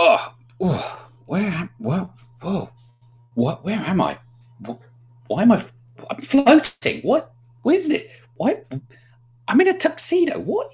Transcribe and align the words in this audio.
Oh, 0.00 0.32
oh 0.60 1.08
where 1.26 1.42
am? 1.42 1.70
Whoa, 1.78 2.10
whoa, 2.40 2.70
what? 3.34 3.64
Where 3.64 3.78
am 3.80 4.00
I? 4.00 4.18
Why 5.26 5.42
am 5.42 5.50
I? 5.52 5.64
I'm 6.08 6.20
floating. 6.22 7.00
What? 7.02 7.32
Where's 7.62 7.88
this? 7.88 8.04
Why? 8.36 8.62
I'm 9.48 9.60
in 9.60 9.68
a 9.68 9.76
tuxedo. 9.76 10.38
What? 10.38 10.70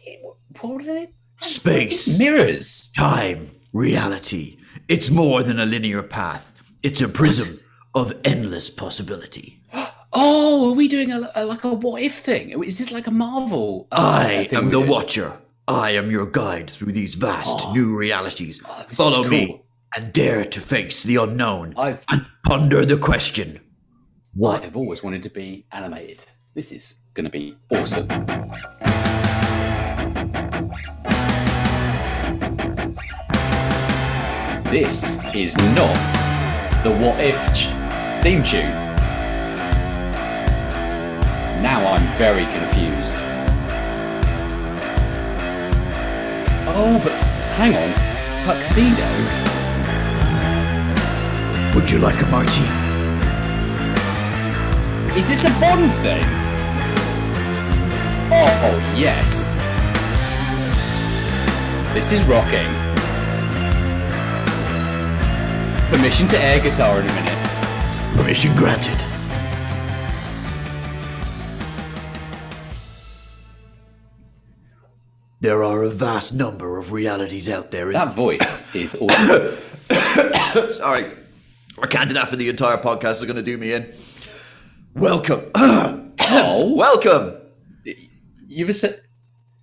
What 0.60 0.82
are 0.82 0.84
they? 0.84 1.08
Space. 1.40 2.18
Mirrors. 2.18 2.92
Time. 2.96 3.50
Reality. 3.72 4.58
It's 4.88 5.08
more 5.10 5.42
than 5.42 5.58
a 5.58 5.64
linear 5.66 6.02
path. 6.02 6.60
It's 6.82 7.00
a 7.00 7.08
prism 7.08 7.58
of 7.94 8.12
endless 8.24 8.68
possibility. 8.70 9.60
Oh, 10.16 10.70
are 10.70 10.76
we 10.76 10.86
doing 10.86 11.10
a, 11.10 11.28
a- 11.34 11.44
like 11.44 11.64
a 11.64 11.74
what 11.74 12.00
if 12.00 12.14
thing? 12.20 12.62
Is 12.62 12.78
this 12.78 12.92
like 12.92 13.08
a 13.08 13.10
Marvel? 13.10 13.88
uh, 13.90 13.96
I 14.28 14.48
am 14.52 14.66
the 14.66 14.70
doing? 14.70 14.88
Watcher. 14.88 15.36
I 15.66 15.90
am 15.92 16.10
your 16.10 16.26
guide 16.26 16.70
through 16.70 16.92
these 16.92 17.14
vast 17.14 17.66
Oh. 17.68 17.72
new 17.72 17.96
realities. 17.96 18.60
Oh, 18.68 18.82
Follow 18.90 19.24
is 19.24 19.30
me 19.30 19.62
and 19.96 20.12
dare 20.12 20.44
to 20.44 20.60
face 20.60 21.02
the 21.02 21.16
unknown 21.16 21.74
I've 21.76 22.04
and 22.10 22.26
ponder 22.44 22.84
the 22.84 22.98
question. 22.98 23.60
What? 24.34 24.62
I've 24.62 24.76
always 24.76 25.02
wanted 25.02 25.22
to 25.22 25.30
be 25.30 25.66
animated. 25.72 26.18
This 26.54 26.70
is 26.72 26.96
going 27.14 27.24
to 27.24 27.30
be 27.30 27.56
awesome. 27.70 28.08
This 34.70 35.20
is 35.34 35.56
not 35.76 35.94
the 36.82 36.90
What 36.90 37.20
If 37.20 37.38
ch- 37.54 37.68
theme 38.24 38.42
tune. 38.42 38.72
Now 41.62 41.86
I'm 41.86 42.16
very 42.18 42.44
confused. 42.58 43.16
Oh, 46.66 46.98
but 47.02 47.12
hang 47.56 47.74
on. 47.76 48.40
Tuxedo? 48.40 49.06
Would 51.74 51.90
you 51.90 51.98
like 51.98 52.20
a 52.22 52.26
martini? 52.26 52.66
Is 55.18 55.28
this 55.28 55.44
a 55.44 55.50
Bond 55.60 55.92
thing? 56.02 56.24
Oh, 58.32 58.60
oh, 58.64 58.94
yes. 58.96 59.56
This 61.92 62.12
is 62.12 62.22
rocking. 62.24 62.66
Permission 65.90 66.26
to 66.28 66.38
air 66.42 66.60
guitar 66.60 67.00
in 67.00 67.06
a 67.08 67.12
minute. 67.12 68.16
Permission 68.16 68.56
granted. 68.56 69.13
There 75.44 75.62
are 75.62 75.82
a 75.82 75.90
vast 75.90 76.32
number 76.32 76.78
of 76.78 76.90
realities 76.90 77.50
out 77.50 77.70
there. 77.70 77.92
That 77.92 78.14
voice 78.14 78.74
is 78.74 78.96
awesome. 78.96 79.58
Sorry, 80.72 81.04
I 81.82 81.86
can't 81.86 82.08
do 82.08 82.14
that 82.14 82.28
for 82.28 82.36
the 82.36 82.48
entire 82.48 82.78
podcast. 82.78 83.18
They're 83.18 83.26
going 83.26 83.36
to 83.36 83.42
do 83.42 83.58
me 83.58 83.74
in. 83.74 83.92
Welcome, 84.94 85.50
oh, 85.54 86.74
welcome. 86.74 87.34
you 88.48 88.64
were 88.64 88.72
sa- 88.72 88.96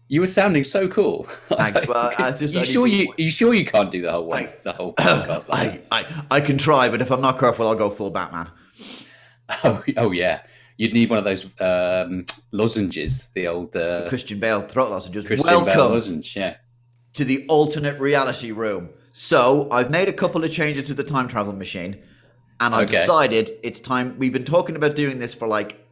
you 0.08 0.22
were 0.22 0.28
sounding 0.28 0.64
so 0.64 0.88
cool. 0.88 1.24
Thanks, 1.50 1.88
well, 1.88 2.14
I 2.20 2.30
just- 2.30 2.54
you 2.54 2.62
I 2.62 2.64
sure 2.64 2.86
you 2.86 3.12
you 3.18 3.32
sure 3.32 3.52
you 3.56 3.66
can't 3.66 3.90
do 3.90 4.04
the 4.04 4.12
whole 4.12 4.28
one, 4.28 4.50
the 4.62 4.74
whole 4.74 4.94
podcast 5.00 5.50
like 5.50 5.88
I, 5.92 6.02
I, 6.02 6.26
I 6.30 6.42
can 6.42 6.60
try, 6.60 6.90
but 6.90 7.02
if 7.02 7.10
I'm 7.10 7.22
not 7.22 7.40
careful, 7.40 7.68
I'll 7.68 7.74
go 7.74 7.90
full 7.90 8.12
Batman. 8.12 8.52
Oh, 9.66 9.84
oh 9.98 10.12
yeah. 10.12 10.44
You'd 10.82 10.94
need 10.94 11.12
one 11.12 11.20
of 11.20 11.26
those 11.26 11.46
um, 11.62 12.26
lozenges, 12.52 13.28
the 13.36 13.48
old 13.48 13.76
uh, 13.76 14.10
Christian 14.10 14.40
Bale 14.40 14.64
throat 14.64 14.90
lozenges. 14.90 15.28
Christian 15.28 15.46
welcome 15.46 15.68
Bale 15.68 15.90
lozenge. 15.90 16.36
Yeah. 16.36 16.56
to 17.14 17.24
the 17.24 17.46
alternate 17.50 18.00
reality 18.00 18.50
room. 18.50 18.90
So 19.14 19.68
I've 19.70 19.92
made 19.92 20.10
a 20.10 20.14
couple 20.14 20.44
of 20.44 20.52
changes 20.52 20.86
to 20.88 20.96
the 20.96 21.04
time 21.04 21.28
travel 21.28 21.54
machine, 21.54 22.02
and 22.60 22.74
I've 22.74 22.90
Okay. 22.90 23.00
decided 23.02 23.52
it's 23.62 23.80
time. 23.80 24.16
We've 24.18 24.34
been 24.34 24.44
talking 24.44 24.76
about 24.76 24.96
doing 24.96 25.20
this 25.20 25.36
for 25.36 25.48
like 25.48 25.86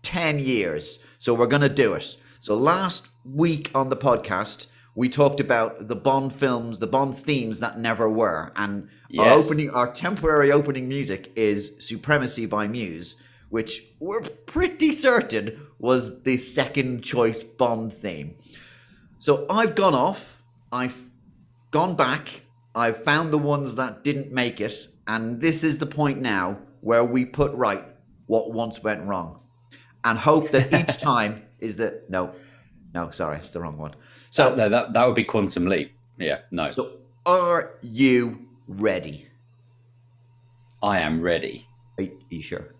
ten 0.00 0.38
years, 0.38 1.00
so 1.18 1.34
we're 1.34 1.46
gonna 1.46 1.68
do 1.68 1.92
it. 1.92 2.16
So 2.40 2.56
last 2.56 3.08
week 3.26 3.70
on 3.74 3.90
the 3.90 3.96
podcast, 3.96 4.68
we 4.94 5.10
talked 5.10 5.38
about 5.40 5.88
the 5.88 5.96
Bond 5.96 6.34
films, 6.34 6.78
the 6.78 6.86
Bond 6.86 7.14
themes 7.14 7.60
that 7.60 7.78
never 7.78 8.08
were, 8.08 8.52
and 8.56 8.88
our 9.18 9.32
opening, 9.32 9.68
our 9.68 9.92
temporary 9.92 10.50
opening 10.50 10.88
music 10.88 11.30
is 11.36 11.72
"Supremacy" 11.78 12.46
by 12.46 12.66
Muse, 12.68 13.16
which 13.50 13.82
we're 14.00 14.22
pretty 14.22 14.92
certain 14.92 15.66
was 15.78 16.22
the 16.22 16.36
second 16.36 17.02
choice 17.02 17.42
Bond 17.42 17.92
theme. 17.92 18.36
So 19.18 19.46
I've 19.48 19.74
gone 19.74 19.94
off, 19.94 20.42
I've 20.72 21.10
gone 21.70 21.96
back, 21.96 22.42
I've 22.74 23.02
found 23.02 23.32
the 23.32 23.38
ones 23.38 23.76
that 23.76 24.04
didn't 24.04 24.32
make 24.32 24.60
it, 24.60 24.88
and 25.06 25.40
this 25.40 25.64
is 25.64 25.78
the 25.78 25.86
point 25.86 26.20
now 26.20 26.58
where 26.80 27.04
we 27.04 27.24
put 27.24 27.52
right 27.52 27.84
what 28.26 28.52
once 28.52 28.82
went 28.82 29.04
wrong. 29.04 29.40
And 30.04 30.18
hope 30.18 30.50
that 30.50 30.72
each 30.88 31.00
time 31.00 31.44
is 31.60 31.76
that 31.76 32.10
no, 32.10 32.34
no, 32.94 33.10
sorry, 33.10 33.38
it's 33.38 33.52
the 33.52 33.60
wrong 33.60 33.78
one. 33.78 33.94
So, 34.30 34.54
No, 34.54 34.68
that 34.68 34.92
that 34.92 35.06
would 35.06 35.14
be 35.14 35.24
Quantum 35.24 35.66
Leap. 35.66 35.92
Yeah. 36.18 36.40
No, 36.50 36.72
so 36.72 36.98
are 37.24 37.78
you 37.82 38.46
ready? 38.68 39.28
I 40.82 40.98
am 40.98 41.20
ready. 41.20 41.66
Are 41.98 42.02
you, 42.02 42.10
are 42.10 42.34
you 42.34 42.42
sure? 42.42 42.73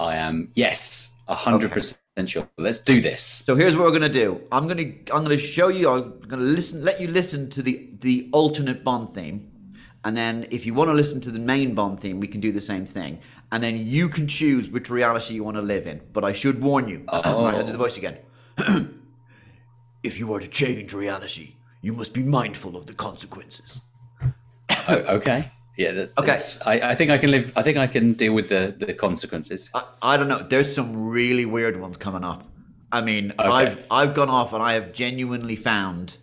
I 0.00 0.16
am 0.16 0.50
yes, 0.54 1.14
a 1.28 1.34
hundred 1.34 1.72
percent 1.72 2.00
sure. 2.26 2.48
Let's 2.56 2.78
do 2.78 3.02
this. 3.02 3.44
So 3.46 3.54
here's 3.54 3.76
what 3.76 3.84
we're 3.84 3.92
gonna 3.92 4.08
do. 4.08 4.40
I'm 4.50 4.66
gonna 4.66 4.92
I'm 5.12 5.22
gonna 5.22 5.36
show 5.36 5.68
you. 5.68 5.90
I'm 5.90 6.20
gonna 6.20 6.42
listen. 6.42 6.82
Let 6.82 7.02
you 7.02 7.08
listen 7.08 7.50
to 7.50 7.62
the 7.62 7.90
the 8.00 8.30
alternate 8.32 8.82
Bond 8.82 9.14
theme, 9.14 9.50
and 10.02 10.16
then 10.16 10.46
if 10.50 10.64
you 10.64 10.72
want 10.72 10.88
to 10.88 10.94
listen 10.94 11.20
to 11.20 11.30
the 11.30 11.38
main 11.38 11.74
Bond 11.74 12.00
theme, 12.00 12.18
we 12.18 12.28
can 12.28 12.40
do 12.40 12.50
the 12.50 12.62
same 12.62 12.86
thing. 12.86 13.20
And 13.52 13.62
then 13.62 13.76
you 13.76 14.08
can 14.08 14.26
choose 14.26 14.70
which 14.70 14.88
reality 14.88 15.34
you 15.34 15.44
want 15.44 15.56
to 15.56 15.62
live 15.62 15.86
in. 15.86 16.00
But 16.12 16.24
I 16.24 16.32
should 16.32 16.62
warn 16.62 16.88
you. 16.88 17.04
Oh. 17.08 17.44
Right, 17.50 17.66
do 17.66 17.72
the 17.72 17.74
oh. 17.74 17.76
voice 17.76 17.98
again. 17.98 18.18
if 20.02 20.18
you 20.18 20.32
are 20.32 20.40
to 20.40 20.48
change 20.48 20.94
reality, 20.94 21.56
you 21.82 21.92
must 21.92 22.14
be 22.14 22.22
mindful 22.22 22.76
of 22.76 22.86
the 22.86 22.94
consequences. 22.94 23.80
Oh, 24.88 24.96
okay. 25.16 25.50
Yeah. 25.80 25.92
That, 25.96 26.08
Okay. 26.18 26.26
that's- 26.32 26.66
I, 26.66 26.74
I 26.92 26.94
think 26.94 27.10
I 27.10 27.18
can 27.22 27.30
live. 27.30 27.46
I 27.60 27.62
think 27.62 27.76
I 27.78 27.86
can 27.86 28.06
deal 28.22 28.34
with 28.38 28.48
the 28.54 28.62
the 28.86 28.92
consequences. 29.06 29.70
I, 29.74 29.82
I 30.12 30.16
don't 30.16 30.28
know. 30.32 30.42
There's 30.52 30.70
some 30.78 30.88
really 31.18 31.46
weird 31.56 31.76
ones 31.84 31.96
coming 31.96 32.24
up. 32.32 32.40
I 32.92 33.00
mean, 33.00 33.32
I've 33.38 33.76
I've 33.98 34.14
gone 34.14 34.28
off 34.38 34.52
and 34.52 34.62
I 34.62 34.72
have 34.78 34.92
genuinely 34.92 35.56
found 35.56 36.16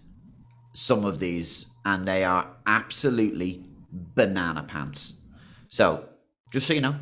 some 0.74 1.06
of 1.06 1.16
these, 1.20 1.66
and 1.90 2.08
they 2.08 2.24
are 2.34 2.44
absolutely 2.66 3.64
banana 4.16 4.64
pants. 4.64 5.22
So, 5.70 5.84
just 6.54 6.68
so 6.68 6.74
you 6.74 6.82
know, 6.82 6.96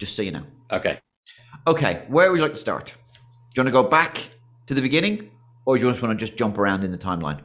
just 0.00 0.14
so 0.16 0.22
you 0.22 0.32
know. 0.32 0.44
Okay. 0.70 0.98
Okay, 1.66 2.02
where 2.08 2.30
would 2.30 2.36
you 2.38 2.42
like 2.42 2.52
to 2.60 2.64
start? 2.68 2.86
Do 2.86 2.92
you 3.56 3.60
want 3.62 3.68
to 3.68 3.82
go 3.82 3.88
back 3.88 4.14
to 4.66 4.74
the 4.74 4.82
beginning, 4.82 5.30
or 5.64 5.76
do 5.78 5.84
you 5.84 5.90
just 5.90 6.02
want 6.02 6.18
to 6.18 6.26
just 6.26 6.38
jump 6.38 6.58
around 6.58 6.84
in 6.84 6.90
the 6.92 6.98
timeline? 6.98 7.40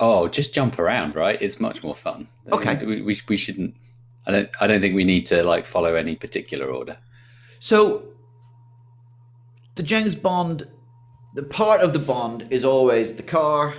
Oh, 0.00 0.28
just 0.28 0.54
jump 0.54 0.78
around, 0.78 1.16
right? 1.16 1.40
It's 1.40 1.58
much 1.58 1.82
more 1.82 1.94
fun. 1.94 2.28
Okay. 2.52 2.84
We, 2.84 3.02
we, 3.02 3.20
we 3.28 3.36
shouldn't. 3.36 3.74
I 4.26 4.30
don't. 4.30 4.48
I 4.60 4.66
don't 4.66 4.80
think 4.80 4.94
we 4.94 5.04
need 5.04 5.26
to 5.26 5.42
like 5.42 5.66
follow 5.66 5.94
any 5.94 6.14
particular 6.14 6.66
order. 6.66 6.98
So, 7.60 8.04
the 9.74 9.82
James 9.82 10.14
Bond, 10.14 10.68
the 11.34 11.42
part 11.42 11.80
of 11.80 11.92
the 11.92 11.98
Bond 11.98 12.46
is 12.50 12.64
always 12.64 13.16
the 13.16 13.22
car, 13.22 13.74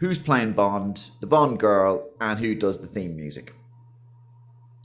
who's 0.00 0.18
playing 0.18 0.52
Bond, 0.52 1.06
the 1.20 1.26
Bond 1.26 1.58
girl, 1.60 2.08
and 2.20 2.38
who 2.40 2.54
does 2.54 2.80
the 2.80 2.86
theme 2.86 3.14
music. 3.16 3.54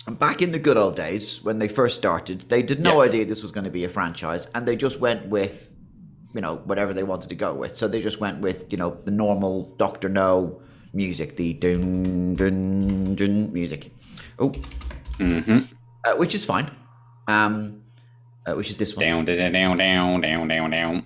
And 0.08 0.20
back 0.20 0.42
in 0.44 0.52
the 0.52 0.60
good 0.60 0.78
old 0.78 0.96
days, 0.96 1.44
when 1.44 1.58
they 1.58 1.68
first 1.68 1.96
started, 1.96 2.42
they 2.50 2.62
did 2.62 2.80
no 2.80 3.02
Yeah. 3.02 3.10
idea 3.10 3.26
this 3.26 3.42
was 3.42 3.52
going 3.52 3.64
to 3.66 3.72
be 3.72 3.84
a 3.86 3.90
franchise, 3.90 4.46
and 4.54 4.68
they 4.68 4.76
just 4.76 5.00
went 5.00 5.28
with, 5.30 5.74
you 6.36 6.42
know, 6.42 6.58
whatever 6.66 6.94
they 6.94 7.02
wanted 7.04 7.30
to 7.30 7.36
go 7.36 7.56
with. 7.56 7.76
So 7.76 7.88
they 7.88 8.02
just 8.04 8.20
went 8.20 8.40
with, 8.40 8.72
you 8.72 8.78
know, 8.78 8.98
the 9.04 9.10
normal 9.12 9.76
Doctor 9.78 10.08
No 10.10 10.62
music, 10.96 11.36
the 11.38 11.54
dun 11.54 12.34
dun 12.36 13.16
dun 13.16 13.54
music. 13.54 13.92
Oh, 14.40 14.52
Mm-hmm. 15.20 15.60
uh, 16.06 16.16
which 16.18 16.34
is 16.36 16.44
fine. 16.44 16.70
Um, 17.28 17.82
uh, 18.46 18.54
which 18.56 18.70
is 18.70 18.78
this 18.78 18.96
one. 18.96 19.06
Down, 19.06 19.26
down, 19.26 19.52
down, 19.54 19.78
down, 19.78 20.22
down, 20.22 20.48
down, 20.48 20.70
down. 20.72 21.06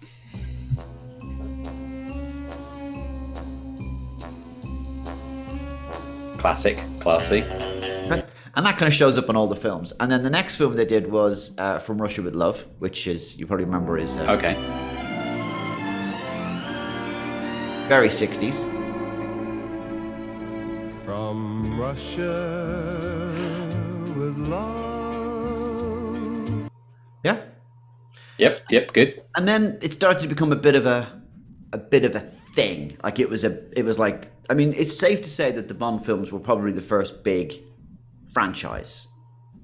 Classic, 6.38 6.78
classy. 7.02 7.42
Right. 7.42 8.26
And 8.56 8.66
that 8.66 8.78
kind 8.78 8.88
of 8.88 8.94
shows 8.94 9.18
up 9.18 9.30
in 9.30 9.36
all 9.36 9.48
the 9.48 9.56
films. 9.56 9.94
And 10.00 10.12
then 10.12 10.24
the 10.24 10.30
next 10.30 10.56
film 10.56 10.76
they 10.76 10.86
did 10.86 11.12
was 11.12 11.58
uh, 11.58 11.80
From 11.80 12.02
Russia 12.02 12.22
with 12.22 12.34
Love, 12.34 12.66
which 12.80 13.08
is, 13.08 13.38
you 13.38 13.46
probably 13.46 13.66
remember, 13.66 13.98
is 13.98 14.16
uh, 14.16 14.32
Okay. 14.32 14.54
very 17.88 18.08
60s. 18.10 18.79
From 21.10 21.82
Russia 21.82 23.34
with 24.16 24.38
love. 24.48 26.20
Yeah. 27.24 27.42
Yep, 28.38 28.62
yep, 28.70 28.94
good. 28.94 29.20
And 29.36 29.48
then 29.48 29.80
it 29.82 29.92
started 29.92 30.22
to 30.22 30.28
become 30.28 30.52
a 30.52 30.56
bit 30.56 30.76
of 30.76 30.86
a 30.86 31.12
a 31.74 31.80
bit 31.80 32.04
of 32.04 32.16
a 32.16 32.20
thing. 32.20 32.96
Like 33.04 33.18
it 33.18 33.28
was 33.28 33.44
a 33.44 33.60
it 33.76 33.86
was 33.86 33.98
like 33.98 34.32
I 34.52 34.54
mean, 34.54 34.76
it's 34.78 34.96
safe 34.96 35.24
to 35.24 35.32
say 35.32 35.52
that 35.52 35.68
the 35.68 35.74
Bond 35.74 36.06
films 36.06 36.32
were 36.32 36.38
probably 36.40 36.74
the 36.74 36.80
first 36.80 37.24
big 37.24 37.56
franchise, 38.32 39.08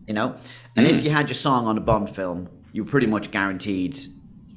you 0.07 0.15
know? 0.15 0.35
And 0.75 0.87
if 0.87 0.95
mm. 0.95 1.03
you 1.03 1.11
had 1.11 1.27
your 1.29 1.35
song 1.35 1.67
on 1.67 1.77
a 1.77 1.81
Bond 1.81 2.09
film, 2.09 2.49
you 2.73 2.83
were 2.83 2.89
pretty 2.89 3.05
much 3.05 3.29
guaranteed 3.29 3.99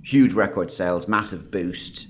huge 0.02 0.32
record 0.32 0.72
sales, 0.72 1.06
massive 1.06 1.50
boost, 1.50 2.06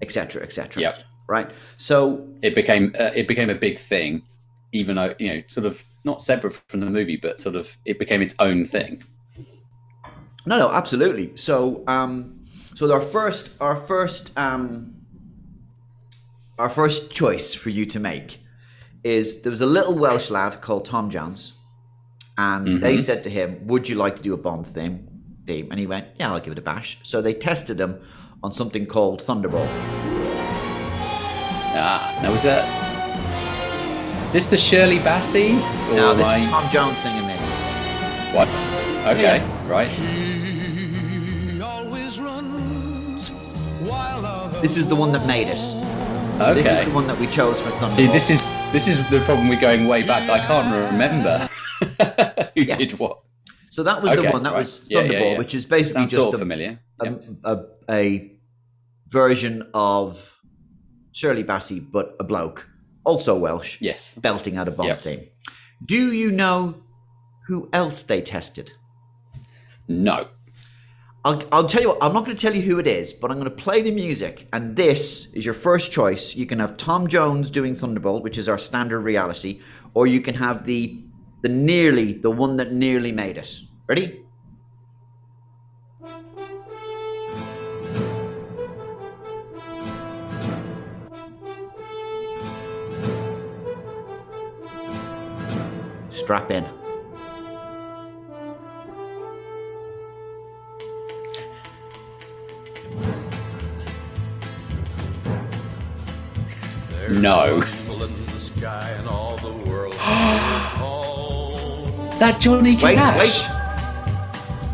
etc., 0.00 0.42
etc. 0.42 0.80
Yep. 0.80 0.96
Right? 1.26 1.50
So, 1.76 2.28
It 2.42 2.54
became 2.54 2.94
uh, 2.98 3.10
it 3.14 3.26
became 3.26 3.50
a 3.50 3.54
big 3.54 3.78
thing, 3.78 4.22
even 4.72 4.96
though 4.96 5.14
you 5.18 5.34
know, 5.34 5.42
sort 5.46 5.66
of 5.66 5.82
not 6.04 6.20
separate 6.20 6.54
from 6.68 6.80
the 6.80 6.90
movie, 6.90 7.16
but 7.16 7.40
sort 7.40 7.56
of 7.56 7.78
it 7.86 7.98
became 7.98 8.20
its 8.20 8.34
own 8.38 8.66
thing. 8.66 9.02
no, 10.46 10.58
no, 10.58 10.70
absolutely. 10.70 11.34
So, 11.36 11.82
um, 11.86 12.44
so 12.74 12.92
our 12.92 13.00
first, 13.00 13.52
our 13.60 13.76
first, 13.76 14.36
um, 14.38 14.94
our 16.58 16.68
first 16.68 17.10
choice 17.12 17.54
for 17.54 17.70
you 17.70 17.86
to 17.86 17.98
make 18.00 18.40
is 19.02 19.42
there 19.42 19.50
was 19.50 19.60
a 19.62 19.66
little 19.66 19.98
Welsh 19.98 20.30
lad 20.30 20.60
called 20.60 20.84
Tom 20.84 21.10
Jones, 21.10 21.54
and 22.36 22.82
they 22.82 22.98
said 22.98 23.22
to 23.24 23.30
him, 23.30 23.66
"Would 23.66 23.88
you 23.88 23.96
like 23.96 24.16
to 24.16 24.22
do 24.22 24.34
a 24.34 24.36
Bond 24.36 24.66
theme?" 24.66 25.08
Theme, 25.46 25.68
and 25.70 25.80
he 25.80 25.86
went, 25.86 26.06
"Yeah, 26.18 26.32
I'll 26.32 26.40
give 26.40 26.52
it 26.52 26.58
a 26.58 26.62
bash." 26.62 26.98
So 27.02 27.22
they 27.22 27.32
tested 27.34 27.80
him 27.80 28.00
on 28.42 28.52
something 28.52 28.86
called 28.86 29.22
Thunderball. 29.22 30.03
Ah, 31.76 32.18
now 32.22 32.30
was 32.32 32.42
that 32.44 32.64
is 34.26 34.32
this 34.32 34.50
the 34.50 34.56
Shirley 34.56 34.98
Bassey? 34.98 35.54
Or 35.92 35.96
Now 35.96 36.10
am 36.10 36.16
this 36.18 36.26
I- 36.26 36.38
is 36.38 36.50
Tom 36.50 36.68
Jones 36.72 36.96
singing 36.98 37.26
this. 37.26 38.34
what? 38.34 38.48
Okay, 39.06 39.42
right. 39.66 39.88
He 39.88 41.60
always 41.60 42.20
runs 42.20 43.28
while 43.80 44.26
others 44.26 44.60
This 44.62 44.76
is 44.76 44.88
the 44.88 44.96
one 44.96 45.12
that 45.12 45.24
made 45.26 45.46
it. 45.48 45.60
Okay. 46.40 46.54
This 46.54 46.66
is 46.66 46.86
the 46.88 46.94
one 46.94 47.06
that 47.06 47.18
we 47.20 47.26
chose 47.28 47.60
for 47.60 47.70
Thunderball. 47.70 47.96
See, 47.96 48.06
this 48.08 48.28
is 48.30 48.52
this 48.72 48.88
is 48.88 49.08
the 49.10 49.20
problem. 49.20 49.48
We're 49.48 49.60
going 49.60 49.86
way 49.86 50.02
back. 50.02 50.28
I 50.28 50.44
can't 50.44 50.74
remember 50.92 51.48
who 52.56 52.62
Yeah. 52.62 52.76
did 52.76 52.98
what. 52.98 53.20
so 53.70 53.82
that 53.84 54.02
was 54.02 54.16
the 54.16 54.30
one. 54.30 54.42
That 54.42 54.52
right. 54.52 54.58
was 54.58 54.86
Yeah, 54.90 55.02
Thunderball, 55.02 55.10
yeah, 55.12 55.30
yeah. 55.32 55.38
which 55.38 55.54
is 55.54 55.64
basically 55.64 56.06
Sounds 56.06 56.10
just 56.10 56.22
sort 56.22 56.32
a, 56.34 56.36
of 56.36 56.40
familiar. 56.40 56.80
a, 57.00 57.14
a, 57.44 57.64
a 57.88 58.32
version 59.08 59.68
of 59.74 60.33
Shirley 61.14 61.44
Bassey, 61.44 61.78
but 61.80 62.16
a 62.18 62.24
bloke, 62.24 62.68
also 63.04 63.38
Welsh, 63.38 63.78
Yes. 63.80 64.14
belting 64.16 64.56
out 64.56 64.66
a 64.68 64.72
Bond 64.72 64.88
Yep. 64.88 65.00
theme. 65.00 65.22
Do 65.84 66.12
you 66.12 66.30
know 66.32 66.74
who 67.46 67.68
else 67.72 68.02
they 68.02 68.20
tested? 68.20 68.72
No. 69.86 70.26
I'll, 71.24 71.42
I'll 71.52 71.68
tell 71.68 71.80
you 71.82 71.88
what, 71.88 71.98
I'm 72.02 72.12
not 72.12 72.24
going 72.24 72.36
to 72.36 72.40
tell 72.42 72.54
you 72.54 72.62
who 72.62 72.78
it 72.80 72.86
is, 72.88 73.12
but 73.12 73.30
I'm 73.30 73.38
going 73.38 73.48
to 73.48 73.62
play 73.62 73.80
the 73.80 73.92
music, 73.92 74.48
and 74.52 74.76
this 74.76 75.32
is 75.32 75.44
your 75.44 75.54
first 75.54 75.92
choice. 75.92 76.34
You 76.34 76.46
can 76.46 76.58
have 76.58 76.76
Tom 76.76 77.06
Jones 77.06 77.48
doing 77.50 77.74
Thunderball, 77.74 78.20
which 78.20 78.36
is 78.36 78.48
our 78.48 78.58
standard 78.58 79.00
reality, 79.00 79.60
or 79.94 80.06
you 80.06 80.20
can 80.20 80.34
have 80.34 80.66
the 80.66 81.00
the 81.42 81.48
nearly, 81.50 82.14
the 82.14 82.30
one 82.30 82.56
that 82.56 82.72
nearly 82.72 83.12
made 83.12 83.36
it. 83.36 83.60
Ready? 83.86 84.23
strap 96.24 96.50
in. 96.50 96.64
no. 107.20 107.60
that 112.18 112.40
Johnny 112.40 112.76
Cash. 112.76 113.44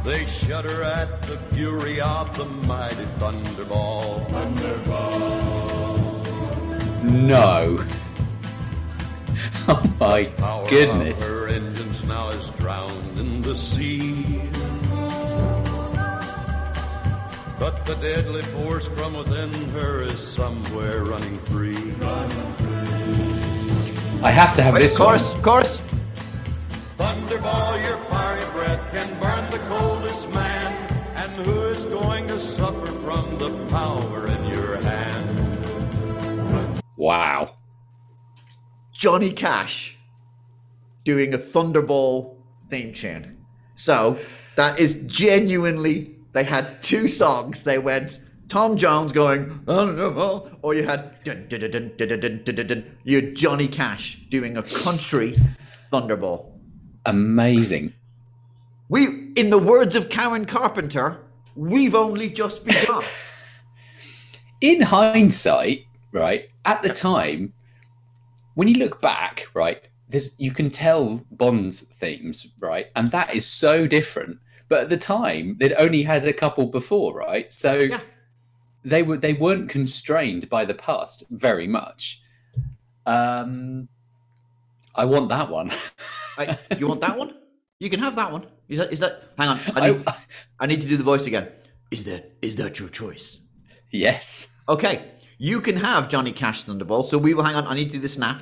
They 0.05 0.25
shudder 0.26 0.85
at 0.85 1.20
the 1.23 1.37
fury 1.53 2.00
of 2.00 2.37
the 2.37 2.44
mighty 2.44 3.06
thunderball. 3.19 4.25
Thunderball. 4.29 5.43
No. 7.03 7.85
Oh 9.69 9.83
my 10.01 10.25
Power 10.25 10.69
goodness. 10.69 11.29
her 11.29 11.49
engines 11.49 12.03
now 12.05 12.29
is 12.31 12.49
drowned 12.59 13.19
in 13.19 13.41
the 13.43 13.57
sea. 13.57 14.43
But 17.59 17.85
the 17.85 17.95
deadly 17.97 18.43
force 18.43 18.87
from 18.89 19.15
within 19.15 19.53
her 19.71 20.03
is 20.03 20.19
somewhere 20.19 21.05
running 21.05 21.39
free. 21.41 21.77
I 24.23 24.31
have 24.31 24.55
to 24.55 24.62
have 24.62 24.75
Wait, 24.75 24.81
this 24.81 24.97
chorus, 24.97 25.33
one. 25.35 25.43
chorus. 25.43 25.83
Thunderball, 26.97 27.83
your 27.87 27.99
fiery 28.09 28.51
breath 28.53 28.91
can 28.93 29.09
burn 29.21 29.51
the 29.51 29.59
coldest 29.69 30.29
man. 30.31 30.73
And 31.17 31.33
who 31.47 31.61
is 31.69 31.85
going 31.85 32.29
to 32.29 32.39
suffer 32.39 32.87
from 33.05 33.37
the 33.39 33.51
power 33.69 34.27
in 34.27 34.47
your 34.47 34.77
hand? 34.77 35.29
Wow. 36.97 37.56
Johnny 39.00 39.32
Cash 39.32 39.97
doing 41.05 41.32
a 41.32 41.38
Thunderball 41.38 42.37
theme 42.69 42.93
tune. 42.93 43.47
So 43.75 44.19
that 44.56 44.79
is 44.79 45.02
genuinely 45.06 46.17
they 46.32 46.44
had 46.44 46.82
two 46.82 47.08
songs. 47.08 47.64
They 47.64 47.79
went 47.79 48.19
Tom 48.50 48.76
Jones 48.76 49.12
going 49.12 49.47
Thunderball, 49.61 50.55
or 50.61 50.75
you 50.75 50.82
had 50.82 51.25
dun, 51.25 51.47
dun, 51.49 51.61
dun, 51.61 51.70
dun, 51.70 51.93
dun, 51.97 52.08
dun, 52.08 52.20
dun, 52.20 52.43
dun, 52.44 52.55
dun, 52.55 52.67
dun. 52.67 52.97
you 53.05 53.23
had 53.23 53.35
Johnny 53.35 53.69
Cash 53.69 54.17
doing 54.29 54.58
a 54.58 54.62
country 54.62 55.35
Thunderball. 55.91 56.53
Amazing. 57.06 57.94
We, 58.91 59.32
in 59.35 59.49
the 59.49 59.58
words 59.58 59.96
of 59.96 60.11
Karen 60.11 60.44
Carpenter, 60.44 61.23
we've 61.56 61.94
only 61.94 62.29
just 62.29 62.67
begun. 62.67 63.03
In 64.61 64.82
hindsight, 64.82 65.87
right, 66.12 66.50
at 66.67 66.82
the 66.82 66.91
time, 66.91 67.55
when 68.61 68.69
you 68.69 68.75
look 68.75 69.01
back, 69.01 69.47
right, 69.55 69.81
there's 70.11 70.39
you 70.39 70.51
can 70.51 70.69
tell 70.69 71.25
Bond's 71.31 71.81
themes, 71.81 72.47
right? 72.61 72.89
And 72.95 73.11
that 73.11 73.35
is 73.35 73.47
so 73.47 73.87
different. 73.87 74.39
But 74.69 74.83
at 74.83 74.91
the 74.91 74.99
time, 74.99 75.57
they'd 75.59 75.73
only 75.85 76.03
had 76.03 76.27
a 76.27 76.35
couple 76.35 76.67
before, 76.67 77.15
right? 77.17 77.51
So 77.51 77.73
Yeah. 77.73 78.01
they 78.85 79.03
were 79.03 79.17
they 79.17 79.33
weren't 79.33 79.71
constrained 79.71 80.51
by 80.51 80.67
the 80.67 80.75
past 80.75 81.25
very 81.31 81.67
much. 81.67 82.21
Um 83.07 83.89
I 84.94 85.06
want 85.06 85.31
that 85.31 85.49
one. 85.49 85.70
Right, 86.39 86.58
you 86.79 86.87
want 86.87 87.01
that 87.01 87.17
one? 87.19 87.34
You 87.79 87.89
can 87.91 88.01
have 88.01 88.15
that 88.17 88.31
one. 88.31 88.44
Is 88.69 88.79
that? 88.79 88.93
Is 88.93 89.01
that? 89.01 89.15
Hang 89.39 89.49
on. 89.49 89.58
I 89.75 89.81
need, 89.91 90.03
I- 90.06 90.17
I 90.61 90.67
need 90.67 90.81
to 90.82 90.89
do 90.89 90.96
the 90.96 91.08
voice 91.13 91.27
again. 91.27 91.46
Is 91.91 92.05
that? 92.05 92.23
Is 92.43 92.56
that 92.56 92.79
your 92.81 92.89
choice? 92.91 93.27
yes. 93.91 94.55
Okay, 94.69 94.96
you 95.39 95.61
can 95.61 95.77
have 95.89 96.08
Johnny 96.08 96.32
Cash 96.32 96.65
Thunderball. 96.67 97.05
So 97.11 97.17
we 97.19 97.34
will 97.34 97.43
hang 97.49 97.56
on. 97.56 97.67
I 97.67 97.75
need 97.75 97.87
to 97.91 97.96
do 97.99 98.01
the 98.08 98.08
snap. 98.19 98.39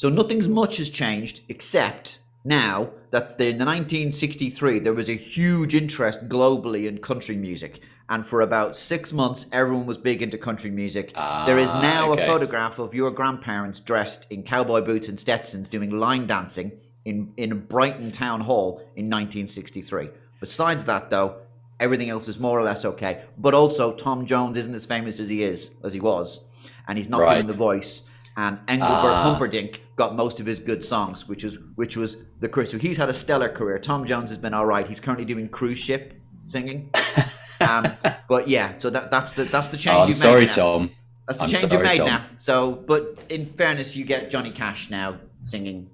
So 0.00 0.08
nothing's 0.08 0.48
much 0.48 0.78
has 0.78 0.88
changed 0.88 1.42
except 1.50 2.20
now 2.42 2.88
that 3.10 3.36
the, 3.36 3.48
in 3.48 3.58
the 3.58 3.66
1963 3.66 4.78
there 4.78 4.94
was 4.94 5.10
a 5.10 5.14
huge 5.14 5.74
interest 5.74 6.26
globally 6.26 6.88
in 6.88 7.00
country 7.02 7.36
music, 7.36 7.80
and 8.08 8.26
for 8.26 8.40
about 8.40 8.76
six 8.78 9.12
months 9.12 9.44
everyone 9.52 9.84
was 9.84 9.98
big 9.98 10.22
into 10.22 10.38
country 10.38 10.70
music. 10.70 11.12
there 11.44 11.58
is 11.58 11.68
Ah, 11.72 11.82
now 11.82 12.12
okay. 12.12 12.22
a 12.22 12.26
photograph 12.26 12.78
of 12.78 12.94
your 12.94 13.10
grandparents 13.10 13.78
dressed 13.78 14.26
in 14.32 14.42
cowboy 14.42 14.80
boots 14.80 15.06
and 15.08 15.20
Stetsons 15.20 15.68
doing 15.68 15.90
line 15.90 16.26
dancing 16.26 16.72
in 17.04 17.34
in 17.36 17.66
Brighton 17.66 18.10
Town 18.10 18.40
Hall 18.40 18.78
in 18.96 19.10
1963. 19.10 20.08
Besides 20.40 20.86
that, 20.86 21.10
though, 21.10 21.36
everything 21.78 22.08
else 22.08 22.26
is 22.26 22.38
more 22.40 22.58
or 22.58 22.62
less 22.62 22.86
okay. 22.86 23.20
But 23.36 23.52
also, 23.52 23.92
Tom 23.92 24.24
Jones 24.24 24.56
isn't 24.56 24.74
as 24.74 24.86
famous 24.86 25.20
as 25.20 25.28
he 25.28 25.42
is 25.44 25.72
as 25.84 25.92
he 25.92 26.00
was, 26.00 26.42
and 26.88 26.96
he's 26.96 27.10
not 27.10 27.20
Right. 27.20 27.34
doing 27.34 27.48
the 27.48 27.52
voice. 27.70 28.04
And 28.36 28.58
Engelbert 28.68 29.12
Ah. 29.18 29.22
Humperdinck 29.24 29.82
got 30.00 30.16
most 30.16 30.40
of 30.40 30.46
his 30.46 30.58
good 30.58 30.82
songs, 30.82 31.28
which 31.28 31.44
is 31.44 31.58
which 31.74 31.94
was 31.94 32.16
the 32.38 32.48
career. 32.48 32.66
So 32.66 32.78
he's 32.78 32.96
had 32.96 33.10
a 33.10 33.12
stellar 33.12 33.50
career. 33.50 33.78
Tom 33.78 34.06
Jones 34.06 34.30
has 34.30 34.38
been 34.38 34.54
all 34.54 34.64
right. 34.64 34.86
He's 34.88 34.98
currently 34.98 35.26
doing 35.26 35.46
cruise 35.50 35.78
ship 35.78 36.14
singing. 36.46 36.90
um, 37.60 37.86
but 38.26 38.48
yeah, 38.48 38.72
so 38.78 38.88
that 38.88 39.10
that's 39.10 39.34
the 39.34 39.44
that's 39.44 39.68
the 39.68 39.76
change. 39.76 39.98
Oh, 39.98 40.02
I'm 40.04 40.12
sorry, 40.14 40.46
now. 40.46 40.52
Tom. 40.52 40.90
That's 41.28 41.38
the 41.38 41.44
I'm 41.44 41.50
change 41.50 41.72
you 41.74 41.82
made 41.82 41.98
Tom. 41.98 42.06
now. 42.06 42.24
So, 42.38 42.72
but 42.72 43.18
in 43.28 43.52
fairness, 43.52 43.94
you 43.94 44.06
get 44.06 44.30
Johnny 44.30 44.52
Cash 44.52 44.88
now 44.88 45.18
singing. 45.42 45.90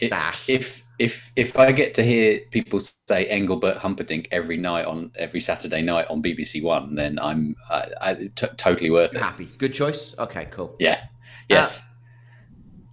I- 0.00 0.08
That. 0.08 0.48
If 0.48 0.84
if 1.00 1.32
if 1.34 1.58
I 1.58 1.72
get 1.72 1.94
to 1.94 2.04
hear 2.04 2.40
people 2.52 2.78
say 2.80 3.26
Engelbert 3.26 3.78
Humperdinck 3.78 4.28
every 4.30 4.58
night 4.58 4.86
on 4.86 5.10
every 5.16 5.40
Saturday 5.40 5.82
night 5.82 6.06
on 6.08 6.22
BBC 6.22 6.62
One, 6.62 6.94
then 6.94 7.18
I'm 7.18 7.56
I, 7.68 7.88
I, 8.00 8.14
t- 8.14 8.46
totally 8.56 8.90
worth 8.90 9.12
it. 9.12 9.20
Happy, 9.20 9.48
good 9.58 9.74
choice. 9.74 10.14
Okay, 10.18 10.46
cool. 10.52 10.76
Yeah. 10.78 11.02
Yes. 11.48 11.82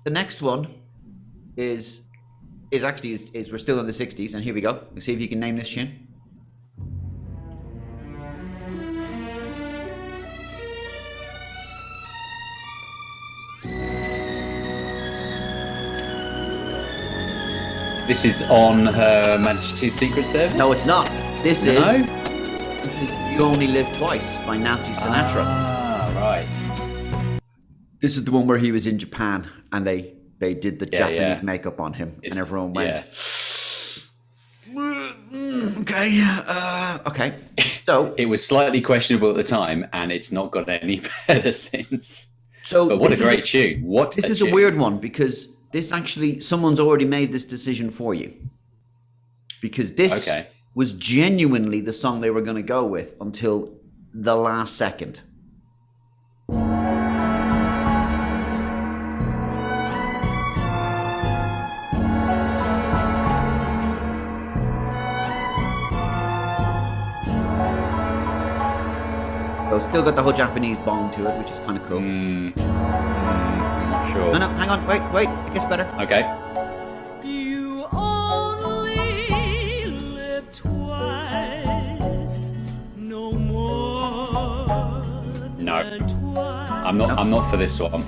The 0.03 0.09
next 0.09 0.41
one 0.41 0.67
is 1.55 2.09
is 2.71 2.83
actually 2.83 3.13
is, 3.13 3.31
is 3.31 3.51
we're 3.51 3.57
still 3.57 3.79
in 3.79 3.85
the 3.85 3.93
60s, 3.93 4.33
and 4.33 4.43
here 4.43 4.53
we 4.53 4.59
go. 4.59 4.83
Let's 4.93 5.05
see 5.05 5.13
if 5.13 5.21
you 5.21 5.29
can 5.29 5.39
name 5.39 5.55
this 5.55 5.69
tune. 5.69 6.07
This 18.07 18.25
is 18.25 18.43
on 18.49 18.87
her 18.87 19.37
Majesty's 19.37 19.95
Secret 19.95 20.25
Service? 20.25 20.57
No, 20.57 20.73
it's 20.73 20.85
not. 20.85 21.07
This 21.43 21.63
no? 21.63 21.71
is. 21.71 22.05
This 22.83 23.03
is 23.03 23.31
You 23.31 23.43
Only 23.43 23.67
Live 23.67 23.87
Twice 23.97 24.35
by 24.45 24.57
Nancy 24.57 24.91
Sinatra. 24.91 25.45
Ah, 25.45 26.11
right. 26.13 27.39
This 28.01 28.17
is 28.17 28.25
the 28.25 28.31
one 28.31 28.47
where 28.47 28.57
he 28.57 28.73
was 28.73 28.85
in 28.85 28.99
Japan 28.99 29.47
and 29.73 29.85
they 29.85 30.13
they 30.39 30.53
did 30.53 30.79
the 30.79 30.87
Yeah, 30.91 30.99
Japanese 30.99 31.39
yeah. 31.39 31.51
makeup 31.51 31.79
on 31.79 31.93
him 31.93 32.09
It's- 32.21 32.31
and 32.37 32.45
everyone 32.45 32.73
went. 32.73 32.97
yeah. 32.97 33.03
"Mm, 34.73 35.81
okay, 35.81 36.21
uh, 36.47 36.99
okay. 37.07 37.33
So, 37.85 38.13
It 38.17 38.27
was 38.27 38.45
slightly 38.45 38.81
questionable 38.81 39.29
at 39.29 39.35
the 39.35 39.43
time, 39.43 39.85
and 39.93 40.11
it's 40.11 40.31
not 40.31 40.51
got 40.51 40.69
any 40.69 41.01
better 41.27 41.51
since. 41.51 42.33
so 42.65 42.87
But 42.87 42.99
what 42.99 43.11
a 43.13 43.17
great 43.21 43.45
tune! 43.45 43.83
What 43.83 44.11
This 44.15 44.25
a 44.29 44.31
is 44.31 44.41
a 44.41 44.49
weird 44.51 44.77
one 44.77 44.97
because 44.99 45.55
this 45.71 45.91
actually 45.91 46.39
someone's 46.39 46.79
already 46.79 47.05
made 47.05 47.31
this 47.31 47.45
decision 47.45 47.91
for 47.91 48.13
you. 48.13 48.33
Because 49.61 49.93
this 49.93 50.27
Okay. 50.27 50.47
was 50.75 50.91
genuinely 50.93 51.79
the 51.81 51.93
song 51.93 52.21
they 52.21 52.29
were 52.29 52.41
going 52.41 52.57
to 52.57 52.63
go 52.77 52.85
with 52.85 53.15
until 53.21 53.73
the 54.13 54.35
last 54.35 54.75
second. 54.75 55.21
So 69.73 69.79
still 69.79 70.03
got 70.03 70.15
the 70.15 70.21
whole 70.21 70.33
Japanese 70.33 70.77
bong 70.77 71.09
to 71.13 71.27
it, 71.27 71.35
which 71.39 71.49
is 71.49 71.57
kind 71.65 71.79
of 71.79 71.83
cool. 71.89 71.99
Mm, 71.99 72.55
I'm 72.59 73.89
not 73.89 74.13
sure. 74.13 74.31
No, 74.31 74.37
no, 74.37 74.47
hang 74.49 74.69
on, 74.69 74.85
wait, 74.85 75.01
wait, 75.11 75.27
it 75.47 75.53
gets 75.55 75.65
better. 75.65 75.89
Okay. 75.99 76.21
You 77.27 77.87
only 77.91 79.85
live 79.87 80.45
twice, 80.53 82.51
no 82.97 83.33
more. 83.33 84.67
No. 85.57 85.73
I'm 85.73 86.95
not. 86.95 87.17
I'm 87.17 87.31
not 87.31 87.49
for 87.49 87.57
this 87.57 87.79
one. 87.79 88.05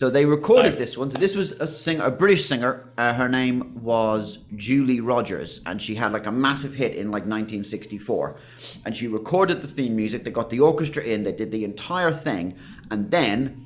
So 0.00 0.10
they 0.10 0.24
recorded 0.26 0.76
this 0.76 0.98
one. 0.98 1.10
So 1.10 1.18
this 1.18 1.36
was 1.36 1.52
a 1.52 1.66
singer, 1.66 2.04
a 2.04 2.10
British 2.10 2.46
singer. 2.46 2.90
Uh, 2.98 3.14
her 3.14 3.28
name 3.28 3.80
was 3.82 4.38
Julie 4.56 5.00
Rogers, 5.00 5.60
and 5.66 5.80
she 5.80 5.94
had 5.94 6.12
like 6.12 6.26
a 6.26 6.32
massive 6.32 6.74
hit 6.74 6.96
in 6.96 7.06
like 7.10 7.22
1964. 7.22 8.36
And 8.84 8.96
she 8.96 9.06
recorded 9.06 9.62
the 9.62 9.68
theme 9.68 9.94
music. 9.96 10.24
They 10.24 10.30
got 10.30 10.50
the 10.50 10.60
orchestra 10.60 11.02
in. 11.02 11.22
They 11.22 11.32
did 11.32 11.52
the 11.52 11.64
entire 11.64 12.12
thing, 12.12 12.56
and 12.90 13.10
then 13.10 13.64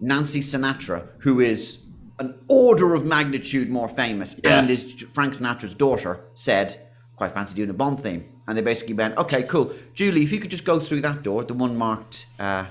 Nancy 0.00 0.40
Sinatra, 0.40 1.06
who 1.20 1.40
is 1.40 1.78
an 2.18 2.34
order 2.48 2.92
of 2.94 3.04
magnitude 3.06 3.70
more 3.70 3.88
famous 3.88 4.38
Yeah. 4.42 4.58
and 4.58 4.70
is 4.70 4.84
Frank 5.14 5.34
Sinatra's 5.34 5.74
daughter, 5.74 6.20
said, 6.34 6.76
"Quite 7.16 7.34
fancy 7.34 7.54
doing 7.54 7.70
a 7.70 7.74
Bond 7.74 8.00
theme." 8.00 8.24
And 8.46 8.58
they 8.58 8.62
basically 8.62 8.94
went, 8.94 9.16
"Okay, 9.16 9.44
cool, 9.44 9.72
Julie, 9.94 10.22
if 10.24 10.32
you 10.32 10.40
could 10.40 10.50
just 10.50 10.64
go 10.64 10.80
through 10.80 11.02
that 11.02 11.22
door, 11.22 11.44
the 11.44 11.54
one 11.54 11.76
marked 11.76 12.26
uh, 12.40 12.64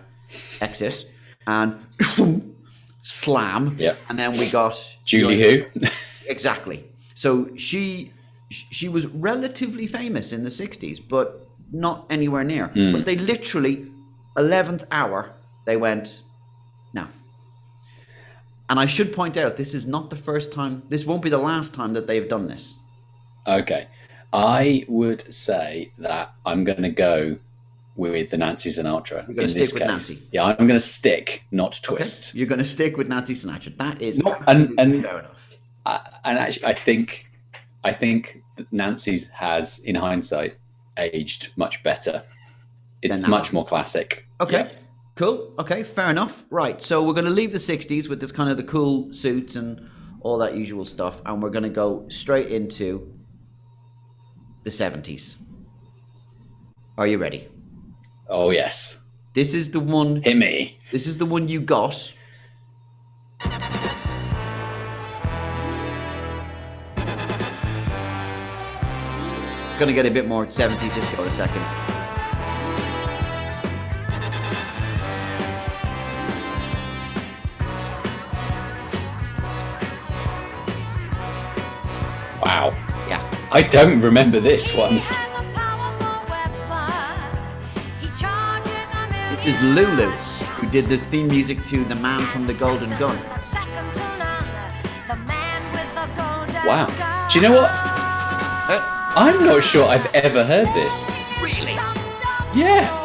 exit, 0.60 1.06
and." 1.48 1.80
slam 3.04 3.76
Yeah. 3.80 3.96
and 4.10 4.18
then 4.20 4.32
we 4.38 4.50
got 4.50 4.76
Julie 5.06 5.42
who? 5.42 5.66
exactly 6.28 6.84
so 7.16 7.50
she 7.56 8.12
she 8.50 8.88
was 8.90 9.06
relatively 9.08 9.88
famous 9.88 10.32
in 10.34 10.44
the 10.44 10.50
60s 10.50 11.00
but 11.08 11.48
not 11.72 12.06
anywhere 12.10 12.44
near 12.44 12.68
Hmm. 12.68 12.92
but 12.92 13.06
they 13.06 13.16
literally 13.16 13.88
11th 14.36 14.86
hour 14.92 15.32
they 15.66 15.78
went 15.78 16.22
no 16.94 17.08
and 18.70 18.80
i 18.80 18.86
should 18.86 19.14
point 19.14 19.36
out 19.38 19.58
this 19.58 19.74
is 19.74 19.86
not 19.88 20.10
the 20.10 20.16
first 20.16 20.52
time 20.54 20.84
this 20.90 21.06
won't 21.06 21.22
be 21.22 21.30
the 21.30 21.38
last 21.52 21.74
time 21.74 21.94
that 21.94 22.08
they've 22.08 22.30
done 22.30 22.48
this 22.48 22.76
okay. 23.48 23.88
I 24.34 24.86
would 24.88 25.34
say 25.34 25.92
that 25.98 26.34
I'm 26.46 26.64
going 26.64 26.84
to 26.84 26.90
go 26.90 27.38
with 28.02 28.32
the 28.32 28.38
Nancy 28.38 28.70
Sinatra 28.70 29.28
You're 29.28 29.36
gonna 29.36 29.48
in 29.48 29.54
this 29.54 29.70
stick 29.70 29.74
with 29.76 29.84
case. 29.84 29.88
Nancy? 29.90 30.30
Yeah, 30.34 30.46
I'm 30.46 30.68
going 30.70 30.70
to 30.70 30.80
stick, 30.80 31.44
not 31.52 31.80
Okay? 31.80 31.96
twist. 31.98 32.36
you're 32.36 32.48
going 32.48 32.60
to 32.68 32.72
stick 32.78 32.98
with 32.98 33.08
nancy 33.08 33.36
sinatra 33.36 33.78
that 33.78 34.02
is 34.02 34.18
No, 34.18 34.32
and- 34.48 34.74
and- 34.80 35.04
fair 35.04 35.20
enough 35.20 35.38
I, 35.86 36.00
and 36.26 36.38
actually, 36.38 36.66
I 36.66 36.74
think, 36.74 37.28
I 37.84 37.92
think 37.94 38.44
Nancy's 38.72 39.30
has, 39.32 39.80
in 39.80 39.96
hindsight, 39.96 40.58
aged 40.98 41.52
much 41.58 41.82
better. 41.82 42.22
It's 43.02 43.22
much 43.22 43.52
more 43.52 43.66
classic. 43.66 44.28
Okay. 44.40 44.64
Yeah. 44.66 44.70
Cool. 45.16 45.54
Okay. 45.58 45.82
Fair 45.84 46.10
enough. 46.12 46.46
Right. 46.52 46.80
So 46.84 47.04
we're 47.04 47.14
going 47.20 47.26
to 47.34 47.38
leave 47.42 47.52
the 47.52 47.58
60s 47.74 48.08
with 48.10 48.22
this 48.22 48.32
kind 48.32 48.50
of 48.52 48.58
the 48.58 48.64
cool 48.76 49.12
suits 49.12 49.56
and 49.56 49.90
all 50.22 50.38
that 50.38 50.56
usual 50.56 50.86
stuff. 50.86 51.20
And 51.26 51.42
we're 51.42 51.50
going 51.58 51.64
to 51.72 51.76
go 51.84 52.06
straight 52.10 52.50
into 52.52 53.12
the 54.64 54.70
70s. 54.70 55.36
Are 57.00 57.08
you 57.08 57.18
ready? 57.18 57.48
Oh 58.34 58.50
yes, 58.50 59.02
This 59.36 59.54
is 59.54 59.72
the 59.72 59.82
one. 59.82 60.22
hit 60.24 60.38
me. 60.38 60.80
This 60.90 61.06
is 61.06 61.18
the 61.18 61.26
one 61.26 61.50
you 61.50 61.60
got. 61.60 62.14
Gonna 69.80 69.94
get 69.94 70.06
a 70.06 70.12
bit 70.12 70.28
more 70.28 70.46
70s 70.46 70.94
disco 70.94 71.24
in 71.24 71.28
a 71.28 71.32
second. 71.32 71.62
Wow, 82.44 82.74
Yeah. 83.08 83.22
I 83.52 83.62
don't 83.62 84.02
remember 84.02 84.40
this 84.40 84.74
one. 84.74 85.00
This 89.44 89.56
is 89.56 89.64
Lulu, 89.74 90.12
who 90.60 90.70
did 90.70 90.86
the 90.86 90.98
theme 90.98 91.28
music 91.28 91.66
to 91.66 91.84
The 91.86 91.96
Man 91.96 92.28
from 92.28 92.46
the 92.46 92.54
Golden 92.54 92.92
Gun. 93.00 93.18
Wow. 96.64 96.86
Do 97.28 97.40
you 97.40 97.48
know 97.48 97.54
what? 97.54 97.72
Uh, 97.72 99.14
I'm 99.16 99.44
not 99.44 99.64
sure 99.64 99.88
I've 99.88 100.06
ever 100.14 100.44
heard 100.44 100.68
this. 100.76 101.12
Really? 101.42 101.74
Yeah. 102.54 103.01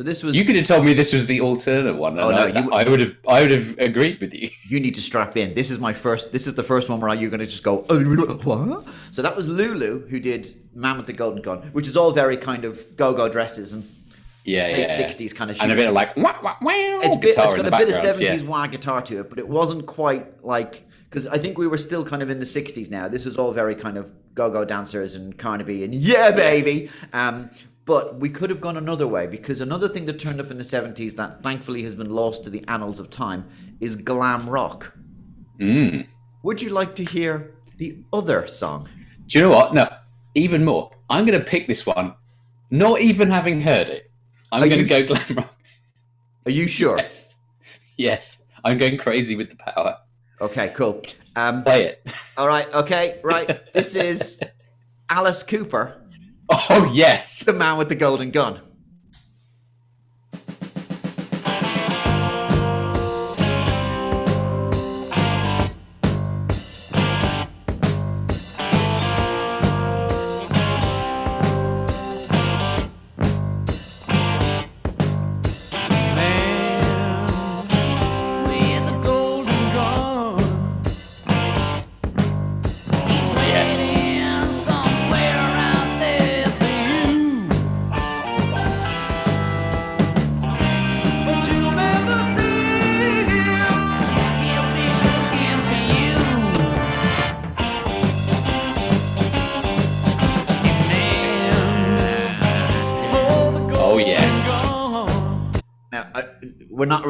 So 0.00 0.04
this 0.04 0.22
was 0.22 0.34
You 0.34 0.46
could 0.46 0.56
have 0.56 0.64
told 0.66 0.86
me 0.86 0.94
this 0.94 1.12
was 1.12 1.26
the 1.26 1.42
alternate 1.42 1.94
one, 1.96 2.18
Oh, 2.18 2.30
no, 2.30 2.36
I, 2.46 2.58
you- 2.58 2.72
I 2.72 2.88
would 2.88 3.00
have, 3.00 3.16
I 3.28 3.42
would 3.42 3.50
have 3.50 3.78
agreed 3.78 4.18
with 4.18 4.32
you. 4.32 4.48
you 4.66 4.80
need 4.80 4.94
to 4.94 5.02
strap 5.02 5.36
in. 5.36 5.52
This 5.52 5.70
is 5.70 5.78
my 5.78 5.92
first. 5.92 6.32
This 6.32 6.46
is 6.46 6.54
the 6.54 6.62
first 6.64 6.88
one 6.88 7.00
where 7.02 7.14
you're 7.14 7.28
going 7.28 7.40
to 7.40 7.46
just 7.46 7.62
go. 7.62 7.84
"Uh, 7.90 7.98
what? 7.98 8.86
So 9.12 9.20
that 9.20 9.36
was 9.36 9.46
Lulu 9.46 10.08
who 10.08 10.18
did 10.18 10.48
Man 10.74 10.96
with 10.96 11.06
the 11.06 11.12
Golden 11.12 11.42
Gun, 11.42 11.58
which 11.74 11.86
is 11.86 11.98
all 11.98 12.12
very 12.12 12.38
kind 12.38 12.64
of 12.64 12.96
go-go 12.96 13.28
dresses 13.28 13.74
and 13.74 13.82
Yeah, 14.46 14.62
late 14.68 14.78
yeah. 14.88 15.08
60s 15.10 15.34
kind 15.34 15.50
of 15.50 15.56
shit. 15.58 15.64
and 15.64 15.72
a 15.72 15.76
bit 15.76 15.88
of 15.88 15.92
like 15.94 16.16
wah, 16.16 16.36
wah, 16.42 16.56
wow 16.62 17.00
it's, 17.02 17.16
bit, 17.16 17.28
it's 17.28 17.36
got 17.36 17.58
a 17.58 17.70
bit 17.70 17.90
of. 17.90 17.94
70s 17.94 18.20
yeah. 18.20 18.42
wah 18.42 18.66
guitar 18.68 19.02
to 19.02 19.20
it, 19.20 19.28
but 19.28 19.38
it 19.38 19.46
wasn't 19.48 19.84
quite 19.84 20.42
like 20.42 20.86
because 21.10 21.26
I 21.26 21.36
think 21.36 21.58
we 21.58 21.66
were 21.66 21.76
still 21.78 22.06
kind 22.06 22.22
of 22.22 22.30
in 22.30 22.38
the 22.38 22.46
60s 22.46 22.90
now. 22.90 23.06
This 23.08 23.26
was 23.26 23.36
all 23.36 23.52
very 23.52 23.74
kind 23.74 23.98
of 23.98 24.10
go-go 24.34 24.64
dancers 24.64 25.14
and 25.14 25.36
Carnaby 25.36 25.84
and 25.84 25.94
yeah, 25.94 26.30
baby. 26.30 26.88
Um, 27.12 27.50
but 27.86 28.18
we 28.20 28.28
could 28.28 28.50
have 28.50 28.60
gone 28.60 28.76
another 28.76 29.06
way 29.08 29.26
because 29.26 29.60
another 29.60 29.88
thing 29.88 30.06
that 30.06 30.18
turned 30.18 30.40
up 30.40 30.50
in 30.50 30.58
the 30.58 30.64
70s 30.64 31.16
that 31.16 31.42
thankfully 31.42 31.82
has 31.82 31.94
been 31.94 32.10
lost 32.10 32.44
to 32.44 32.50
the 32.50 32.64
annals 32.68 32.98
of 32.98 33.10
time 33.10 33.48
is 33.80 33.96
glam 33.96 34.48
rock. 34.48 34.92
Mm. 35.58 36.06
Would 36.42 36.62
you 36.62 36.70
like 36.70 36.94
to 36.96 37.04
hear 37.04 37.54
the 37.78 37.98
other 38.12 38.46
song? 38.46 38.88
Do 39.26 39.38
you 39.38 39.44
know 39.44 39.50
what? 39.50 39.74
No, 39.74 39.88
even 40.34 40.64
more. 40.64 40.90
I'm 41.08 41.26
going 41.26 41.38
to 41.38 41.44
pick 41.44 41.66
this 41.66 41.84
one, 41.86 42.14
not 42.70 43.00
even 43.00 43.30
having 43.30 43.60
heard 43.60 43.88
it. 43.88 44.10
I'm 44.52 44.62
Are 44.62 44.68
going 44.68 44.80
you- 44.80 44.86
to 44.86 45.02
go 45.02 45.14
glam 45.14 45.36
rock. 45.38 45.54
Are 46.46 46.50
you 46.50 46.66
sure? 46.68 46.96
Yes, 46.96 47.44
yes. 47.96 48.42
I'm 48.64 48.78
going 48.78 48.96
crazy 48.98 49.36
with 49.36 49.50
the 49.50 49.56
power. 49.56 49.98
Okay, 50.40 50.72
cool. 50.74 51.02
Um, 51.36 51.62
Play 51.62 51.84
it. 51.84 52.06
all 52.36 52.48
right, 52.48 52.72
okay, 52.74 53.20
right. 53.22 53.72
This 53.74 53.94
is 53.94 54.40
Alice 55.10 55.42
Cooper, 55.42 55.99
Oh 56.68 56.90
yes. 56.92 57.44
the 57.44 57.52
man 57.52 57.78
with 57.78 57.88
the 57.88 57.94
golden 57.94 58.30
gun. 58.30 58.60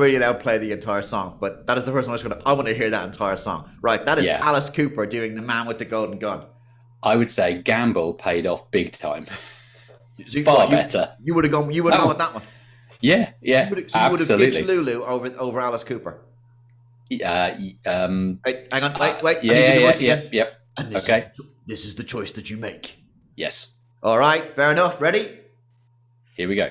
Really 0.00 0.16
allowed 0.16 0.33
to 0.35 0.38
play 0.40 0.59
the 0.59 0.73
entire 0.73 1.02
song, 1.02 1.38
but 1.40 1.66
that 1.66 1.78
is 1.78 1.87
the 1.87 1.92
first 1.92 2.09
one 2.09 2.12
I 2.12 2.16
was 2.16 2.23
going 2.23 2.37
to. 2.40 2.49
I 2.49 2.52
want 2.52 2.66
to 2.69 2.75
hear 2.75 2.90
that 2.90 3.04
entire 3.07 3.37
song. 3.37 3.71
Right, 3.83 4.04
that 4.07 4.19
is 4.19 4.26
Yeah. 4.26 4.40
Alice 4.42 4.71
Cooper 4.71 5.07
doing 5.07 5.35
"The 5.35 5.42
Man 5.42 5.66
with 5.66 5.78
the 5.78 5.85
Golden 5.85 6.19
Gun." 6.19 6.45
I 7.02 7.16
would 7.16 7.30
say 7.30 7.62
gamble 7.62 8.14
paid 8.14 8.47
off 8.47 8.71
big 8.71 8.92
time. 8.92 9.26
So 10.26 10.42
Far 10.42 10.64
you- 10.66 10.71
better. 10.73 11.14
You 11.25 11.35
would 11.35 11.45
have 11.45 11.50
gone. 11.52 11.73
You 11.73 11.83
would 11.85 11.95
have 11.95 12.02
Oh. 12.02 12.04
gone 12.04 12.09
with 12.11 12.19
that 12.19 12.35
one. 12.35 12.42
Yeah, 13.00 13.30
yeah, 13.40 13.64
You 13.64 13.75
would, 13.75 13.90
so 13.90 13.99
you 13.99 14.11
would 14.11 14.21
have 14.21 14.30
absolutely. 14.30 14.62
Lulu 14.64 15.02
over 15.04 15.35
over 15.38 15.59
Alice 15.61 15.83
Cooper. 15.83 16.21
Uh, 17.25 17.50
um, 17.87 18.38
Wait, 18.45 18.69
hang 18.71 18.83
on. 18.83 18.92
Wait, 19.00 19.11
uh, 19.14 19.21
wait. 19.23 19.38
Yeah, 19.42 19.52
yeah, 19.54 19.75
yeah, 19.78 19.87
voice 19.92 20.00
yeah, 20.02 20.23
yep. 20.30 20.61
Okay. 20.95 21.30
Is, 21.33 21.40
this 21.66 21.85
is 21.87 21.95
the 21.97 22.04
choice 22.04 22.33
that 22.35 22.50
you 22.50 22.59
make. 22.59 22.99
Yes. 23.35 23.73
All 24.02 24.19
right. 24.19 24.45
Fair 24.54 24.71
enough. 24.73 25.00
Ready? 25.00 25.38
Here 26.37 26.47
we 26.49 26.54
go. 26.57 26.71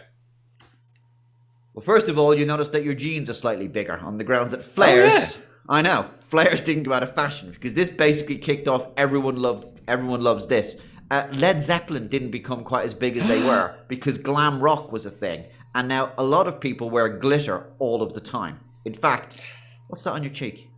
Well, 1.80 1.86
first 1.96 2.10
of 2.10 2.20
all, 2.20 2.38
you 2.38 2.46
notice 2.46 2.68
that 2.72 2.84
your 2.84 2.94
jeans 2.94 3.30
are 3.30 3.34
slightly 3.34 3.70
bigger 3.70 3.98
on 4.00 4.18
the 4.18 4.26
grounds 4.26 4.52
that 4.52 4.66
flares. 4.66 5.14
yeah. 5.38 5.42
I 5.70 5.82
know 5.82 6.08
flares 6.28 6.62
didn't 6.62 6.84
go 6.84 6.92
out 6.92 7.04
of 7.04 7.16
fashion 7.16 7.52
because 7.52 7.74
this 7.74 7.88
basically 7.90 8.38
kicked 8.38 8.68
off. 8.68 8.88
Everyone 8.98 9.38
loved. 9.38 9.80
Everyone 9.88 10.22
loves 10.22 10.48
this. 10.48 10.76
Uh, 11.10 11.28
Led 11.32 11.62
Zeppelin 11.62 12.10
didn't 12.10 12.32
become 12.32 12.66
quite 12.66 12.84
as 12.84 12.94
big 12.94 13.16
as 13.16 13.26
they 13.30 13.42
were 13.48 13.78
because 13.88 14.18
glam 14.18 14.60
rock 14.60 14.92
was 14.92 15.06
a 15.06 15.10
thing, 15.10 15.42
and 15.74 15.88
now 15.88 16.12
a 16.18 16.24
lot 16.24 16.48
of 16.48 16.60
people 16.60 16.90
wear 16.90 17.08
glitter 17.18 17.68
all 17.80 18.02
of 18.04 18.12
the 18.14 18.20
time. 18.20 18.60
In 18.84 18.94
fact, 18.94 19.56
what's 19.88 20.04
that 20.04 20.12
on 20.12 20.22
your 20.24 20.34
cheek? 20.34 20.70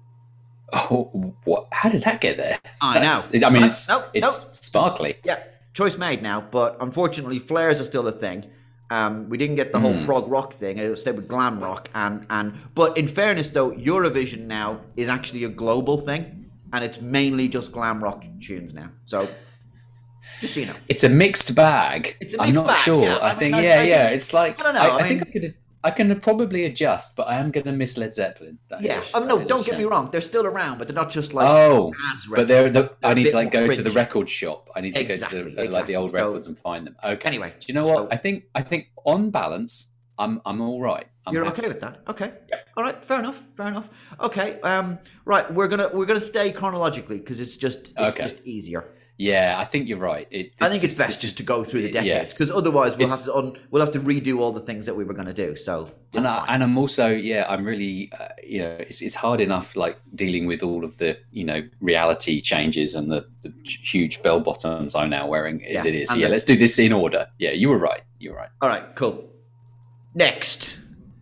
Oh, 0.71 1.33
what? 1.45 1.65
How 1.71 1.89
did 1.89 2.03
that 2.03 2.21
get 2.21 2.37
there? 2.37 2.59
I 2.79 2.99
That's- 2.99 3.33
know. 3.33 3.47
I 3.47 3.49
mean, 3.49 3.61
No, 3.61 3.65
it's 3.65 3.89
no, 3.89 4.03
it's 4.13 4.27
no. 4.27 4.29
sparkly. 4.29 5.15
Yeah, 5.23 5.39
choice 5.73 5.97
made 5.97 6.21
now, 6.21 6.41
but 6.41 6.77
unfortunately, 6.79 7.39
flares 7.39 7.81
are 7.81 7.85
still 7.85 8.07
a 8.07 8.11
thing. 8.11 8.45
Um, 8.91 9.29
we 9.29 9.37
didn't 9.37 9.55
get 9.55 9.71
the 9.71 9.79
whole 9.79 9.97
prog 10.05 10.25
rock 10.29 10.51
thing; 10.61 10.77
it 10.77 10.97
stayed 10.97 11.15
with 11.15 11.27
glam 11.27 11.55
rock. 11.67 11.89
And 11.95 12.25
and 12.29 12.53
but 12.75 12.97
in 12.97 13.07
fairness, 13.07 13.49
though, 13.51 13.71
Eurovision 13.71 14.41
now 14.47 14.81
is 14.97 15.07
actually 15.07 15.43
a 15.45 15.49
global 15.63 15.97
thing, 15.97 16.21
and 16.73 16.83
it's 16.83 16.99
mainly 16.99 17.47
just 17.47 17.71
glam 17.71 18.03
rock 18.03 18.25
tunes 18.45 18.73
now. 18.73 18.89
So, 19.05 19.17
just 20.41 20.53
so 20.55 20.59
you 20.59 20.65
know, 20.65 20.75
It's 20.89 21.05
a 21.05 21.09
mixed 21.09 21.55
bag. 21.55 22.17
It's 22.19 22.33
a 22.35 22.41
I'm 22.41 22.53
not 22.53 22.67
bag, 22.67 22.77
sure. 22.83 23.03
yeah. 23.03 23.15
I, 23.17 23.29
I 23.31 23.33
think, 23.33 23.55
mean, 23.55 23.63
I- 23.63 23.67
yeah, 23.67 23.79
I 23.79 23.83
yeah. 23.83 24.07
It's 24.09 24.33
like 24.33 24.59
I 24.59 24.63
don't 24.63 24.75
know, 24.75 24.81
I, 24.81 24.97
I 24.99 25.07
think 25.07 25.21
mean- 25.21 25.27
I 25.29 25.31
could. 25.31 25.55
I 25.83 25.91
can 25.91 26.19
probably 26.19 26.65
adjust, 26.65 27.15
but 27.15 27.23
I 27.27 27.37
am 27.37 27.49
going 27.51 27.65
to 27.65 27.71
miss 27.71 27.97
Led 27.97 28.13
Zeppelin. 28.13 28.59
That 28.69 28.81
yeah. 28.81 28.99
is- 28.99 29.13
Um, 29.15 29.27
no, 29.27 29.43
don't 29.43 29.65
get 29.65 29.77
me 29.77 29.85
wrong; 29.85 30.09
they're 30.11 30.21
still 30.21 30.45
around, 30.45 30.77
but 30.77 30.87
they're 30.87 30.95
not 30.95 31.09
just 31.09 31.33
like 31.33 31.49
oh, 31.49 31.93
as 32.13 32.27
but 32.27 32.47
they're 32.47 32.65
the, 32.69 32.71
They're 32.71 32.89
I 33.03 33.13
need 33.15 33.29
to 33.29 33.35
like 33.35 33.51
go 33.51 33.67
to 33.71 33.81
the 33.81 33.89
record 33.91 34.29
shop. 34.29 34.69
I 34.75 34.81
need 34.81 34.95
to 34.95 35.01
Exactly, 35.01 35.39
go 35.43 35.49
to 35.49 35.55
the, 35.55 35.67
uh, 35.69 35.71
like 35.71 35.87
the 35.87 35.95
old. 35.95 36.11
So- 36.11 36.17
records 36.17 36.47
and 36.47 36.57
find 36.57 36.85
them. 36.85 36.95
Okay. 37.03 37.27
Anyway, 37.27 37.53
do 37.59 37.65
you 37.67 37.73
know 37.73 37.85
what? 37.85 37.95
so- 37.95 38.07
I 38.11 38.17
think 38.17 38.43
I 38.53 38.61
think 38.61 38.91
on 39.05 39.31
balance, 39.31 39.87
I'm 40.19 40.41
I'm 40.45 40.61
all 40.61 40.81
right. 40.81 41.07
I'm 41.25 41.33
You're 41.33 41.45
happy. 41.45 41.59
okay 41.61 41.67
with 41.67 41.79
that? 41.81 42.01
Okay. 42.09 42.31
Yeah. 42.49 42.57
All 42.77 42.83
right. 42.83 43.03
Fair 43.05 43.19
enough. 43.19 43.43
Fair 43.57 43.67
enough. 43.67 43.89
Okay. 44.19 44.59
Um. 44.61 44.99
Right. 45.25 45.51
We're 45.51 45.67
gonna 45.67 45.89
we're 45.93 46.05
gonna 46.07 46.19
stay 46.19 46.51
chronologically 46.51 47.17
because 47.17 47.39
it's 47.39 47.57
just 47.57 47.89
it's 47.89 47.99
Okay. 47.99 48.23
just 48.23 48.41
easier. 48.45 48.85
Yeah, 49.21 49.55
I 49.63 49.65
think 49.65 49.87
you're 49.87 49.99
right. 49.99 50.27
It, 50.31 50.53
I 50.59 50.69
think 50.69 50.83
it's 50.83 50.97
best 50.97 51.21
just 51.21 51.37
to 51.37 51.43
go 51.43 51.63
through 51.63 51.83
the 51.83 51.91
decades 51.91 52.33
because 52.33 52.49
otherwise 52.49 52.97
we'll 52.97 53.09
have 53.09 53.23
to 53.25 53.35
un, 53.35 53.57
we'll 53.69 53.85
have 53.85 53.93
to 53.93 53.99
redo 53.99 54.39
all 54.39 54.51
the 54.51 54.61
things 54.61 54.85
that 54.87 54.95
we 54.95 55.03
were 55.03 55.13
going 55.13 55.27
to 55.27 55.33
do. 55.33 55.55
So 55.55 55.91
and, 56.15 56.27
I, 56.27 56.45
and 56.47 56.63
I'm 56.63 56.75
also 56.77 57.07
yeah 57.09 57.45
I'm 57.47 57.63
really 57.63 58.11
uh, 58.19 58.29
you 58.43 58.59
know 58.61 58.75
it's, 58.79 59.01
it's 59.01 59.15
hard 59.15 59.39
enough 59.39 59.75
like 59.75 59.99
dealing 60.15 60.47
with 60.47 60.63
all 60.63 60.83
of 60.83 60.97
the 60.97 61.19
you 61.31 61.43
know 61.43 61.61
reality 61.79 62.41
changes 62.41 62.95
and 62.95 63.11
the, 63.11 63.27
the 63.43 63.53
huge 63.63 64.21
bell 64.23 64.39
bottoms 64.39 64.95
I'm 64.95 65.11
now 65.11 65.27
wearing 65.27 65.63
as 65.65 65.85
Yeah, 65.85 65.91
it 65.91 65.95
is 65.95 66.09
and 66.09 66.19
yeah 66.19 66.27
the- 66.27 66.31
let's 66.31 66.43
do 66.43 66.57
this 66.57 66.79
in 66.79 66.91
order 66.91 67.27
yeah 67.37 67.51
you 67.51 67.69
were 67.69 67.79
right 67.79 68.01
you 68.17 68.31
were 68.31 68.37
right 68.37 68.49
all 68.61 68.69
right. 68.69 68.83
Cool. 68.95 69.15
Next 70.15 70.79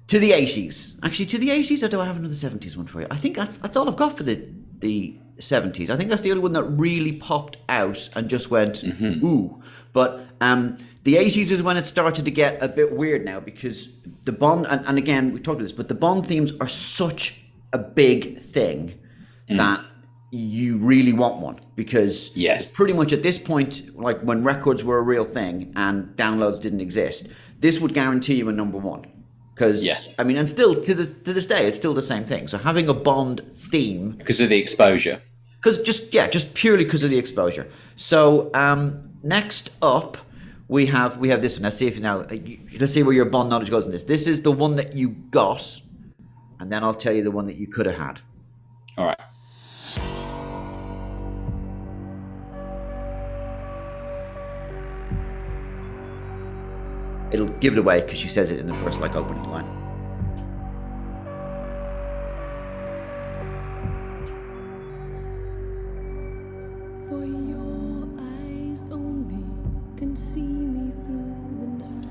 to 0.07 0.19
the 0.19 0.31
eighties. 0.33 0.99
Actually, 1.03 1.27
to 1.27 1.37
the 1.37 1.51
eighties, 1.51 1.83
or 1.83 1.87
do 1.87 1.99
I 2.01 2.05
have 2.05 2.17
another 2.17 2.33
seventies 2.33 2.75
one 2.75 2.87
for 2.87 3.01
you? 3.01 3.07
I 3.11 3.17
think 3.17 3.35
that's 3.35 3.57
that's 3.57 3.77
all 3.77 3.87
I've 3.87 3.97
got 3.97 4.17
for 4.17 4.23
the 4.23 4.47
the 4.79 5.19
seventies. 5.39 5.89
I 5.89 5.95
think 5.97 6.09
that's 6.09 6.21
the 6.21 6.31
only 6.31 6.43
one 6.43 6.53
that 6.53 6.63
really 6.63 7.13
popped 7.17 7.57
out 7.67 8.09
and 8.15 8.29
just 8.29 8.49
went 8.51 8.83
ooh. 8.83 9.61
But 9.93 10.21
um, 10.41 10.77
the 11.03 11.17
eighties 11.17 11.51
is 11.51 11.61
when 11.63 11.77
it 11.77 11.85
started 11.85 12.25
to 12.25 12.31
get 12.31 12.61
a 12.61 12.67
bit 12.67 12.91
weird 12.93 13.25
now 13.25 13.39
because 13.39 13.89
the 14.25 14.31
Bond 14.31 14.67
and, 14.67 14.85
and 14.87 14.97
again 14.97 15.33
we 15.33 15.39
talked 15.39 15.55
about 15.57 15.63
this, 15.63 15.71
but 15.71 15.87
the 15.87 15.95
Bond 15.95 16.25
themes 16.27 16.53
are 16.59 16.67
such 16.67 17.43
a 17.73 17.77
big 17.77 18.41
thing 18.41 18.99
that 19.47 19.81
you 20.31 20.77
really 20.77 21.11
want 21.13 21.37
one 21.37 21.59
because 21.75 22.29
Yes. 22.35 22.69
pretty 22.69 22.93
much 22.93 23.11
at 23.13 23.23
this 23.23 23.39
point, 23.39 23.97
like 23.97 24.21
when 24.21 24.43
records 24.43 24.83
were 24.83 24.99
a 24.99 25.01
real 25.01 25.25
thing 25.25 25.73
and 25.75 26.15
downloads 26.15 26.61
didn't 26.61 26.81
exist, 26.81 27.27
this 27.59 27.79
would 27.79 27.93
guarantee 27.95 28.35
you 28.35 28.47
a 28.49 28.51
number 28.51 28.77
one. 28.77 29.07
Because 29.55 29.83
Yeah. 29.83 29.97
I 30.19 30.23
mean, 30.23 30.37
and 30.37 30.47
still 30.47 30.79
to 30.81 30.93
this 30.93 31.11
to 31.23 31.33
this 31.33 31.47
day, 31.47 31.65
it's 31.67 31.77
still 31.77 31.95
the 31.95 32.01
same 32.03 32.25
thing. 32.25 32.47
So 32.47 32.57
having 32.59 32.87
a 32.87 32.93
Bond 32.93 33.41
theme, 33.55 34.11
because 34.11 34.39
of 34.39 34.49
the 34.49 34.57
exposure 34.59 35.19
because 35.61 35.81
just 35.81 36.13
yeah, 36.13 36.27
just 36.27 36.53
purely 36.53 36.85
because 36.85 37.03
of 37.03 37.09
the 37.09 37.17
exposure. 37.17 37.67
So 37.95 38.49
um, 38.53 39.09
next 39.23 39.71
up, 39.81 40.17
we 40.67 40.85
have 40.87 41.17
we 41.17 41.29
have 41.29 41.41
this 41.41 41.55
one. 41.55 41.63
Let's 41.63 41.77
see 41.77 41.87
if 41.87 41.99
now. 41.99 42.21
uh, 42.21 42.37
Let's 42.79 42.93
see 42.93 43.03
where 43.03 43.13
your 43.13 43.25
Bond 43.25 43.49
knowledge 43.49 43.69
goes 43.69 43.85
in 43.85 43.91
this. 43.91 44.03
This 44.03 44.27
is 44.27 44.41
the 44.41 44.51
one 44.51 44.75
that 44.77 44.95
you 44.95 45.09
got, 45.09 45.81
and 46.59 46.71
then 46.71 46.83
I'll 46.83 46.93
tell 46.93 47.13
you 47.13 47.23
the 47.23 47.31
one 47.31 47.45
that 47.47 47.57
you 47.57 47.67
could 47.67 47.85
have 47.85 47.97
had. 47.97 48.19
all 48.97 49.05
right 49.05 49.19
It'll 57.31 57.47
give 57.59 57.73
it 57.73 57.79
away 57.79 58.01
because 58.01 58.17
she 58.17 58.27
says 58.27 58.49
it 58.51 58.59
in 58.59 58.65
the 58.67 58.73
first 58.75 58.99
like 59.01 59.15
opening 59.15 59.43
line. 59.51 59.78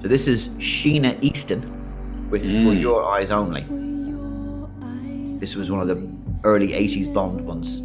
So 0.03 0.09
this 0.09 0.29
is 0.29 0.49
Sheena 0.59 1.21
Easton 1.23 2.29
with 2.31 2.43
For 2.43 2.73
Your 2.73 3.05
Eyes 3.05 3.31
Only. 3.31 3.63
For 3.65 3.75
your 3.75 4.69
eyes 4.83 5.41
This 5.41 5.57
was 5.57 5.71
one 5.71 5.81
of 5.81 5.89
the 5.89 6.09
early 6.45 6.69
80s 6.69 7.13
Bond 7.13 7.45
ones. 7.47 7.81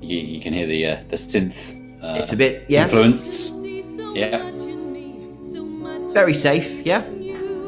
you, 0.00 0.18
you 0.18 0.40
can 0.40 0.52
hear 0.52 0.66
the 0.66 0.86
uh, 0.86 0.96
the 1.08 1.16
synth 1.16 1.74
uh, 2.02 2.16
It's 2.18 2.32
a 2.32 2.36
bit, 2.36 2.64
yeah, 2.68 2.84
influence 2.84 3.22
See 3.50 3.82
so 3.96 4.14
Yeah. 4.14 4.38
much 4.38 4.64
in 4.66 4.92
me, 4.92 5.36
so 5.44 5.62
much 5.64 6.12
very 6.12 6.34
safe, 6.34 6.68
yeah. 6.84 7.02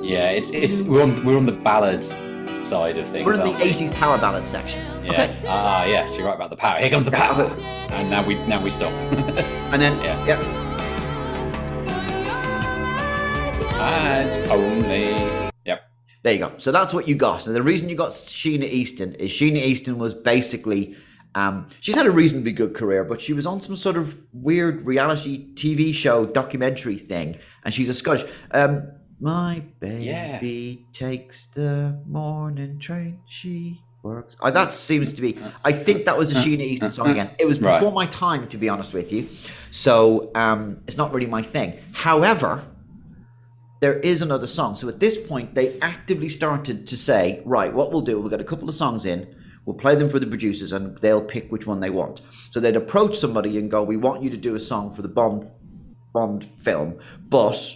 yeah 0.03 0.31
it's 0.31 0.51
it's 0.51 0.83
we're 0.83 1.03
on 1.03 1.25
we're 1.25 1.37
on 1.37 1.47
the 1.47 1.53
ballad 1.71 2.03
side 2.57 2.99
of 2.99 3.07
things 3.07 3.25
We're 3.25 3.35
in 3.35 3.41
the 3.47 3.65
we? 3.65 3.71
80s 3.73 3.93
power 3.95 4.19
ballad 4.19 4.49
section. 4.49 4.81
yeah 5.05 5.13
Okay. 5.13 5.37
ah 5.49 5.85
yes 5.85 6.17
you're 6.19 6.27
right 6.27 6.35
about 6.35 6.51
the 6.51 6.57
power 6.57 6.81
here 6.81 6.91
comes 6.91 7.05
the 7.07 7.13
power 7.13 7.45
and 7.97 8.11
now 8.11 8.27
we 8.27 8.35
now 8.49 8.61
we 8.63 8.71
stop 8.71 8.91
And 9.73 9.81
then, 9.81 9.95
Yeah. 10.03 10.27
yeah. 10.27 10.62
Eyes 13.83 14.37
only 14.49 15.11
yep 15.65 15.83
There 16.23 16.33
you 16.33 16.39
go. 16.39 16.53
So 16.59 16.71
that's 16.71 16.95
what 16.95 17.09
you 17.09 17.15
got. 17.17 17.47
And 17.47 17.57
the 17.57 17.63
reason 17.63 17.89
you 17.89 17.97
got 17.97 18.11
Sheena 18.13 18.65
Easton 18.65 19.15
is 19.15 19.31
Sheena 19.31 19.57
Easton 19.57 19.99
was 19.99 20.15
basically 20.15 20.97
um, 21.35 21.69
she's 21.81 21.95
had 21.97 22.07
a 22.07 22.11
reasonably 22.11 22.53
good 22.53 22.75
career, 22.75 23.05
but 23.05 23.21
she 23.21 23.33
was 23.33 23.47
on 23.47 23.61
some 23.61 23.75
sort 23.75 23.97
of 23.97 24.19
weird 24.33 24.85
reality 24.87 25.53
TV 25.55 25.93
show 25.95 26.27
documentary 26.27 26.99
thing, 26.99 27.39
and 27.65 27.73
she's 27.73 27.89
a 27.89 27.95
Scottish. 27.95 28.31
Um, 28.51 28.87
my 29.19 29.63
baby 29.81 30.87
takes 30.93 31.47
the 31.47 31.99
morning 32.07 32.79
train. 32.79 33.21
She 33.27 33.81
works. 34.03 34.37
Oh, 34.43 34.51
that 34.51 34.73
seems 34.73 35.15
to 35.15 35.23
be. 35.23 35.39
I 35.65 35.73
think 35.73 36.05
that 36.05 36.19
was 36.19 36.31
a 36.33 36.35
Sheena 36.35 36.61
Easton 36.61 36.93
song 36.93 37.09
again. 37.11 37.31
It 37.39 37.47
was 37.47 37.59
Right. 37.61 37.79
before 37.79 37.93
my 37.93 38.05
time, 38.07 38.47
to 38.49 38.59
be 38.59 38.69
honest 38.69 38.93
with 38.93 39.11
you. 39.11 39.27
So 39.71 40.31
um, 40.35 40.83
it's 40.87 40.99
not 40.99 41.15
really 41.15 41.27
my 41.29 41.41
thing. 41.41 41.79
However, 41.95 42.63
there 43.83 43.99
is 43.99 44.23
another 44.23 44.47
song. 44.47 44.77
So 44.77 44.89
at 44.89 45.01
this 45.01 45.17
point, 45.27 45.57
they 45.57 45.77
actively 45.81 46.29
started 46.29 46.87
to 46.87 46.97
say, 46.97 47.43
right, 47.45 47.75
what 47.75 47.91
we'll 47.91 48.01
do, 48.01 48.21
we'll 48.21 48.31
get 48.31 48.41
a 48.41 48.45
couple 48.45 48.69
of 48.69 48.77
songs 48.77 49.05
in, 49.05 49.35
we'll 49.65 49.77
play 49.77 49.97
them 49.97 50.09
for 50.09 50.21
the 50.21 50.27
producers, 50.27 50.71
and 50.71 50.97
they'll 50.99 51.21
pick 51.21 51.51
which 51.51 51.67
one 51.67 51.81
they 51.81 51.91
want. 51.91 52.21
So 52.53 52.61
they'd 52.61 52.77
approach 52.77 53.19
somebody 53.19 53.59
and 53.59 53.69
go, 53.69 53.83
we 53.83 53.97
want 53.97 54.23
you 54.23 54.31
to 54.31 54.37
do 54.37 54.55
a 54.55 54.61
song 54.61 54.93
for 54.93 55.03
the 55.03 55.09
Bond 55.09 55.45
Bond 56.13 56.45
film, 56.61 57.01
but 57.29 57.75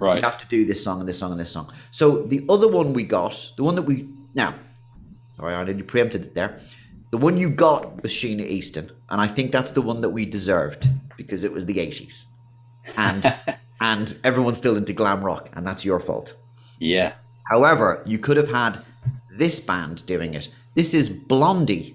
right 0.00 0.16
you 0.16 0.22
have 0.22 0.38
to 0.38 0.46
do 0.46 0.64
this 0.64 0.82
song 0.82 0.98
and 0.98 1.08
this 1.08 1.18
song 1.18 1.30
and 1.30 1.38
this 1.38 1.52
song. 1.52 1.72
So 1.92 2.22
the 2.22 2.44
other 2.48 2.66
one 2.66 2.92
we 2.92 3.04
got, 3.04 3.52
the 3.56 3.62
one 3.62 3.76
that 3.76 3.82
we 3.82 4.08
now, 4.34 4.56
sorry, 5.36 5.54
I 5.54 5.62
nearly 5.62 5.84
preempted 5.84 6.24
it 6.24 6.34
there. 6.34 6.60
The 7.12 7.18
one 7.18 7.36
you 7.36 7.50
got 7.50 8.02
was 8.02 8.10
Sheena 8.10 8.44
Easton, 8.44 8.90
and 9.10 9.20
I 9.20 9.28
think 9.28 9.52
that's 9.52 9.70
the 9.70 9.82
one 9.82 10.00
that 10.00 10.10
we 10.10 10.26
deserved 10.26 10.88
because 11.16 11.44
it 11.44 11.52
was 11.52 11.66
the 11.66 11.78
eighties, 11.78 12.26
and 12.96 13.22
and 13.80 14.16
everyone's 14.24 14.58
still 14.58 14.76
into 14.76 14.92
glam 14.92 15.22
rock, 15.24 15.50
and 15.54 15.66
that's 15.66 15.84
your 15.84 16.00
fault. 16.00 16.34
yeah 16.78 17.12
However, 17.50 18.02
you 18.04 18.18
could 18.18 18.36
have 18.36 18.48
had 18.50 18.82
this 19.30 19.60
band 19.60 20.04
doing 20.06 20.34
it. 20.34 20.48
This 20.74 20.92
is 20.94 21.08
Blondie 21.08 21.94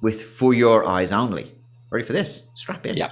with 0.00 0.22
For 0.22 0.54
Your 0.54 0.86
Eyes 0.86 1.10
Only. 1.10 1.52
Ready 1.90 2.04
for 2.04 2.12
this? 2.12 2.48
Strap 2.54 2.86
in. 2.86 2.96
yeah 2.96 3.10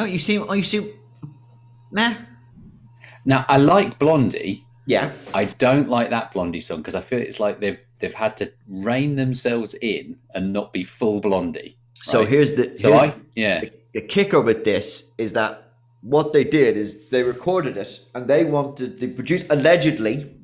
No, 0.00 0.06
you 0.06 0.18
seem. 0.18 0.46
Oh, 0.48 0.54
you 0.54 0.62
seem. 0.62 0.88
Meh. 1.92 2.14
Now 3.26 3.44
I 3.50 3.58
like 3.58 3.98
Blondie. 3.98 4.64
Yeah. 4.86 5.12
I 5.34 5.44
don't 5.44 5.90
like 5.90 6.08
that 6.08 6.32
Blondie 6.32 6.62
song 6.62 6.78
because 6.78 6.94
I 6.94 7.02
feel 7.02 7.18
it's 7.18 7.38
like 7.38 7.60
they've 7.60 7.78
they've 7.98 8.14
had 8.14 8.38
to 8.38 8.50
rein 8.66 9.16
themselves 9.16 9.74
in 9.74 10.16
and 10.34 10.54
not 10.54 10.72
be 10.72 10.84
full 10.84 11.20
Blondie. 11.20 11.76
So 12.02 12.20
right? 12.20 12.28
here's 12.30 12.54
the. 12.54 12.74
so 12.74 12.92
here's 12.92 13.12
I 13.12 13.20
yeah 13.36 13.64
the 13.92 14.00
kicker 14.00 14.40
with 14.40 14.64
this 14.64 15.12
is 15.18 15.34
that 15.34 15.70
what 16.00 16.32
they 16.32 16.44
did 16.44 16.78
is 16.78 17.08
they 17.10 17.22
recorded 17.22 17.76
it 17.76 18.00
and 18.14 18.26
they 18.26 18.46
wanted 18.46 19.00
they 19.00 19.08
produced 19.08 19.48
allegedly 19.50 20.34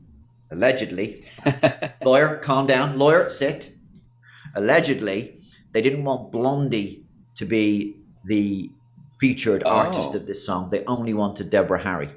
allegedly 0.51 1.25
lawyer 2.05 2.37
calm 2.37 2.67
down 2.67 2.99
lawyer 2.99 3.31
sit 3.31 3.73
allegedly 4.55 5.41
they 5.73 5.81
didn't 5.81 6.05
want 6.05 6.31
blondie 6.31 7.07
to 7.37 7.47
be 7.47 7.97
the 8.27 8.71
featured 9.21 9.63
artist 9.65 10.11
Oh. 10.13 10.17
of 10.17 10.27
this 10.27 10.45
song 10.45 10.69
they 10.71 10.85
only 10.87 11.15
wanted 11.15 11.51
deborah 11.51 11.83
harry 11.83 12.11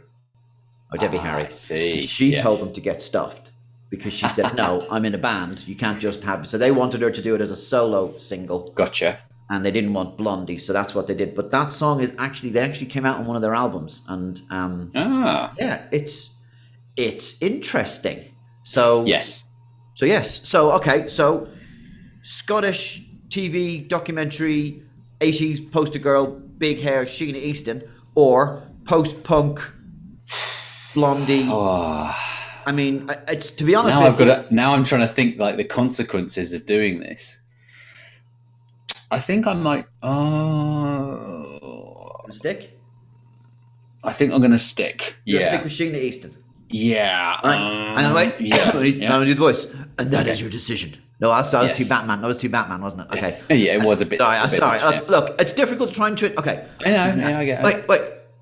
or 0.91 0.97
debbie 0.97 1.17
Ah, 1.17 1.21
harry 1.21 1.45
I 1.45 1.49
see. 1.49 1.93
and 1.99 2.03
she 2.03 2.31
Yeah. 2.33 2.41
told 2.41 2.59
them 2.59 2.71
to 2.73 2.81
get 2.81 3.01
stuffed 3.01 3.51
because 3.89 4.13
she 4.13 4.27
said 4.27 4.55
no 4.55 4.85
i'm 4.91 5.05
in 5.05 5.15
a 5.15 5.17
band 5.17 5.55
you 5.67 5.75
can't 5.75 5.99
just 5.99 6.23
have 6.23 6.47
so 6.47 6.57
they 6.57 6.71
wanted 6.71 7.01
her 7.01 7.11
to 7.11 7.21
do 7.21 7.35
it 7.35 7.41
as 7.41 7.51
a 7.51 7.55
solo 7.55 8.11
single 8.17 8.71
Gotcha. 8.75 9.17
and 9.51 9.65
they 9.65 9.71
didn't 9.71 9.93
want 9.93 10.15
Blondie, 10.17 10.59
so 10.59 10.73
that's 10.73 10.93
what 10.93 11.07
they 11.07 11.15
did. 11.15 11.33
But 11.39 11.49
that 11.49 11.73
song 11.73 12.01
is 12.05 12.13
actually 12.19 12.51
they 12.51 12.59
actually 12.69 12.85
came 12.95 13.03
out 13.09 13.17
on 13.19 13.25
one 13.25 13.35
of 13.35 13.41
their 13.41 13.55
albums, 13.55 13.93
and 14.07 14.39
um, 14.51 14.91
Ah 14.93 15.53
yeah, 15.57 15.77
it's 15.91 16.15
it's 16.95 17.41
interesting. 17.41 18.19
So 18.61 19.05
yes. 19.05 19.27
so 19.99 20.05
yes, 20.05 20.47
so 20.47 20.59
okay, 20.79 21.07
so 21.07 21.47
Scottish 22.23 23.01
TV 23.29 23.87
documentary, 23.87 24.83
eighties 25.21 25.59
poster 25.59 25.99
girl, 25.99 26.41
big 26.59 26.79
hair, 26.81 27.05
Sheena 27.05 27.37
Easton, 27.37 27.81
or 28.13 28.63
post 28.85 29.23
punk 29.23 29.59
Blondie. 30.93 31.47
Oh, 31.49 32.15
I 32.65 32.71
mean, 32.71 33.09
it's 33.27 33.49
to 33.51 33.63
be 33.63 33.73
honest 33.73 33.97
now 33.97 34.05
I've 34.05 34.19
you, 34.19 34.25
got 34.25 34.49
to, 34.49 34.53
now 34.53 34.73
I'm 34.73 34.83
trying 34.83 35.01
to 35.01 35.07
think 35.07 35.39
like 35.39 35.55
the 35.57 35.63
consequences 35.63 36.53
of 36.53 36.65
doing 36.67 36.99
this. 36.99 37.37
I 39.09 39.19
think 39.19 39.47
I 39.47 39.53
might. 39.53 39.85
Oh, 40.03 41.57
stick. 42.31 42.77
I 44.03 44.13
think 44.13 44.33
I'm 44.33 44.39
going 44.39 44.51
to 44.51 44.59
stick. 44.59 45.15
You're 45.25 45.41
Yeah. 45.41 45.49
stick 45.49 45.63
with 45.63 45.73
Sheena 45.73 45.95
Easton. 45.95 46.35
Yeah. 46.69 47.39
All 47.43 47.49
right, 47.49 47.89
um, 47.89 47.95
hang 47.97 48.05
on, 48.05 48.13
wait. 48.13 48.35
Yeah. 48.39 48.71
I'm 48.73 48.85
yeah. 48.85 49.09
gonna 49.09 49.25
do 49.25 49.33
the 49.33 49.39
voice, 49.39 49.65
and 49.97 50.11
that 50.11 50.27
is 50.27 50.37
Okay. 50.37 50.41
your 50.43 50.51
decision. 50.51 50.95
No, 51.19 51.31
I 51.31 51.39
was, 51.39 51.53
I 51.53 51.63
was 51.63 51.73
too 51.73 51.85
Batman. 51.89 52.21
That 52.21 52.27
was 52.27 52.37
too 52.37 52.49
Batman, 52.49 52.81
wasn't 52.81 53.11
it? 53.11 53.17
Okay. 53.17 53.41
Yeah, 53.49 53.73
it 53.75 53.81
was 53.81 54.01
a 54.01 54.05
bit. 54.05 54.19
Sorry, 54.19 54.37
a 54.37 54.41
I'm 54.41 54.49
bit 54.49 54.57
sorry. 54.57 54.79
much, 54.79 54.83
Uh, 54.87 54.91
yeah. 55.03 55.11
look, 55.11 55.41
it's 55.41 55.51
difficult 55.53 55.93
trying 55.93 56.15
to. 56.17 56.37
Okay. 56.39 56.65
I 56.85 56.89
know. 56.91 57.13
Yeah, 57.15 57.39
I 57.39 57.45
get 57.45 57.59
it. 57.59 57.65
Wait, 57.65 57.87
wait. 57.89 58.01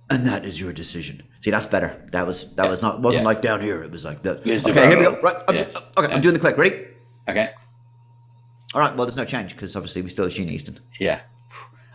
And 0.09 0.25
that 0.27 0.45
is 0.45 0.61
your 0.61 0.71
decision. 0.73 1.23
See, 1.41 1.49
that's 1.51 1.65
better. 1.65 2.07
That 2.11 2.25
was 2.27 2.53
that 2.55 2.65
Yeah. 2.65 2.69
was 2.69 2.81
not 2.81 3.01
wasn't 3.01 3.23
Yeah. 3.23 3.27
like 3.29 3.41
down 3.41 3.61
here. 3.61 3.83
It 3.83 3.91
was 3.91 4.05
like 4.05 4.21
that. 4.23 4.43
Here's 4.45 4.63
the 4.63 4.71
Okay, 4.71 4.87
here 4.89 4.97
we 4.97 5.03
go. 5.05 5.19
Right. 5.21 5.35
I'm, 5.47 5.55
Yeah. 5.55 5.61
Okay, 5.97 6.07
Yeah. 6.07 6.15
I'm 6.15 6.21
doing 6.21 6.33
the 6.33 6.39
click. 6.39 6.57
Ready? 6.57 6.85
Okay. 7.27 7.49
All 8.73 8.81
right. 8.81 8.95
Well, 8.95 9.05
there's 9.05 9.17
no 9.17 9.25
change 9.25 9.53
because 9.55 9.75
obviously 9.75 10.01
we 10.03 10.09
still 10.09 10.25
have 10.25 10.33
Sheena 10.33 10.51
Easton. 10.51 10.79
Yeah. 10.99 11.21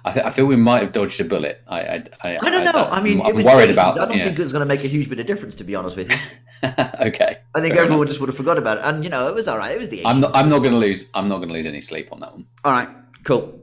I, 0.04 0.12
th- 0.12 0.26
I 0.26 0.30
feel 0.30 0.46
we 0.46 0.56
might 0.56 0.82
have 0.82 0.90
dodged 0.92 1.20
a 1.20 1.24
bullet. 1.24 1.62
I 1.68 1.80
I, 1.80 2.04
I, 2.24 2.38
I 2.42 2.50
don't 2.50 2.64
know. 2.64 2.88
I, 2.90 3.00
mean, 3.02 3.20
I'm 3.20 3.28
it 3.28 3.34
was 3.36 3.46
worried 3.46 3.68
the 3.68 3.72
80s. 3.72 3.72
about. 3.74 4.00
I 4.00 4.04
don't 4.06 4.18
yeah. 4.18 4.24
think 4.24 4.38
it 4.38 4.42
was 4.42 4.52
going 4.52 4.60
to 4.60 4.66
make 4.66 4.82
a 4.84 4.88
huge 4.88 5.08
bit 5.08 5.20
of 5.20 5.26
difference, 5.26 5.54
to 5.56 5.64
be 5.64 5.74
honest 5.76 5.96
with 5.96 6.10
you. 6.10 6.16
okay. 7.00 7.38
I 7.54 7.60
think 7.60 7.74
everyone 7.76 7.98
enough. 7.98 8.08
just 8.08 8.20
would 8.20 8.28
have 8.28 8.36
forgot 8.36 8.58
about 8.58 8.78
it, 8.78 8.84
and 8.84 9.04
you 9.04 9.10
know, 9.10 9.28
it 9.28 9.34
was 9.34 9.46
all 9.46 9.58
right. 9.58 9.70
It 9.72 9.78
was 9.78 9.90
the 9.90 9.98
80s. 9.98 10.06
I'm 10.06 10.20
not. 10.20 10.34
I'm 10.34 10.48
not 10.48 10.58
going 10.58 10.72
to 10.72 10.78
lose. 10.78 11.08
I'm 11.14 11.28
not 11.28 11.36
going 11.36 11.48
to 11.48 11.54
lose 11.54 11.66
any 11.66 11.80
sleep 11.80 12.08
on 12.12 12.20
that 12.20 12.32
one. 12.32 12.46
All 12.64 12.72
right, 12.72 12.88
cool. 13.24 13.60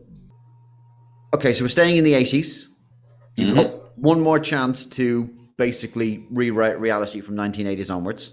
Okay, 1.34 1.54
so 1.54 1.64
we're 1.64 1.70
staying 1.70 1.98
in 1.98 2.04
the 2.04 2.14
80s. 2.14 2.66
You've 3.36 3.50
Mm-hmm. 3.50 3.56
got 3.56 3.98
one 3.98 4.20
more 4.22 4.40
chance 4.40 4.86
to 4.86 5.30
basically 5.58 6.26
rewrite 6.30 6.80
reality 6.80 7.22
from 7.22 7.36
1980s 7.36 7.94
onwards. 7.94 8.32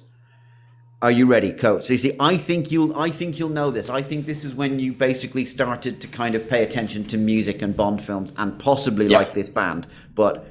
Are 1.02 1.10
you 1.10 1.26
ready, 1.26 1.52
coach? 1.52 1.84
So 1.84 1.92
you 1.92 1.98
see, 1.98 2.16
I 2.18 2.38
think 2.38 2.70
you'll 2.70 2.98
I 2.98 3.10
think 3.10 3.38
you'll 3.38 3.50
know 3.50 3.70
this. 3.70 3.90
I 3.90 4.00
think 4.00 4.24
this 4.24 4.44
is 4.44 4.54
when 4.54 4.78
you 4.78 4.94
basically 4.94 5.44
started 5.44 6.00
to 6.00 6.08
kind 6.08 6.34
of 6.34 6.48
pay 6.48 6.62
attention 6.62 7.04
to 7.04 7.18
music 7.18 7.60
and 7.60 7.76
Bond 7.76 8.02
films 8.02 8.32
and 8.38 8.58
possibly 8.58 9.06
Yeah. 9.06 9.18
like 9.18 9.34
this 9.34 9.50
band. 9.50 9.86
But 10.14 10.46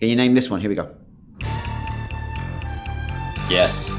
can 0.00 0.08
you 0.08 0.16
name 0.16 0.34
this 0.34 0.50
one? 0.50 0.60
Here 0.60 0.68
we 0.68 0.74
go. 0.74 0.90
Yes. 3.48 3.94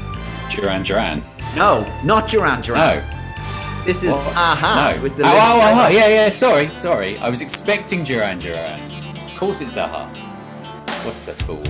Duran 0.50 0.82
Duran. 0.82 1.24
No, 1.56 1.90
not 2.04 2.28
Duran 2.28 2.60
Duran. 2.60 2.98
No. 2.98 3.84
This 3.86 4.02
is 4.02 4.10
What? 4.14 4.36
Aha 4.36 4.92
no. 4.94 5.02
with 5.02 5.16
the 5.16 5.22
oh, 5.22 5.26
Living 5.26 5.40
oh, 5.42 5.82
oh, 5.82 5.86
oh, 5.86 5.88
yeah, 5.88 6.08
yeah. 6.08 6.28
Sorry, 6.28 6.68
sorry. 6.68 7.16
I 7.18 7.30
was 7.30 7.40
expecting 7.40 8.04
Duran 8.04 8.40
Duran. 8.40 8.78
Of 9.24 9.36
course, 9.38 9.62
it's 9.62 9.78
Aha. 9.78 10.06
What's 11.04 11.20
the 11.20 11.32
fool? 11.32 11.62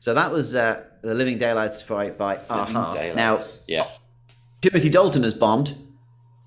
So 0.00 0.14
that 0.14 0.30
was 0.32 0.54
uh, 0.54 0.82
the 1.02 1.14
Living 1.14 1.38
Daylights 1.38 1.82
by 1.82 2.10
by 2.10 2.38
Aha. 2.48 2.92
Daylights. 2.92 3.16
Now 3.68 3.74
yeah. 3.74 3.88
Timothy 4.60 4.88
Dalton 4.90 5.24
as 5.24 5.34
Bond. 5.34 5.76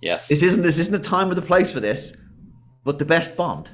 Yes. 0.01 0.27
This 0.29 0.41
isn't 0.43 0.63
this 0.63 0.77
isn't 0.77 0.93
the 0.93 1.09
time 1.09 1.29
or 1.29 1.35
the 1.35 1.41
place 1.41 1.71
for 1.71 1.79
this, 1.79 2.17
but 2.83 2.97
the 2.99 3.05
best 3.05 3.35
Bond. 3.37 3.69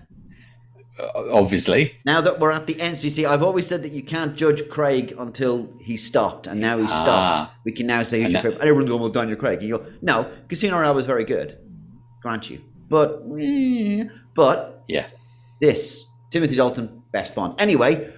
obviously. 1.32 1.96
Now 2.06 2.22
that 2.22 2.40
we're 2.40 2.52
at 2.52 2.66
the 2.66 2.80
end, 2.82 3.04
you 3.04 3.10
see, 3.12 3.26
I've 3.26 3.44
always 3.44 3.68
said 3.68 3.84
that 3.84 3.92
you 3.92 4.02
can't 4.02 4.36
judge 4.36 4.68
Craig 4.70 5.14
until 5.20 5.70
he 5.80 5.96
stopped, 5.96 6.48
and 6.48 6.60
now 6.60 6.78
he's 6.80 6.90
Ah. 6.92 7.04
stopped. 7.04 7.54
We 7.66 7.72
can 7.72 7.86
now 7.88 8.02
say 8.04 8.18
who's 8.18 8.26
And 8.26 8.34
your 8.34 8.42
favorite. 8.42 8.60
And 8.62 8.70
everyone's 8.70 8.90
going, 8.90 9.02
"Well, 9.02 9.12
Daniel 9.12 9.38
Craig." 9.38 9.60
And 9.60 9.68
you 9.68 9.78
go, 9.78 9.86
"No, 10.02 10.26
Casino 10.50 10.80
Royale 10.80 10.96
was 10.96 11.06
very 11.06 11.24
good, 11.26 11.58
grant 12.22 12.50
you." 12.50 12.62
But, 12.90 13.22
eh, 13.40 14.06
but 14.36 14.84
Yeah. 14.88 15.06
this 15.62 16.08
Timothy 16.32 16.56
Dalton, 16.56 17.04
best 17.12 17.36
Bond. 17.36 17.54
Anyway, 17.60 18.08
uh, 18.08 18.12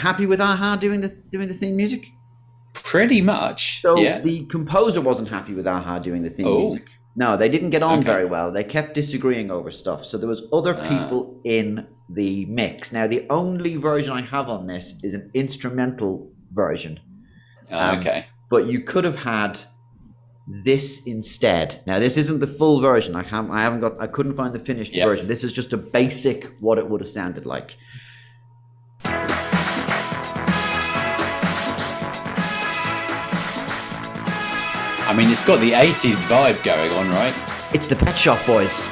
happy 0.00 0.26
with 0.26 0.40
Aha 0.40 0.76
doing 0.76 1.00
the 1.00 1.08
doing 1.34 1.48
the 1.48 1.54
theme 1.54 1.76
music. 1.76 2.02
Pretty 2.74 3.20
much. 3.20 3.80
So 3.82 3.96
yeah. 3.98 4.20
the 4.20 4.44
composer 4.46 5.00
wasn't 5.00 5.28
happy 5.28 5.54
with 5.54 5.66
Aha 5.66 5.98
doing 5.98 6.22
the 6.22 6.30
theme 6.30 6.46
Oh. 6.46 6.68
music. 6.68 6.86
No, 7.16 7.36
they 7.36 7.48
didn't 7.48 7.70
get 7.70 7.82
on 7.82 7.98
Okay. 7.98 8.06
very 8.14 8.24
well. 8.24 8.52
They 8.52 8.62
kept 8.64 8.94
disagreeing 8.94 9.50
over 9.50 9.70
stuff. 9.72 10.04
So 10.04 10.16
there 10.18 10.28
was 10.28 10.42
other 10.52 10.74
Ah. 10.78 10.88
people 10.88 11.40
in 11.44 11.86
the 12.08 12.44
mix. 12.46 12.92
Now 12.92 13.06
the 13.06 13.26
only 13.30 13.74
version 13.76 14.12
I 14.12 14.22
have 14.22 14.48
on 14.48 14.66
this 14.66 14.98
is 15.02 15.12
an 15.14 15.30
instrumental 15.34 16.30
version, 16.52 16.98
Ah, 17.70 17.92
um, 17.92 17.98
okay. 17.98 18.26
but 18.48 18.66
you 18.66 18.80
could 18.80 19.04
have 19.04 19.22
had 19.24 19.60
this 20.64 21.02
instead. 21.06 21.80
Now 21.86 21.98
this 21.98 22.16
isn't 22.16 22.40
the 22.40 22.46
full 22.60 22.80
version. 22.80 23.14
I 23.14 23.22
can't. 23.22 23.50
I 23.50 23.62
haven't 23.62 23.80
got. 23.80 23.94
I 24.00 24.06
couldn't 24.06 24.34
find 24.34 24.52
the 24.54 24.58
finished 24.58 24.94
Yep. 24.94 25.06
version. 25.08 25.28
This 25.28 25.44
is 25.44 25.52
just 25.52 25.72
a 25.72 25.76
basic 25.76 26.38
what 26.60 26.78
it 26.78 26.88
would 26.88 27.00
have 27.00 27.08
sounded 27.08 27.44
like. 27.46 27.76
I 35.10 35.12
mean, 35.12 35.28
it's 35.28 35.44
got 35.44 35.58
the 35.58 35.72
80s 35.72 36.24
vibe 36.26 36.62
going 36.62 36.92
on, 36.92 37.08
right? 37.08 37.34
It's 37.74 37.88
the 37.88 37.96
Pet 37.96 38.16
Shop 38.16 38.38
Boys. 38.46 38.86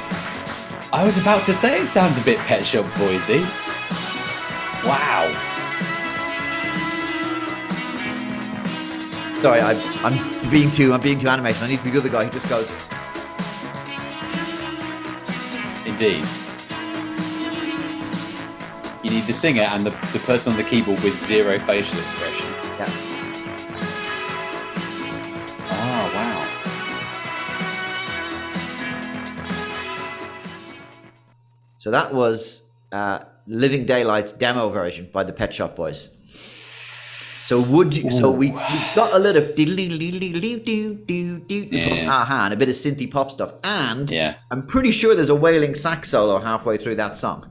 I 0.91 1.05
was 1.05 1.17
about 1.17 1.45
to 1.45 1.53
say 1.53 1.81
it 1.81 1.87
sounds 1.87 2.17
a 2.17 2.21
bit 2.21 2.37
Pet 2.39 2.65
Shop 2.65 2.85
Boysy. 2.87 3.39
Wow. 4.83 5.31
Sorry, 9.41 9.61
I, 9.61 9.81
I'm 10.03 10.49
being 10.51 10.69
too. 10.69 10.91
I'm 10.91 10.99
being 10.99 11.19
too 11.19 11.29
animation. 11.29 11.63
I 11.63 11.67
need 11.69 11.77
to 11.77 11.85
be 11.85 11.91
the 11.91 11.99
other 11.99 12.09
guy 12.09 12.25
who 12.25 12.31
just 12.31 12.49
goes. 12.49 12.69
Indeed. 15.85 16.27
You 19.03 19.09
need 19.09 19.25
the 19.25 19.31
singer 19.31 19.61
and 19.61 19.85
the, 19.85 19.91
the 20.11 20.19
person 20.25 20.51
on 20.51 20.57
the 20.57 20.65
keyboard 20.65 21.01
with 21.01 21.15
zero 21.15 21.57
facial 21.59 21.97
expression. 21.97 22.58
So 31.79 31.91
that 31.91 32.13
was 32.13 32.61
uh, 32.91 33.19
Living 33.47 33.85
Daylights 33.85 34.33
demo 34.33 34.69
version 34.69 35.09
by 35.11 35.23
the 35.23 35.33
Pet 35.33 35.53
Shop 35.53 35.75
Boys. 35.75 36.15
So 37.49 37.61
would 37.61 37.95
you? 37.95 38.11
So 38.11 38.29
we, 38.29 38.51
we 38.51 38.53
got 38.95 39.13
a 39.13 39.17
little 39.17 39.41
of 39.41 39.55
Yeah. 41.71 41.87
from 41.87 42.09
Aha 42.09 42.41
and 42.45 42.53
a 42.53 42.57
bit 42.57 42.69
of 42.69 42.75
synthy 42.75 43.09
pop 43.09 43.31
stuff, 43.31 43.53
and 43.63 44.09
Yeah. 44.11 44.35
I'm 44.51 44.67
pretty 44.67 44.91
sure 44.91 45.15
there's 45.15 45.29
a 45.31 45.35
wailing 45.35 45.73
sax 45.73 46.09
solo 46.09 46.39
halfway 46.39 46.77
through 46.77 46.97
that 46.97 47.17
song, 47.17 47.49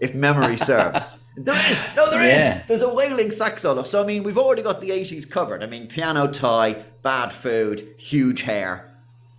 if 0.00 0.14
memory 0.14 0.58
serves. 0.58 1.16
There 1.38 1.56
is 1.70 1.80
no, 1.96 2.10
there 2.10 2.22
is. 2.22 2.36
Yeah. 2.36 2.62
There's 2.68 2.82
a 2.82 2.92
wailing 2.92 3.30
sax 3.30 3.62
solo. 3.62 3.82
So 3.84 4.02
I 4.02 4.06
mean, 4.06 4.24
we've 4.24 4.36
already 4.38 4.62
got 4.62 4.80
the 4.82 4.90
'80s 4.90 5.28
covered. 5.28 5.62
I 5.62 5.66
mean, 5.66 5.86
piano 5.88 6.26
tie, 6.30 6.84
bad 7.02 7.32
food, 7.32 7.88
huge 7.98 8.42
hair, 8.42 8.90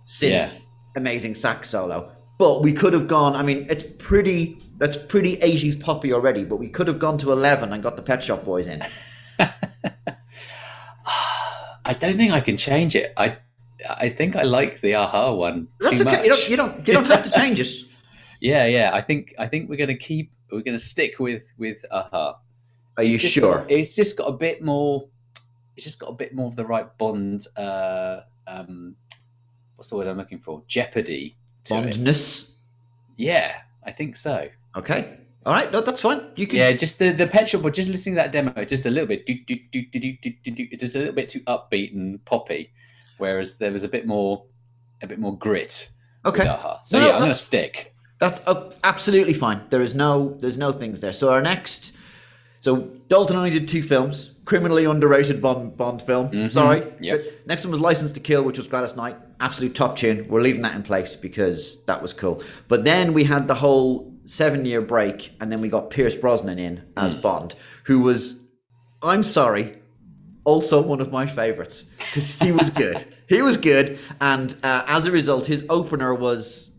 synth, 0.04 0.30
Yeah. 0.30 0.50
amazing 0.96 1.36
sax 1.36 1.70
solo. 1.70 2.10
But 2.38 2.62
we 2.62 2.72
could 2.72 2.92
have 2.92 3.08
gone. 3.08 3.34
I 3.34 3.42
mean, 3.42 3.66
it's 3.70 3.84
pretty. 3.98 4.58
That's 4.78 4.96
pretty 4.96 5.36
'80s 5.38 5.80
poppy 5.80 6.12
already. 6.12 6.44
But 6.44 6.56
we 6.56 6.68
could 6.68 6.86
have 6.86 6.98
gone 6.98 7.16
to 7.18 7.32
11 7.32 7.72
and 7.72 7.82
got 7.82 7.96
the 7.96 8.02
Pet 8.02 8.22
Shop 8.22 8.44
Boys 8.44 8.66
in. 8.66 8.82
I 11.86 11.92
don't 11.92 12.16
think 12.16 12.32
I 12.32 12.40
can 12.40 12.56
change 12.56 12.96
it. 12.96 13.12
I 13.16 13.38
I 13.88 14.08
think 14.08 14.36
I 14.36 14.42
like 14.42 14.80
the 14.80 14.94
aha 14.94 15.32
one 15.32 15.68
That's 15.80 16.00
too 16.02 16.08
okay. 16.08 16.16
much. 16.16 16.24
You 16.24 16.30
don't, 16.30 16.50
you 16.50 16.56
don't 16.56 16.88
you 16.88 16.94
don't 16.94 17.04
have 17.06 17.22
to 17.24 17.30
change 17.30 17.60
it. 17.60 17.68
yeah, 18.40 18.66
yeah. 18.66 18.90
I 18.92 19.00
think 19.00 19.34
I 19.38 19.46
think 19.46 19.68
we're 19.68 19.76
gonna 19.76 19.96
keep 19.96 20.32
we're 20.50 20.62
gonna 20.62 20.78
stick 20.78 21.18
with 21.18 21.52
with 21.58 21.84
aha. 21.90 22.38
Are 22.96 23.02
you 23.02 23.18
just 23.18 23.34
sure? 23.34 23.66
it's 23.68 23.94
just 23.94 24.16
got 24.16 24.24
a 24.24 24.32
bit 24.32 24.62
more. 24.62 25.08
It's 25.76 25.84
just 25.84 26.00
got 26.00 26.08
a 26.08 26.14
bit 26.14 26.34
more 26.34 26.46
of 26.46 26.56
the 26.56 26.64
right 26.64 26.96
Bond. 26.96 27.46
Uh, 27.56 28.20
um, 28.46 28.96
what's 29.76 29.90
the 29.90 29.96
word 29.96 30.06
I'm 30.06 30.16
looking 30.16 30.38
for? 30.38 30.62
Jeopardy. 30.66 31.36
Bondness. 31.70 32.58
Yeah, 33.16 33.56
I 33.84 33.92
think 33.92 34.16
so. 34.16 34.48
Okay. 34.76 35.18
All 35.44 35.52
right. 35.52 35.70
No, 35.72 35.80
that's 35.80 36.00
fine. 36.00 36.22
You 36.34 36.46
can. 36.46 36.58
Yeah, 36.58 36.72
just 36.72 36.98
the 36.98 37.10
the 37.10 37.26
petrol, 37.26 37.62
but 37.62 37.72
just 37.72 37.88
listening 37.90 38.16
to 38.16 38.22
that 38.22 38.32
demo, 38.32 38.64
just 38.64 38.86
a 38.86 38.90
little 38.90 39.06
bit. 39.06 39.26
Do, 39.26 39.34
do, 39.34 39.56
do, 39.70 39.82
do, 39.84 40.00
do, 40.00 40.16
do, 40.20 40.50
do, 40.50 40.68
it's 40.70 40.82
just 40.82 40.96
a 40.96 40.98
little 40.98 41.14
bit 41.14 41.28
too 41.28 41.40
upbeat 41.40 41.94
and 41.94 42.24
poppy, 42.24 42.72
whereas 43.18 43.58
there 43.58 43.72
was 43.72 43.84
a 43.84 43.88
bit 43.88 44.06
more, 44.06 44.44
a 45.02 45.06
bit 45.06 45.18
more 45.18 45.36
grit. 45.36 45.90
Okay. 46.24 46.44
So 46.82 46.98
No, 46.98 47.06
yeah, 47.06 47.14
I'm 47.14 47.20
gonna 47.20 47.34
stick. 47.34 47.94
That's 48.18 48.40
uh, 48.46 48.72
absolutely 48.82 49.34
fine. 49.34 49.62
There 49.70 49.82
is 49.82 49.94
no 49.94 50.36
there's 50.40 50.58
no 50.58 50.72
things 50.72 51.00
there. 51.00 51.12
So 51.12 51.32
our 51.32 51.40
next 51.40 51.92
so 52.60 52.90
Dalton 53.08 53.36
only 53.36 53.50
did 53.50 53.68
two 53.68 53.82
films. 53.82 54.34
Criminally 54.44 54.84
underrated 54.86 55.40
Bond 55.40 55.76
Bond 55.76 56.02
film. 56.02 56.50
Sorry. 56.50 56.80
Mm-hmm. 56.80 57.04
Yep. 57.04 57.24
But 57.24 57.46
Next 57.46 57.64
one 57.64 57.70
was 57.70 57.80
License 57.80 58.10
to 58.12 58.20
Kill, 58.20 58.42
which 58.42 58.58
was 58.58 58.66
Gladys 58.66 58.96
Knight. 58.96 59.16
Absolute 59.40 59.74
top 59.74 59.96
tune. 59.96 60.26
We're 60.28 60.40
leaving 60.40 60.62
that 60.62 60.74
in 60.74 60.82
place 60.82 61.14
because 61.16 61.84
that 61.84 62.00
was 62.00 62.12
cool. 62.12 62.42
But 62.68 62.84
then 62.84 63.12
we 63.12 63.24
had 63.24 63.48
the 63.48 63.56
whole 63.56 64.14
seven 64.24 64.64
year 64.64 64.80
break, 64.80 65.32
and 65.40 65.52
then 65.52 65.60
we 65.60 65.68
got 65.68 65.90
Pierce 65.90 66.14
Brosnan 66.14 66.58
in 66.58 66.82
as 66.96 67.14
Mm. 67.14 67.22
Bond, 67.22 67.54
who 67.84 68.00
was 68.00 68.46
I'm 69.02 69.22
sorry, 69.22 69.78
also 70.44 70.80
one 70.80 71.00
of 71.00 71.12
my 71.12 71.26
favorites 71.26 71.82
because 71.98 72.32
he 72.32 72.50
was 72.50 72.70
good. 72.70 73.04
he 73.28 73.42
was 73.42 73.56
good, 73.56 73.98
and 74.20 74.56
uh, 74.62 74.84
as 74.86 75.04
a 75.04 75.10
result, 75.10 75.46
his 75.46 75.64
opener 75.68 76.14
was 76.14 76.70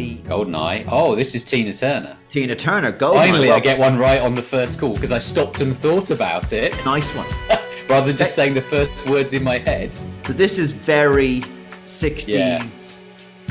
the 0.00 0.16
Goldeneye. 0.28 0.86
Oh, 0.90 1.14
this 1.14 1.34
is 1.34 1.44
Tina 1.44 1.72
Turner. 1.72 2.16
Tina 2.28 2.56
Turner. 2.56 2.92
Go 2.92 3.14
Finally, 3.14 3.50
I 3.50 3.60
get 3.60 3.78
one 3.78 3.98
right 3.98 4.20
on 4.20 4.34
the 4.34 4.42
first 4.42 4.78
call 4.80 4.94
because 4.94 5.12
I 5.12 5.18
stopped 5.18 5.60
and 5.60 5.76
thought 5.76 6.10
about 6.10 6.52
it 6.52 6.74
nice 6.84 7.14
one. 7.14 7.26
rather 7.88 8.06
than 8.06 8.16
just 8.16 8.30
Hey. 8.36 8.44
saying 8.44 8.54
the 8.54 8.62
first 8.62 9.08
words 9.10 9.34
in 9.34 9.44
my 9.44 9.58
head. 9.58 9.92
So 10.26 10.32
this 10.32 10.58
is 10.58 10.72
very 10.72 11.40
60s. 11.84 12.28
Yeah. 12.28 12.64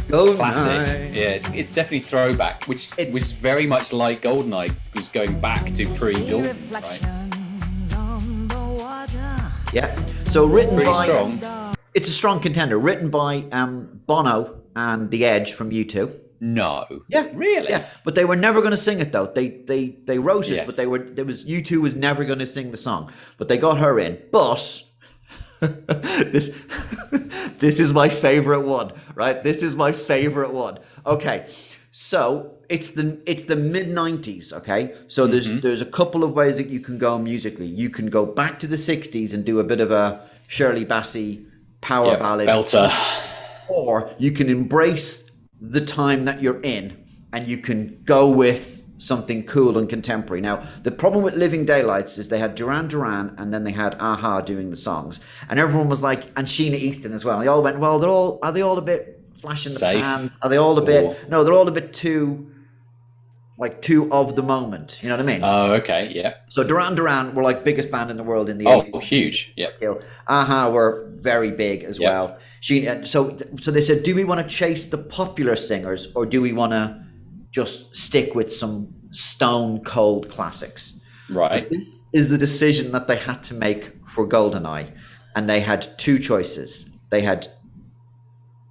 Go 0.09 0.35
Classic. 0.35 1.13
Yeah, 1.13 1.23
it's, 1.37 1.49
it's 1.49 1.71
definitely 1.71 1.99
throwback, 1.99 2.65
which 2.65 2.89
It's- 2.97 3.13
was 3.13 3.31
very 3.31 3.67
much 3.67 3.93
like 3.93 4.21
Goldeneye, 4.23 4.73
was 4.95 5.07
going 5.07 5.39
back 5.39 5.71
to 5.75 5.85
pre-Dalton. 5.85 6.57
Right? 6.71 7.01
Yeah. 9.71 9.95
So 10.25 10.45
written 10.47 10.75
Pretty 10.75 10.89
by 10.89 11.05
strong. 11.05 11.75
it's 11.93 12.09
a 12.09 12.11
strong 12.11 12.39
contender. 12.39 12.79
Written 12.79 13.09
by 13.11 13.43
um, 13.51 14.01
Bono 14.07 14.61
and 14.75 15.11
The 15.11 15.25
Edge 15.25 15.53
from 15.53 15.69
U2. 15.69 16.11
No. 16.41 16.85
Yeah, 17.09 17.27
Really? 17.33 17.69
Yeah, 17.69 17.85
but 18.05 18.15
they 18.15 18.25
were 18.25 18.35
never 18.37 18.59
going 18.61 18.71
to 18.71 18.77
sing 18.77 18.99
it 18.99 19.11
though. 19.11 19.27
They 19.27 19.49
they 19.49 19.97
they 20.05 20.19
wrote 20.19 20.47
it, 20.49 20.55
Yeah. 20.55 20.65
but 20.65 20.77
they 20.77 20.87
were 20.87 20.99
there 20.99 21.25
was 21.25 21.43
U 21.45 21.61
two 21.61 21.81
was 21.81 21.95
never 21.95 22.23
going 22.25 22.39
to 22.39 22.47
sing 22.47 22.71
the 22.71 22.77
song, 22.77 23.11
but 23.37 23.47
they 23.49 23.57
got 23.57 23.77
her 23.79 23.99
in. 23.99 24.21
But 24.31 24.83
this 25.59 26.57
this 27.59 27.79
is 27.79 27.91
my 27.93 28.09
favorite 28.09 28.61
one, 28.61 28.93
right? 29.15 29.43
This 29.43 29.61
is 29.63 29.75
my 29.75 29.91
favorite 29.91 30.51
one. 30.53 30.79
Okay, 31.05 31.45
so 31.91 32.53
it's 32.69 32.89
the 32.91 33.21
it's 33.25 33.43
the 33.45 33.55
mid 33.55 33.89
nineties. 33.89 34.53
Okay, 34.53 34.93
so 35.07 35.27
there's 35.27 35.47
Mm-hmm. 35.47 35.59
there's 35.59 35.81
a 35.81 35.85
couple 35.85 36.23
of 36.23 36.31
ways 36.33 36.57
that 36.57 36.69
you 36.69 36.79
can 36.79 36.97
go 36.97 37.17
musically. 37.19 37.65
You 37.67 37.89
can 37.89 38.07
go 38.09 38.25
back 38.25 38.59
to 38.59 38.67
the 38.67 38.77
sixties 38.77 39.33
and 39.33 39.43
do 39.43 39.59
a 39.59 39.63
bit 39.63 39.81
of 39.81 39.91
a 39.91 40.21
Shirley 40.47 40.85
Bassey 40.85 41.45
power 41.81 42.13
Yeah, 42.13 42.17
ballad 42.19 42.47
Belter. 42.49 42.89
or 43.69 44.13
you 44.17 44.31
can 44.31 44.49
embrace 44.49 45.28
the 45.61 45.85
time 45.85 46.25
that 46.25 46.41
you're 46.41 46.61
in 46.61 47.03
and 47.33 47.47
you 47.47 47.57
can 47.57 48.01
go 48.05 48.29
with 48.29 48.77
something 48.97 49.43
cool 49.45 49.77
and 49.77 49.87
contemporary. 49.87 50.41
Now, 50.41 50.67
the 50.83 50.91
problem 50.91 51.23
with 51.23 51.35
Living 51.35 51.63
Daylights 51.65 52.17
is 52.17 52.27
they 52.29 52.39
had 52.39 52.55
Duran 52.55 52.87
Duran 52.87 53.33
and 53.37 53.53
then 53.53 53.63
they 53.63 53.71
had 53.71 53.95
Aha 53.99 54.41
doing 54.41 54.69
the 54.71 54.75
songs, 54.75 55.19
and 55.49 55.57
everyone 55.59 55.87
was 55.89 56.03
like, 56.03 56.25
and 56.37 56.47
Sheena 56.47 56.73
Easton 56.75 57.13
as 57.13 57.23
well. 57.23 57.39
They 57.39 57.47
all 57.47 57.63
went, 57.63 57.79
well, 57.79 57.99
they're 57.99 58.09
all 58.09 58.39
are 58.43 58.51
they 58.51 58.61
all 58.61 58.77
a 58.77 58.81
bit 58.81 59.25
flash 59.41 59.65
in 59.65 59.71
the 59.71 59.79
Safe. 59.79 60.01
pans? 60.01 60.37
Are 60.41 60.49
they 60.49 60.57
all 60.57 60.77
a 60.77 60.81
bit? 60.85 61.03
Or- 61.03 61.15
No, 61.29 61.43
they're 61.45 61.53
all 61.53 61.67
a 61.67 61.71
bit 61.71 61.93
too. 61.93 62.51
Like 63.57 63.81
too 63.81 64.09
of 64.09 64.37
the 64.37 64.41
moment, 64.41 64.99
you 65.03 65.09
know 65.09 65.17
what 65.17 65.23
I 65.23 65.27
mean? 65.27 65.41
Oh, 65.43 65.73
okay. 65.73 66.11
Yeah. 66.15 66.35
so 66.47 66.63
Duran 66.63 66.95
Duran 66.95 67.35
were 67.35 67.43
like 67.43 67.65
biggest 67.65 67.91
band 67.91 68.09
in 68.09 68.15
the 68.15 68.23
world 68.23 68.49
in 68.49 68.57
the 68.57 68.65
Oh, 68.67 68.81
80s. 68.81 69.01
huge. 69.03 69.53
yeah. 69.57 69.67
Aha 70.29 70.69
were 70.69 71.09
very 71.15 71.51
big 71.51 71.83
as 71.83 71.99
Yeah. 71.99 72.09
well. 72.09 72.37
She, 72.61 72.87
uh, 72.87 73.03
so 73.05 73.37
so 73.59 73.71
they 73.71 73.81
said, 73.81 74.03
do 74.03 74.15
we 74.15 74.23
want 74.23 74.41
to 74.41 74.55
chase 74.55 74.87
the 74.87 74.97
popular 74.97 75.55
singers 75.55 76.11
or 76.15 76.25
do 76.25 76.41
we 76.41 76.53
want 76.53 76.73
to 76.73 77.03
just 77.51 77.95
stick 77.95 78.35
with 78.35 78.53
some 78.53 78.93
stone 79.11 79.83
cold 79.83 80.29
classics? 80.29 80.99
Right. 81.29 81.69
This 81.69 82.03
is 82.13 82.29
the 82.29 82.37
decision 82.37 82.91
that 82.91 83.07
they 83.07 83.17
had 83.17 83.43
to 83.43 83.53
make 83.53 83.91
for 84.07 84.27
Goldeneye, 84.27 84.91
and 85.35 85.49
they 85.49 85.61
had 85.61 85.87
two 85.97 86.19
choices. 86.19 86.91
They 87.11 87.21
had 87.21 87.47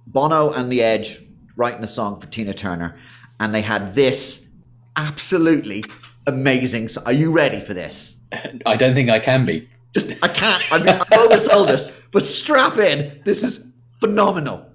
Bono 0.05 0.51
and 0.51 0.71
The 0.71 0.83
Edge 0.83 1.19
writing 1.55 1.83
a 1.83 1.87
song 1.87 2.19
for 2.19 2.27
Tina 2.27 2.53
Turner, 2.53 2.97
and 3.39 3.53
they 3.53 3.61
had 3.61 3.95
this 3.95 4.49
absolutely 4.97 5.83
amazing. 6.27 6.89
So, 6.89 7.01
are 7.05 7.13
you 7.13 7.31
ready 7.31 7.61
for 7.61 7.73
this? 7.73 8.19
I 8.65 8.75
don't 8.75 8.93
think 8.93 9.09
I 9.09 9.19
can 9.19 9.45
be. 9.45 9.69
Just 9.93 10.11
I 10.21 10.27
can't. 10.27 10.71
I 10.71 10.77
mean, 10.79 10.89
I'm 10.89 11.29
oversold 11.29 11.69
it, 11.69 11.93
but 12.11 12.23
strap 12.23 12.77
in. 12.77 13.21
This 13.23 13.43
is 13.43 13.68
phenomenal. 13.99 14.65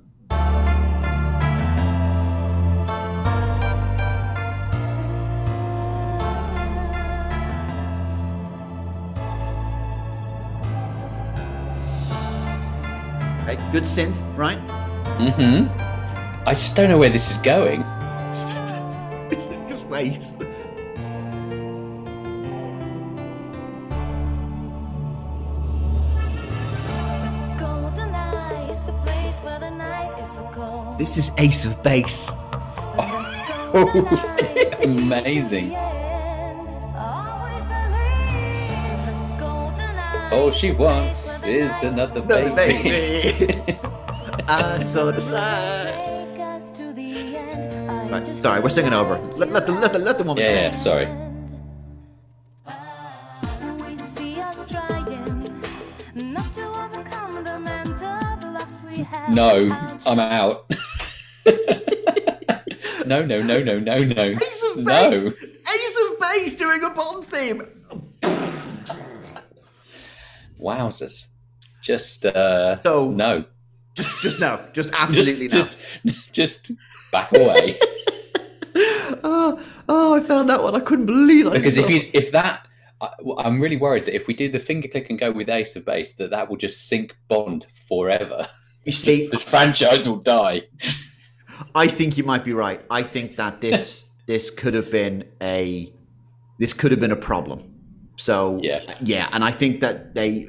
Okay, 13.43 13.57
good 13.73 13.85
synth, 13.85 14.15
right? 14.37 14.59
Mm-hmm. 15.19 15.69
I 16.47 16.53
just 16.53 16.77
don't 16.77 16.91
know 16.91 16.99
where 16.99 17.09
this 17.11 17.31
is 17.31 17.39
going. 17.39 17.83
Just 19.71 19.87
wait. 19.87 20.34
This 30.99 31.17
is 31.17 31.31
Ace 31.39 31.65
of 31.67 31.83
Base. 31.83 32.31
Oh, 32.97 34.79
Amazing. 34.85 35.75
All 40.33 40.51
she 40.51 40.73
wants 40.73 41.45
is 41.45 41.83
another 41.83 42.21
Another 42.23 42.55
baby. 42.55 42.83
baby. 43.37 43.79
I 44.49 44.79
saw 44.81 45.11
the 45.11 45.21
sign. 45.21 46.03
Right, 48.11 48.37
sorry, 48.37 48.61
we're 48.61 48.71
singing 48.71 48.93
over. 48.93 49.19
Let, 49.37 49.51
let 49.51 49.67
the 49.67 49.73
let 49.73 49.93
the 49.93 49.99
let 49.99 50.19
the 50.19 50.25
woman 50.25 50.43
Yeah, 50.45 50.51
sing. 50.51 50.57
yeah, 50.57 50.73
sorry. 51.07 51.24
No, 59.35 59.69
I'm 60.07 60.21
out. 60.21 60.71
no, 63.07 63.25
no, 63.25 63.43
no, 63.43 63.63
no, 63.63 63.77
no, 63.77 63.99
no. 64.05 64.23
Ace 64.23 64.79
of 64.79 64.85
No. 64.85 65.11
Base. 65.11 65.25
It's 65.25 65.59
Ace 65.59 65.99
of 66.13 66.21
Base 66.21 66.55
doing 66.57 66.83
a 66.85 66.91
Bond 66.91 67.27
theme. 67.27 67.63
Wowzers. 70.61 71.27
Just 71.83 72.25
uh 72.27 72.81
So- 72.83 73.11
no. 73.11 73.45
Just, 73.97 74.23
just 74.23 74.41
no. 74.41 74.65
Just 74.73 74.93
absolutely 74.99 75.49
Just 75.49 75.79
no. 76.05 76.13
just 76.13 76.33
just 76.33 76.71
back 77.13 77.33
away. 77.37 77.79
Oh, 79.27 79.59
oh, 79.89 80.15
I 80.17 80.21
found 80.21 80.49
that 80.51 80.63
one. 80.63 80.75
I 80.75 80.81
couldn't 80.81 81.07
believe 81.07 81.45
that. 81.45 81.55
because 81.55 81.79
if 81.79 81.89
you 81.89 82.11
if 82.13 82.33
that 82.33 82.67
I, 83.01 83.11
I'm 83.39 83.61
really 83.61 83.77
worried 83.77 84.05
that 84.07 84.15
if 84.17 84.27
we 84.27 84.35
do 84.35 84.49
the 84.51 84.59
finger 84.59 84.89
click 84.89 85.09
and 85.09 85.19
go 85.19 85.31
with 85.31 85.49
Ace 85.49 85.77
of 85.77 85.85
Base, 85.87 86.15
that 86.17 86.31
that 86.31 86.51
will 86.51 86.57
just 86.57 86.89
sink 86.89 87.17
Bond 87.29 87.67
forever. 87.89 88.49
You 88.85 88.93
see, 88.93 89.27
the 89.29 89.39
franchise 89.39 90.09
will 90.09 90.19
die. 90.19 90.63
I 91.75 91.87
think 91.87 92.17
you 92.19 92.25
might 92.25 92.45
be 92.45 92.53
right. 92.53 92.81
I 92.91 93.03
think 93.03 93.37
that 93.37 93.61
this 93.61 94.05
this 94.27 94.51
could 94.51 94.75
have 94.75 94.91
been 94.91 95.25
a 95.43 95.93
this 96.59 96.73
could 96.73 96.91
have 96.91 97.01
been 97.01 97.13
a 97.13 97.17
problem. 97.17 97.73
So 98.17 98.61
Yeah. 98.63 98.95
yeah, 99.01 99.29
and 99.33 99.43
I 99.45 99.51
think 99.51 99.81
that 99.81 100.15
they 100.15 100.49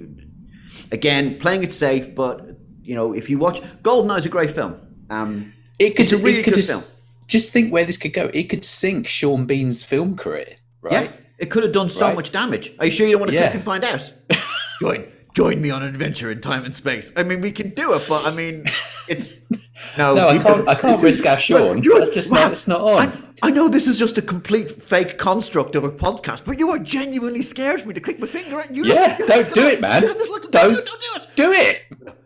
again 0.91 1.37
playing 1.39 1.63
it 1.63 1.73
safe, 1.73 2.13
but 2.15 2.57
you 2.83 2.95
know 2.95 3.13
if 3.13 3.29
you 3.29 3.37
watch 3.39 3.61
Goldeneye's 3.83 4.25
a 4.25 4.29
great 4.29 4.51
film. 4.51 4.75
Um, 5.09 5.53
It 5.77 5.95
could, 5.95 6.05
It's 6.05 6.13
a 6.13 6.17
really 6.17 6.39
it 6.39 6.43
could 6.43 6.53
good 6.53 6.61
just, 6.63 7.03
just 7.27 7.51
think 7.53 7.71
where 7.73 7.83
this 7.85 7.97
could 7.97 8.13
go. 8.13 8.29
It 8.33 8.43
could 8.49 8.63
sink 8.63 9.07
Sean 9.07 9.45
Bean's 9.45 9.83
film 9.83 10.15
career, 10.15 10.55
right? 10.81 10.93
Yeah, 10.93 11.11
it 11.37 11.51
could 11.51 11.63
have 11.63 11.73
done 11.73 11.89
so 11.89 12.05
Right. 12.07 12.15
much 12.15 12.31
damage. 12.31 12.71
Are 12.79 12.85
you 12.85 12.91
sure 12.91 13.05
you 13.05 13.13
don't 13.13 13.21
want 13.21 13.29
to 13.31 13.35
Yeah. 13.35 13.41
click 13.51 13.55
and 13.55 13.63
find 13.63 13.83
out? 13.83 14.11
join 14.81 15.03
join 15.35 15.61
me 15.61 15.69
on 15.69 15.83
an 15.83 15.89
adventure 15.89 16.31
in 16.31 16.41
time 16.41 16.63
and 16.65 16.73
space. 16.73 17.11
I 17.15 17.21
mean, 17.23 17.41
we 17.41 17.51
can 17.51 17.69
do 17.71 17.93
it, 17.93 18.03
but 18.09 18.25
I 18.25 18.31
mean, 18.31 18.65
it's 19.07 19.33
no. 19.97 20.15
No, 20.15 20.27
I 20.29 20.37
can't- 20.39 20.67
I 20.69 20.75
can't 20.75 21.01
risk 21.03 21.25
our 21.27 21.37
Sean. 21.37 21.81
That's 21.81 22.13
just 22.13 22.31
not- 22.31 22.53
it's 22.53 22.67
not 22.67 22.81
on. 22.81 23.07
I, 23.43 23.47
I 23.49 23.51
know 23.51 23.67
this 23.67 23.85
is 23.87 23.99
just 23.99 24.17
a 24.17 24.21
complete 24.21 24.81
fake 24.81 25.17
construct 25.17 25.75
of 25.75 25.83
a 25.83 25.91
podcast, 25.91 26.45
but 26.45 26.57
you 26.57 26.69
are 26.69 26.79
genuinely 26.79 27.41
scared 27.41 27.81
for 27.81 27.89
me 27.89 27.93
to 27.93 27.99
click 27.99 28.17
my 28.19 28.27
finger 28.27 28.59
at 28.61 28.73
you. 28.73 28.85
Yeah, 28.85 29.17
look- 29.19 29.27
don't 29.27 29.53
do 29.53 29.67
it, 29.67 29.81
man. 29.81 30.03
Look- 30.03 30.51
Don't- 30.51 30.85
don't 30.85 30.85
do 30.85 31.11
it. 31.15 31.27
Do 31.35 31.51
it. 31.51 31.81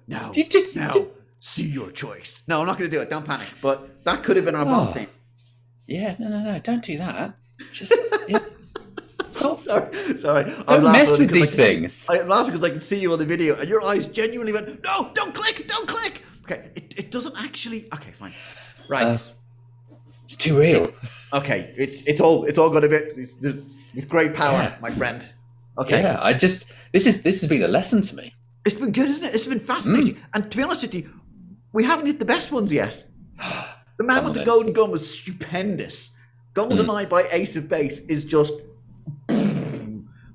No, 0.08 0.32
You 0.36 0.46
just- 0.46 0.78
no. 0.78 0.90
just- 0.92 1.16
See 1.42 1.64
your 1.68 1.90
choice. 1.90 2.44
No, 2.48 2.60
I'm 2.62 2.68
not 2.68 2.78
going 2.78 2.92
to 2.92 2.96
do 2.96 3.02
it. 3.02 3.10
Don't 3.10 3.26
panic. 3.26 3.48
But 3.62 4.04
that 4.04 4.22
could 4.24 4.36
have 4.36 4.46
been 4.46 4.54
our 4.56 4.66
bomb 4.66 4.90
Oh. 4.90 4.92
thing. 4.92 5.08
Yeah, 5.88 6.16
no, 6.20 6.28
no, 6.28 6.44
no. 6.44 6.60
Don't 6.60 6.84
do 6.84 6.96
that. 7.00 7.34
Just 7.74 7.92
yeah. 8.28 8.38
Sorry, 9.58 10.18
sorry. 10.18 10.44
Don't 10.68 10.84
mess 10.92 11.18
with 11.18 11.32
these 11.32 11.58
I 11.60 11.64
things. 11.64 12.08
I'm 12.10 12.28
laughing 12.28 12.52
because 12.54 12.64
I 12.64 12.70
can 12.70 12.82
see 12.82 13.00
you 13.00 13.12
on 13.14 13.20
the 13.20 13.26
video, 13.26 13.56
and 13.60 13.70
your 13.70 13.82
eyes 13.84 14.06
genuinely 14.06 14.54
went, 14.54 14.84
"No, 14.84 15.12
don't 15.14 15.34
click, 15.34 15.68
don't 15.68 15.88
click." 15.88 16.24
Okay, 16.44 16.70
it, 16.76 16.94
it 16.98 17.12
doesn't 17.12 17.36
actually. 17.38 17.88
Okay, 17.94 18.12
fine. 18.12 18.34
Right. 18.90 19.08
Uh, 19.16 19.18
It's 20.26 20.36
too 20.36 20.60
real. 20.60 20.92
okay, 21.34 21.74
it's 21.78 22.04
it's 22.08 22.22
all 22.22 22.46
it's 22.46 22.58
all 22.58 22.70
got 22.70 22.84
a 22.84 22.90
bit. 22.90 23.14
It's, 23.18 23.34
it's 23.96 24.06
great 24.06 24.34
power, 24.36 24.62
Yeah. 24.62 24.78
my 24.82 24.92
friend. 24.92 25.22
Okay, 25.78 26.02
Yeah, 26.02 26.20
I 26.22 26.34
just 26.34 26.72
this 26.94 27.06
is 27.08 27.24
this 27.24 27.42
has 27.42 27.50
been 27.50 27.64
a 27.64 27.68
lesson 27.68 28.02
to 28.04 28.16
me. 28.16 28.34
it's 28.66 28.80
been 28.80 28.92
good, 28.92 29.10
isn't 29.10 29.28
it? 29.28 29.34
It's 29.36 29.46
been 29.48 29.60
fascinating. 29.74 30.16
Mm. 30.16 30.24
And 30.34 30.52
to 30.52 30.58
be 30.58 30.64
honest 30.64 30.82
with 30.84 30.94
you, 30.94 31.10
we 31.74 31.84
haven't 31.86 32.06
hit 32.08 32.20
the 32.20 32.26
best 32.36 32.52
ones 32.52 32.72
yet. 32.72 33.06
The 34.00 34.06
man 34.06 34.24
with 34.24 34.34
the 34.36 34.46
golden 34.46 34.72
gun 34.72 34.92
was 34.92 35.04
stupendous. 35.20 36.16
Golden 36.54 36.86
Mm. 36.88 36.96
Eye 36.98 37.06
by 37.06 37.22
Ace 37.34 37.58
of 37.58 37.68
Base 37.68 38.00
is 38.08 38.24
just. 38.24 38.54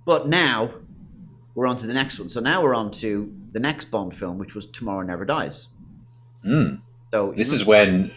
But 0.04 0.28
now 0.28 0.70
we're 1.54 1.66
on 1.66 1.76
to 1.78 1.86
the 1.86 1.94
next 1.94 2.18
one. 2.18 2.28
So 2.28 2.40
now 2.40 2.62
we're 2.62 2.74
on 2.74 2.90
to 2.92 3.32
the 3.52 3.60
next 3.60 3.86
Bond 3.86 4.16
film, 4.16 4.38
which 4.38 4.54
was 4.54 4.66
Tomorrow 4.66 5.02
Never 5.02 5.24
Dies. 5.24 5.68
Mm. 6.46 6.80
So 7.12 7.32
This 7.36 7.52
is 7.52 7.64
when. 7.64 8.10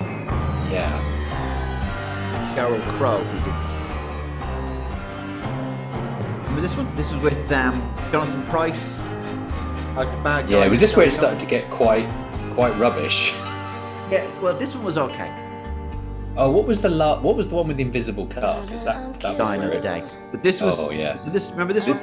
Yeah. 0.00 1.16
Sheryl 2.56 2.82
Crow. 2.96 3.18
Remember 6.42 6.60
this 6.60 6.76
one? 6.76 6.96
This 6.96 7.12
was 7.12 7.22
with 7.22 7.52
um, 7.52 7.94
Jonathan 8.10 8.42
Pryce. 8.44 9.06
a 9.06 10.04
bad 10.24 10.46
guy 10.46 10.50
Yeah. 10.50 10.66
Was 10.68 10.80
this 10.80 10.96
where 10.96 11.06
it 11.06 11.12
started 11.12 11.38
to 11.40 11.46
get 11.46 11.70
quite 11.70 12.08
quite 12.54 12.76
rubbish? 12.78 13.32
Yeah. 14.10 14.26
Well, 14.40 14.58
this 14.58 14.74
one 14.74 14.82
was 14.82 14.98
okay. 14.98 15.30
Oh, 16.36 16.50
what 16.50 16.66
was 16.66 16.80
the 16.80 16.88
la- 16.88 17.20
What 17.20 17.36
was 17.36 17.48
the 17.48 17.54
one 17.56 17.68
with 17.68 17.76
the 17.76 17.82
invisible 17.82 18.26
car? 18.26 18.62
Because 18.64 18.84
that 18.84 19.20
that 19.20 19.38
was 19.38 19.48
Die 19.48 19.54
another 19.56 19.70
weird. 19.72 19.82
day. 19.82 20.04
But 20.30 20.42
this 20.42 20.60
was. 20.60 20.78
Oh, 20.78 20.90
yeah. 20.90 21.16
So 21.18 21.28
this 21.30 21.50
remember 21.50 21.72
this 21.72 21.86
one? 21.86 21.98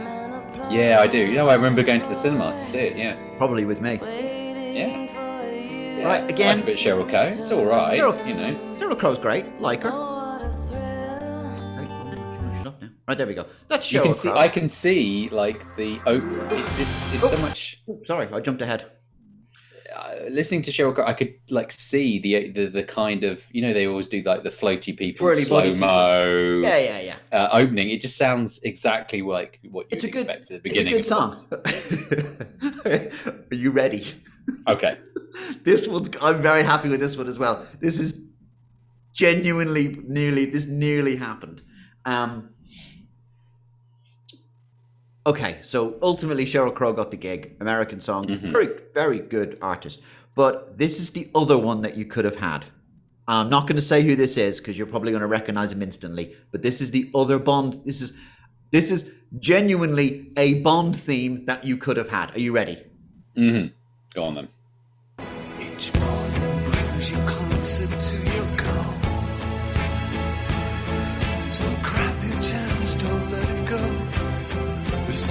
Yeah, 0.70 0.98
I 1.00 1.08
do. 1.08 1.18
You 1.20 1.36
know, 1.36 1.50
I 1.50 1.56
remember 1.56 1.82
going 1.82 2.02
to 2.02 2.10
the 2.10 2.16
cinema 2.16 2.52
to 2.52 2.58
see 2.58 2.80
it. 2.80 2.98
Yeah. 2.98 3.18
Probably 3.38 3.66
with 3.66 3.80
me. 3.82 4.00
Yeah. 4.04 5.08
yeah. 5.08 6.06
Right, 6.06 6.30
again- 6.30 6.58
Like 6.58 6.64
a 6.64 6.66
bit 6.68 6.78
Cheryl 6.78 7.10
Coe. 7.10 7.24
It's 7.40 7.52
all 7.52 7.66
right. 7.66 8.00
Sheryl- 8.00 8.28
You 8.28 8.34
know. 8.34 8.54
Sheryl 8.80 9.00
Crow's 9.00 9.18
great. 9.18 9.60
Like 9.62 9.84
her. 9.84 9.90
Right, 9.90 10.42
shut 12.58 12.68
up 12.68 12.82
now. 12.82 12.90
Right 13.08 13.18
there 13.18 13.28
we 13.28 13.34
go. 13.34 13.46
That's 13.70 13.88
Sheryl 13.88 13.94
You 13.94 14.02
can 14.04 14.14
see. 14.14 14.30
I 14.30 14.48
can 14.50 14.68
see 14.68 15.30
like 15.30 15.76
the. 15.78 16.00
Oh, 16.06 16.16
it, 16.16 16.80
it, 16.80 16.88
it's 17.14 17.30
so 17.30 17.38
oh, 17.38 17.42
much. 17.42 17.82
Oh, 17.90 18.00
sorry, 18.06 18.28
I 18.32 18.40
jumped 18.42 18.62
ahead. 18.62 18.86
Uh, 19.98 20.30
listening 20.30 20.62
to 20.62 20.72
Sheryl 20.72 20.94
I 21.06 21.14
could 21.14 21.34
like 21.50 21.72
see 21.72 22.20
the 22.20 22.50
the 22.50 22.66
the 22.68 22.84
kind 22.84 23.24
of 23.24 23.46
you 23.52 23.62
know 23.64 23.74
they 23.74 23.88
always 23.88 24.08
do 24.08 24.22
like 24.22 24.44
the 24.44 24.50
floaty 24.50 24.96
people 24.96 25.34
slow 25.36 25.74
mo 25.76 26.62
Yeah, 26.64 26.78
yeah, 26.78 27.00
yeah. 27.00 27.16
uh, 27.32 27.50
opening. 27.52 27.90
It 27.90 28.00
just 28.02 28.16
sounds 28.16 28.60
exactly 28.64 29.22
like 29.24 29.60
what 29.72 29.88
you 29.92 29.98
a 29.98 30.02
good. 30.02 30.10
expect 30.10 30.42
at 30.44 30.50
the 30.50 30.60
beginning. 30.60 30.94
It's 31.00 31.10
a 31.12 31.16
good 31.16 31.16
song. 31.16 31.34
Are 33.52 33.56
you 33.56 33.72
ready? 33.72 34.06
Okay, 34.68 34.98
This 35.64 35.88
one's. 35.88 36.10
I'm 36.22 36.42
very 36.42 36.64
happy 36.64 36.90
with 36.90 37.00
this 37.00 37.18
one 37.18 37.28
as 37.28 37.40
well. 37.40 37.66
This 37.80 38.00
is 38.00 38.10
genuinely 39.14 39.98
nearly. 40.04 40.46
This 40.46 40.68
nearly 40.68 41.16
happened. 41.16 41.62
Um. 42.06 42.50
Okay, 45.28 45.58
so 45.62 45.98
ultimately 46.02 46.46
Sheryl 46.46 46.74
Crow 46.74 46.94
got 46.94 47.12
the 47.12 47.18
gig. 47.18 47.58
American 47.60 48.00
song, 48.00 48.26
Mhm. 48.28 48.52
very 48.54 48.70
very 48.94 49.20
good 49.20 49.58
artist. 49.62 50.02
But 50.36 50.78
this 50.78 51.00
is 51.00 51.10
the 51.12 51.30
other 51.36 51.58
one 51.58 51.82
that 51.82 51.98
you 51.98 52.06
could 52.06 52.24
have 52.26 52.38
had. 52.38 52.66
And 53.28 53.38
I'm 53.40 53.50
not 53.50 53.64
going 53.68 53.76
to 53.76 53.82
say 53.82 54.02
who 54.04 54.16
this 54.16 54.38
is 54.38 54.60
because 54.60 54.78
you're 54.78 54.88
probably 54.88 55.12
going 55.12 55.22
to 55.22 55.28
recognize 55.28 55.72
him 55.74 55.82
instantly. 55.82 56.34
But 56.52 56.62
this 56.62 56.80
is 56.80 56.92
the 56.92 57.12
other 57.14 57.40
Bond. 57.40 57.82
This 57.86 58.02
is 58.02 58.14
this 58.72 58.90
is 58.90 59.10
genuinely 59.40 60.32
a 60.38 60.56
Bond 60.62 60.96
theme 60.96 61.44
that 61.46 61.66
you 61.66 61.76
could 61.78 61.98
have 61.98 62.10
had. 62.10 62.34
Are 62.36 62.40
you 62.40 62.52
ready? 62.54 62.78
Mm-hmm. 63.36 63.68
go 64.16 64.24
on 64.24 64.34
then. 64.36 64.48
Each 65.60 65.94
morning 65.94 66.64
brings 66.72 67.12
you 67.12 67.18
closer 67.28 67.88
to 67.88 68.18
your 68.18 68.58
goal. 68.58 68.97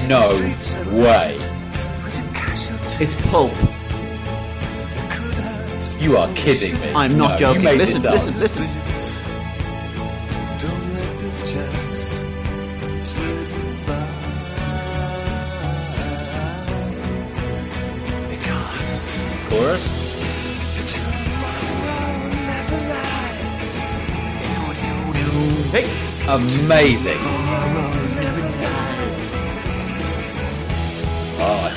No 0.08 0.34
streets 0.34 0.74
way. 0.86 1.36
littered 1.36 2.04
with 2.04 2.34
casualties 2.34 3.00
It's 3.00 3.14
Pulp. 3.30 3.50
that 3.52 5.10
could 5.10 5.34
hurt. 5.34 6.00
You 6.00 6.16
are 6.16 6.28
kidding 6.34 6.78
me. 6.80 6.92
I'm 6.94 7.16
not 7.16 7.32
No, 7.32 7.36
joking. 7.38 7.62
You 7.62 7.68
made 7.68 7.78
listen, 7.78 7.94
this 7.94 8.04
up. 8.06 8.12
listen, 8.12 8.38
listen. 8.40 8.62
Please, 8.66 9.18
this 11.22 11.52
chance 11.52 12.14
slip 13.00 13.86
by. 13.86 14.06
Because 18.30 19.02
Chorus. 19.48 19.88
tomorrow 20.92 22.28
never 22.30 22.78
lies. 22.88 23.86
Hey, 25.72 25.86
Amazing. 26.28 27.20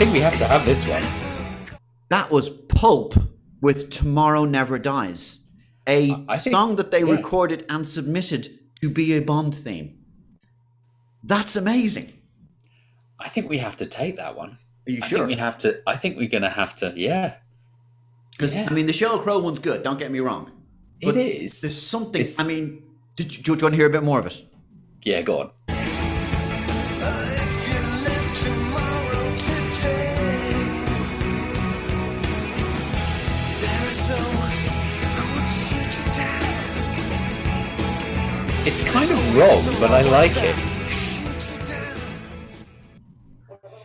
Think 0.10 0.14
we 0.14 0.22
have 0.22 0.38
to 0.38 0.46
have 0.46 0.66
this 0.66 0.88
one. 0.88 1.04
that 2.10 2.32
was 2.32 2.50
Pulp 2.50 3.14
with 3.62 3.92
Tomorrow 3.92 4.46
Never 4.46 4.80
Dies, 4.80 5.40
a 5.86 6.08
think- 6.40 6.54
song 6.56 6.76
that 6.78 6.90
they 6.92 7.04
yeah. 7.04 7.12
recorded 7.12 7.64
and 7.70 7.88
submitted 7.88 8.50
to 8.82 8.90
be 8.90 9.14
a 9.14 9.22
Bond 9.22 9.54
theme. 9.54 10.00
That's 11.24 11.56
amazing. 11.56 12.14
I 13.20 13.30
think 13.30 13.50
we 13.50 13.58
have 13.60 13.76
to 13.78 13.86
take 13.86 14.16
that 14.16 14.36
one. 14.36 14.58
Are 14.88 14.92
you 14.92 15.00
I 15.04 15.08
sure? 15.08 15.20
think 15.20 15.28
we 15.30 15.36
have 15.36 15.58
to. 15.60 15.82
I 15.86 15.96
think 15.98 16.18
we're 16.18 16.30
gonna 16.30 16.50
have 16.50 16.76
to. 16.78 16.94
Yeah, 16.96 17.36
Because 18.32 18.56
Yeah. 18.56 18.68
I 18.70 18.74
mean, 18.74 18.86
the 18.88 18.94
Sheryl 18.94 19.22
Crow 19.22 19.38
one's 19.40 19.60
good. 19.60 19.84
Don't 19.84 20.00
get 20.00 20.12
me 20.12 20.20
wrong. 20.22 20.52
it 21.02 21.06
But 21.06 21.18
is. 21.18 21.62
There's 21.62 21.80
something. 21.80 22.22
It's- 22.22 22.40
I 22.40 22.48
mean, 22.48 22.82
did 23.16 23.36
you, 23.38 23.44
do 23.44 23.52
you 23.54 23.58
want 23.62 23.74
to 23.74 23.78
hear 23.78 23.86
a 23.88 23.90
bit 23.92 24.04
more 24.04 24.18
of 24.20 24.26
it? 24.28 24.42
Yeah, 25.04 25.22
go 25.22 25.40
on. 25.42 25.52
It's 38.72 38.84
kind 38.84 39.10
of 39.10 39.36
wrong, 39.36 39.66
but 39.80 39.90
I 39.90 40.02
like 40.02 40.34
it. 40.36 40.56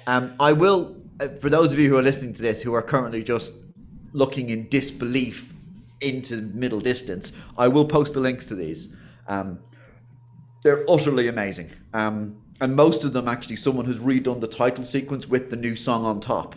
Um, 0.06 0.34
I 0.38 0.52
will, 0.52 0.94
uh, 1.18 1.28
for 1.40 1.48
those 1.48 1.72
of 1.72 1.78
you 1.78 1.88
who 1.88 1.96
are 1.96 2.02
listening 2.02 2.34
to 2.34 2.42
this 2.42 2.60
who 2.60 2.74
are 2.74 2.82
currently 2.82 3.22
just 3.22 3.54
looking 4.12 4.50
in 4.50 4.68
disbelief 4.68 5.54
into 6.02 6.42
middle 6.52 6.80
distance, 6.80 7.32
I 7.56 7.66
will 7.68 7.86
post 7.86 8.12
the 8.12 8.20
links 8.20 8.44
to 8.44 8.54
these. 8.54 8.94
Um, 9.26 9.58
they're 10.62 10.84
utterly 10.86 11.28
amazing. 11.28 11.70
Um, 11.94 12.42
and 12.60 12.76
most 12.76 13.04
of 13.04 13.14
them, 13.14 13.26
actually, 13.26 13.56
someone 13.56 13.86
has 13.86 14.00
redone 14.00 14.42
the 14.42 14.48
title 14.48 14.84
sequence 14.84 15.26
with 15.26 15.48
the 15.48 15.56
new 15.56 15.76
song 15.76 16.04
on 16.04 16.20
top. 16.20 16.56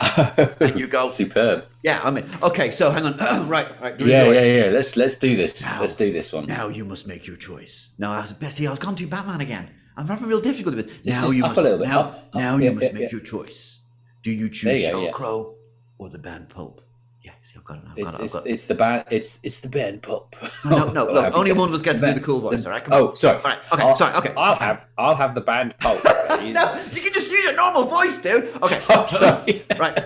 And 0.60 0.78
you 0.78 0.86
go, 0.86 1.06
Superb. 1.20 1.66
yeah, 1.82 2.00
I 2.02 2.10
mean, 2.10 2.24
okay, 2.42 2.70
so 2.70 2.90
hang 2.90 3.04
on. 3.04 3.18
right, 3.48 3.68
right. 3.80 4.00
Yeah, 4.00 4.30
yeah, 4.30 4.64
yeah. 4.64 4.70
Let's 4.70 4.96
let's 4.96 5.18
do 5.18 5.36
this. 5.36 5.64
Let's 5.80 5.94
do 5.94 6.12
this 6.12 6.32
one. 6.32 6.46
Now 6.46 6.68
you 6.68 6.84
must 6.84 7.06
make 7.06 7.26
your 7.26 7.36
choice. 7.36 7.90
Now 7.98 8.12
I 8.12 8.20
was 8.20 8.34
see, 8.54 8.66
I 8.66 8.70
was 8.70 8.78
gone 8.78 8.96
to 8.96 9.06
Batman 9.06 9.40
again. 9.40 9.70
I'm 9.96 10.06
having 10.06 10.28
real 10.28 10.40
difficulty 10.40 10.76
with 10.76 11.02
this. 11.02 11.14
Now 11.14 11.30
you 11.30 11.42
must 11.42 11.58
a 11.58 11.62
little 11.62 11.78
bit, 11.78 11.88
now, 11.88 12.00
up, 12.00 12.06
up. 12.14 12.34
now 12.34 12.56
Yeah, 12.56 12.70
you 12.70 12.74
must 12.76 12.86
yeah, 12.86 12.92
make 12.92 13.12
your 13.12 13.20
choice. 13.20 13.82
Do 14.22 14.30
you 14.30 14.48
choose 14.48 14.82
you 14.82 14.90
go, 14.90 14.98
Sheryl 14.98 15.04
yeah. 15.06 15.10
Crow 15.10 15.54
or 15.98 16.08
the 16.08 16.18
band 16.18 16.48
Pulp? 16.48 16.80
Yeah, 17.22 17.32
see, 17.42 17.54
I've 17.58 17.64
got 17.64 17.76
it. 17.78 17.82
I've 17.90 17.96
got 17.96 17.98
It's 18.06 18.14
it. 18.14 18.18
I've 18.18 18.24
it's, 18.24 18.32
got 18.34 18.46
it. 18.46 18.50
it's 18.50 18.66
the 18.66 18.74
band. 18.74 19.04
It's 19.10 19.40
it's 19.42 19.60
the 19.60 19.68
band 19.68 20.02
pop. 20.02 20.34
No, 20.64 20.90
no, 20.90 21.04
look, 21.12 21.34
only 21.36 21.52
one 21.52 21.68
of 21.68 21.74
us 21.74 21.82
gets 21.82 22.00
to 22.00 22.06
do 22.06 22.14
the 22.14 22.20
cool 22.20 22.40
voice, 22.40 22.64
all 22.64 22.72
right? 22.72 22.82
Come 22.82 22.94
on. 22.94 23.00
Oh, 23.00 23.14
sorry. 23.14 23.36
All 23.38 23.42
right, 23.44 23.58
okay, 23.72 23.82
I'll, 23.82 23.96
sorry, 23.96 24.14
okay. 24.16 24.32
I'll 24.36 24.54
have 24.56 24.88
I'll 24.96 25.14
have 25.16 25.34
the 25.34 25.40
band 25.42 25.76
pulp. 25.78 26.00
No, 26.30 26.46
you 26.46 26.52
can 26.54 27.12
just 27.12 27.30
use 27.30 27.44
your 27.44 27.54
normal 27.56 27.84
voice, 27.84 28.16
dude. 28.18 28.48
Okay. 28.62 28.80
Oh, 28.88 29.06
sorry. 29.08 29.62
right. 29.78 29.98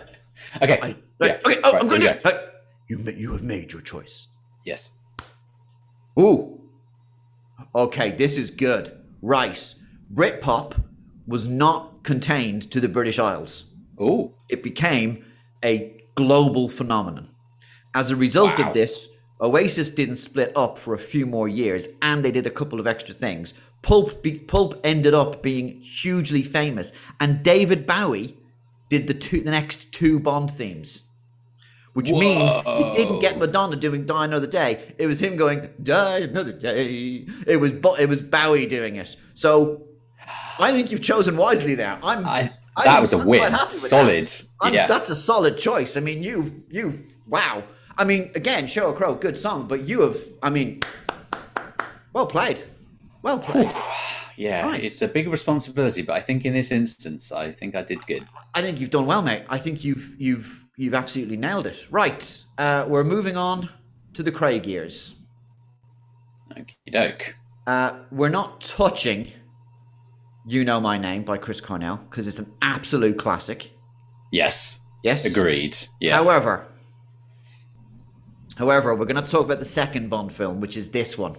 okay. 0.60 0.78
Right. 0.82 0.96
Yeah. 1.20 1.38
Okay. 1.44 1.60
Oh, 1.62 1.72
Right, 1.72 1.82
I'm 1.82 1.88
going 1.88 2.00
to. 2.00 2.18
go. 2.24 2.48
You, 2.88 2.98
you 3.16 3.32
have 3.32 3.42
made 3.42 3.72
your 3.72 3.82
choice. 3.82 4.26
Yes. 4.64 4.92
Ooh. 6.18 6.60
Okay, 7.74 8.10
this 8.10 8.36
is 8.36 8.50
good. 8.50 8.98
Right. 9.22 9.74
Britpop 10.12 10.82
was 11.26 11.46
not 11.46 12.02
contained 12.02 12.68
to 12.72 12.80
the 12.80 12.88
British 12.88 13.18
Isles. 13.20 13.70
Oh, 13.98 14.34
It 14.48 14.62
became 14.64 15.24
a 15.64 16.03
global 16.14 16.68
phenomenon. 16.68 17.28
As 17.94 18.10
a 18.10 18.16
result 18.16 18.58
Wow. 18.58 18.68
of 18.68 18.74
this, 18.74 19.08
Oasis 19.40 19.90
didn't 19.90 20.16
split 20.16 20.52
up 20.56 20.78
for 20.78 20.94
a 20.94 20.98
few 20.98 21.26
more 21.26 21.48
years, 21.48 21.88
and 22.00 22.24
they 22.24 22.30
did 22.30 22.46
a 22.46 22.50
couple 22.50 22.80
of 22.80 22.86
extra 22.86 23.14
things. 23.14 23.54
Pulp, 23.82 24.22
be, 24.22 24.38
Pulp 24.38 24.80
ended 24.82 25.12
up 25.12 25.42
being 25.42 25.80
hugely 25.82 26.42
famous, 26.42 26.92
and 27.20 27.42
David 27.42 27.86
Bowie 27.86 28.38
did 28.88 29.06
the 29.06 29.14
two, 29.14 29.40
the 29.42 29.50
next 29.50 29.92
two 29.92 30.18
Bond 30.18 30.50
themes, 30.50 31.04
which 31.92 32.10
means 32.10 32.52
he 32.54 32.92
didn't 32.96 33.20
get 33.20 33.38
Madonna 33.38 33.76
doing 33.76 34.04
"Die 34.04 34.24
Another 34.24 34.46
Day." 34.46 34.94
It 34.98 35.06
was 35.06 35.20
him 35.20 35.36
going 35.36 35.68
"Die 35.82 36.18
Another 36.18 36.52
Day." 36.52 37.26
It 37.46 37.56
was 37.58 37.72
it 37.98 38.08
was 38.08 38.22
Bowie 38.22 38.66
doing 38.66 38.96
it. 38.96 39.16
So, 39.34 39.82
I 40.58 40.72
think 40.72 40.90
you've 40.90 41.02
chosen 41.02 41.36
wisely 41.36 41.74
there. 41.74 41.98
I'm. 42.02 42.24
I 42.26 42.52
that 42.76 42.84
think 42.84 43.00
was 43.00 43.12
a 43.12 43.18
I'm 43.18 43.26
win. 43.26 43.42
with 43.42 43.52
that. 43.52 43.68
Solid. 43.68 44.30
Yeah. 44.72 44.86
That's 44.86 45.10
a 45.10 45.16
solid 45.16 45.58
choice. 45.58 45.96
I 45.96 46.00
mean, 46.00 46.22
you've, 46.22 46.52
you've, 46.68 47.00
wow. 47.28 47.62
I 47.96 48.04
mean, 48.04 48.32
again, 48.34 48.66
Sheryl 48.66 48.96
Crow, 48.96 49.14
good 49.14 49.38
song, 49.38 49.68
but 49.68 49.82
you 49.82 50.00
have, 50.00 50.16
I 50.42 50.50
mean, 50.50 50.80
well 52.12 52.26
played. 52.26 52.64
Well 53.22 53.38
played. 53.38 53.70
yeah. 54.36 54.66
nice. 54.66 54.82
It's 54.82 55.02
a 55.02 55.08
big 55.08 55.28
responsibility, 55.28 56.02
but 56.02 56.14
I 56.14 56.20
think 56.20 56.44
in 56.44 56.52
this 56.52 56.72
instance, 56.72 57.30
I 57.30 57.52
think 57.52 57.76
I 57.76 57.82
did 57.82 58.04
good. 58.06 58.26
I 58.54 58.62
think 58.62 58.80
you've 58.80 58.90
done 58.90 59.06
well, 59.06 59.22
mate. 59.22 59.44
I 59.48 59.58
think 59.58 59.84
you've, 59.84 60.14
you've, 60.18 60.66
you've 60.76 60.94
absolutely 60.94 61.36
nailed 61.36 61.66
it. 61.66 61.86
Right. 61.90 62.42
Uh, 62.58 62.84
we're 62.88 63.04
moving 63.04 63.36
on 63.36 63.68
to 64.14 64.22
the 64.22 64.32
Craig 64.32 64.66
years. 64.66 65.14
Okie 66.50 66.74
doke. 66.90 67.36
Uh, 67.66 67.98
we're 68.10 68.28
not 68.28 68.60
touching 68.60 69.32
You 70.46 70.64
Know 70.64 70.80
My 70.80 70.98
Name 70.98 71.22
by 71.22 71.38
Chris 71.38 71.60
Cornell 71.60 71.96
because 72.08 72.26
it's 72.26 72.38
an 72.38 72.52
absolute 72.60 73.18
classic. 73.18 73.70
Yes. 74.30 74.80
Yes. 75.02 75.24
Agreed. 75.24 75.76
Yeah. 76.00 76.16
However, 76.16 76.66
however, 78.56 78.94
we're 78.94 79.06
going 79.06 79.22
to 79.22 79.30
talk 79.30 79.44
about 79.44 79.58
the 79.58 79.64
second 79.64 80.10
Bond 80.10 80.34
film, 80.34 80.60
which 80.60 80.76
is 80.76 80.90
this 80.90 81.16
one. 81.16 81.36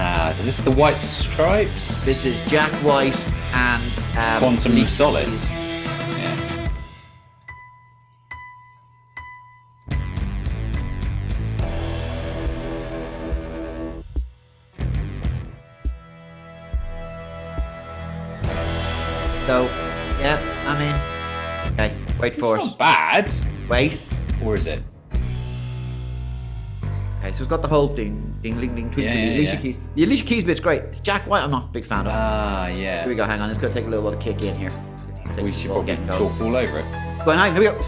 Ah, 0.00 0.36
is 0.38 0.44
this 0.44 0.60
the 0.60 0.70
White 0.70 1.00
Stripes? 1.02 2.06
This 2.06 2.24
is 2.24 2.40
Jack 2.50 2.70
White 2.84 3.18
and 3.54 3.82
um, 4.16 4.38
Quantum 4.38 4.74
Lee- 4.74 4.82
of 4.82 4.90
Solace. 4.90 5.50
So, 19.48 19.64
yeah, 20.20 20.36
I'm 20.66 20.76
in. 20.82 21.72
okay, 21.72 21.96
wait 22.20 22.34
It's 22.34 22.42
for 22.46 22.56
it. 22.56 22.58
not 22.58 22.78
bad. 22.78 23.30
Wait. 23.70 24.12
Or 24.44 24.54
is 24.54 24.66
it? 24.66 24.82
Okay, 25.14 27.32
so 27.32 27.38
it's 27.44 27.46
got 27.46 27.62
the 27.62 27.68
whole 27.68 27.88
ding, 27.88 28.36
ding, 28.42 28.60
ding, 28.60 28.74
ding, 28.74 28.90
tweet, 28.90 29.06
Yeah, 29.06 29.14
Alicia 29.14 29.56
yeah. 29.56 29.62
Keys. 29.62 29.78
The 29.94 30.04
Alicia 30.04 30.24
Keys 30.26 30.44
bit's 30.44 30.60
great. 30.60 30.82
It's 30.82 31.00
Jack 31.00 31.26
White. 31.26 31.44
I'm 31.44 31.50
not 31.50 31.64
a 31.64 31.68
big 31.72 31.86
fan 31.86 32.00
of. 32.00 32.12
Ah, 32.14 32.66
yeah. 32.66 33.00
here 33.00 33.08
we 33.08 33.14
go. 33.14 33.24
Hang 33.24 33.40
on, 33.40 33.48
it's 33.48 33.58
gonna 33.58 33.72
take 33.72 33.86
a 33.86 33.88
little 33.88 34.04
while 34.04 34.12
to 34.14 34.18
kick 34.22 34.42
in 34.42 34.54
here. 34.54 34.70
We 35.40 35.50
should 35.50 35.70
probably 35.70 35.96
talk 36.08 36.38
all 36.42 36.54
over 36.54 36.80
it. 36.80 36.84
Go 37.24 37.30
on, 37.30 37.38
hang. 37.38 37.54
Here 37.54 37.72
we 37.72 37.78
go. 37.78 37.82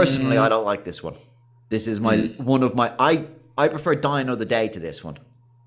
Personally, 0.00 0.36
Mm. 0.36 0.42
I 0.42 0.48
don't 0.48 0.64
like 0.64 0.84
this 0.84 1.02
one. 1.02 1.14
This 1.68 1.86
is 1.86 2.00
my 2.00 2.16
one 2.38 2.62
of 2.62 2.74
my. 2.74 2.92
I 2.98 3.26
I 3.56 3.68
prefer 3.68 3.94
Die 3.94 4.20
Another 4.20 4.44
Day 4.44 4.68
to 4.68 4.80
this 4.80 5.04
one. 5.04 5.18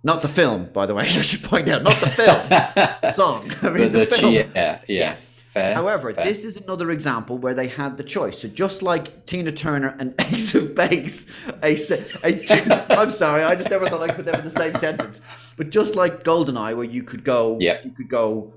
Not 0.03 0.21
the 0.21 0.27
film, 0.27 0.69
by 0.73 0.86
the 0.86 0.93
way. 0.93 1.03
I 1.21 1.21
should 1.29 1.43
point 1.43 1.69
out, 1.69 1.84
not 1.84 1.95
the 1.97 2.09
film. 2.09 3.13
song. 3.13 3.51
I 3.61 3.69
mean, 3.69 3.91
But 3.93 4.09
the, 4.09 4.15
film. 4.17 4.34
yeah, 4.34 4.79
yeah. 4.88 5.15
Fair. 5.47 5.75
However, 5.75 6.11
fair. 6.11 6.25
this 6.25 6.43
is 6.43 6.57
another 6.57 6.89
example 6.91 7.38
where 7.38 7.53
they 7.53 7.67
had 7.67 7.97
the 7.97 8.03
choice. 8.03 8.39
So 8.39 8.47
just 8.47 8.81
like 8.81 9.25
Tina 9.27 9.51
Turner 9.51 9.95
and 9.99 10.15
Ace 10.34 10.55
of 10.55 10.73
Base, 10.75 11.27
Ace, 11.61 11.91
a, 11.91 12.86
I'm 12.99 13.11
sorry, 13.11 13.43
I 13.43 13.53
just 13.55 13.69
never 13.69 13.88
thought 13.88 14.01
I 14.01 14.07
could 14.07 14.15
put 14.15 14.25
them 14.25 14.36
in 14.39 14.45
the 14.45 14.49
same 14.51 14.75
sentence. 14.75 15.21
But 15.55 15.69
just 15.69 15.95
like 15.95 16.23
Goldeneye, 16.23 16.75
where 16.75 16.86
you 16.97 17.03
could 17.03 17.23
go, 17.23 17.57
Yep. 17.61 17.86
you 17.86 17.91
could 17.91 18.09
go 18.09 18.53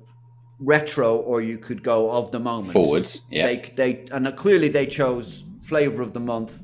retro 0.58 1.16
or 1.16 1.42
you 1.42 1.58
could 1.58 1.82
go 1.82 2.10
of 2.10 2.30
the 2.30 2.40
moment. 2.40 2.72
Forwards, 2.72 3.20
yeah. 3.30 3.46
They, 3.46 3.72
they, 3.76 4.06
and 4.10 4.34
clearly 4.36 4.68
they 4.68 4.86
chose 4.86 5.44
flavor 5.66 6.02
of 6.02 6.12
the 6.12 6.20
month, 6.20 6.62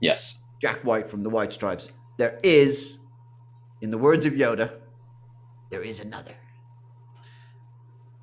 Yes. 0.00 0.42
Jack 0.60 0.84
White 0.84 1.08
from 1.08 1.22
the 1.22 1.30
White 1.30 1.52
Stripes. 1.52 1.90
There 2.18 2.38
is, 2.42 2.98
in 3.80 3.90
the 3.90 3.98
words 3.98 4.26
of 4.26 4.32
Yoda, 4.32 4.72
there 5.70 5.82
is 5.82 6.00
another. 6.00 6.34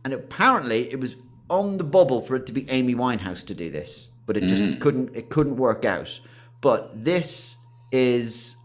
And 0.04 0.14
apparently 0.14 0.92
it 0.92 1.00
was 1.00 1.16
on 1.50 1.78
the 1.78 1.84
bubble 1.84 2.22
for 2.22 2.36
it 2.36 2.46
to 2.48 2.52
be 2.52 2.70
Amy 2.70 2.96
Winehouse 2.96 3.46
to 3.48 3.54
do 3.54 3.70
this, 3.70 4.10
but 4.26 4.38
it 4.38 4.44
just 4.44 4.64
mm. 4.64 4.80
couldn't 4.80 5.16
it 5.16 5.30
couldn't 5.30 5.58
work 5.58 5.84
out. 5.86 6.20
But 6.62 7.04
this 7.04 7.58
is 7.92 8.56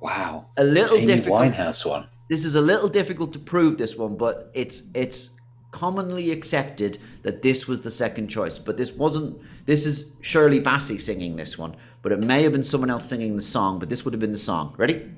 Wow. 0.00 0.48
a 0.56 0.64
little 0.64 0.98
Amy 0.98 1.06
difficult. 1.06 1.40
Winehouse 1.40 1.88
one. 1.88 2.06
This 2.28 2.44
is 2.44 2.54
a 2.54 2.60
little 2.60 2.88
difficult 2.88 3.32
to 3.32 3.38
prove 3.38 3.78
this 3.78 3.96
one, 3.96 4.16
but 4.16 4.50
it's 4.52 4.82
it's 4.94 5.30
commonly 5.70 6.30
accepted 6.30 6.98
that 7.22 7.42
this 7.42 7.66
was 7.66 7.80
the 7.80 7.90
second 7.90 8.28
choice. 8.28 8.58
But 8.58 8.76
this 8.76 8.92
wasn't. 8.92 9.38
This 9.66 9.84
is 9.84 10.12
Shirley 10.20 10.60
Bassey 10.60 11.00
singing 11.00 11.34
this 11.34 11.58
one, 11.58 11.74
but 12.02 12.12
it 12.12 12.22
may 12.22 12.44
have 12.44 12.52
been 12.52 12.62
someone 12.62 12.88
else 12.88 13.08
singing 13.08 13.34
the 13.34 13.42
song. 13.42 13.80
But 13.80 13.88
this 13.88 14.04
would 14.04 14.14
have 14.14 14.20
been 14.20 14.30
the 14.30 14.38
song. 14.38 14.74
Ready? 14.78 15.10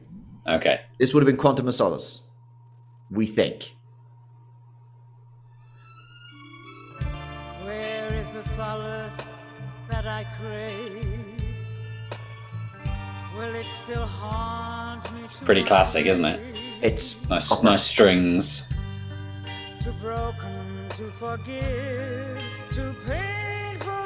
Okay. 0.47 0.81
This 0.99 1.13
would 1.13 1.23
have 1.23 1.27
been 1.27 1.37
Quantum 1.37 1.69
of 1.69 1.75
Solace. 1.75 2.23
We 3.11 3.27
think. 3.27 3.75
Where 7.63 8.15
is 8.15 8.33
the 8.33 8.43
solace 8.43 9.35
that 9.91 10.07
I 10.07 10.25
crave? 10.41 10.95
Will 13.37 13.55
it 13.55 13.67
still 13.67 14.07
haunt 14.07 15.13
me? 15.15 15.21
It's 15.21 15.37
pretty 15.37 15.63
classic, 15.63 16.07
isn't 16.07 16.25
it? 16.25 16.41
It's 16.81 17.17
Nice, 17.29 17.63
nice 17.63 17.83
strings. 17.83 18.67
Too 19.83 19.93
broken 20.01 20.89
to 20.97 21.05
forgive, 21.05 22.43
too 22.73 22.95
painful 23.07 23.48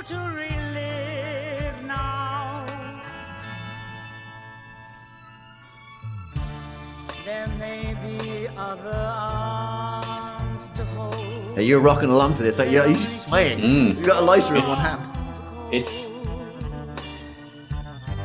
to 0.05 0.17
relive 0.17 1.85
now. 1.85 2.67
There 7.25 7.47
may 7.59 7.95
be 8.03 8.49
other 8.57 8.91
arms 8.93 10.69
to 10.71 10.85
hold. 10.85 11.57
Now 11.57 11.63
you're 11.63 11.81
rocking 11.81 12.11
along 12.11 12.35
to 12.35 12.43
this. 12.43 12.59
Like, 12.59 12.71
you're, 12.71 12.87
you're 12.87 12.97
just 12.97 13.29
swaying. 13.29 13.61
Mm. 13.61 14.01
You 14.01 14.07
got 14.07 14.23
a 14.23 14.25
lighter 14.25 14.57
in 14.57 14.63
one 14.63 14.79
hand. 14.79 15.01
It's 15.73 16.11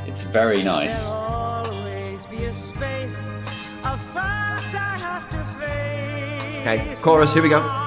it's 0.08 0.22
very 0.22 0.64
nice. 0.64 1.06
There'll 1.06 1.20
always 1.20 2.26
be 2.26 2.46
a 2.46 2.54
space, 2.54 3.36
a 3.84 3.98
fact 3.98 4.74
I 4.74 4.98
have 4.98 5.30
to 5.30 5.38
face. 5.38 6.62
Okay, 6.62 7.02
chorus, 7.02 7.34
here 7.34 7.44
we 7.44 7.50
go. 7.50 7.87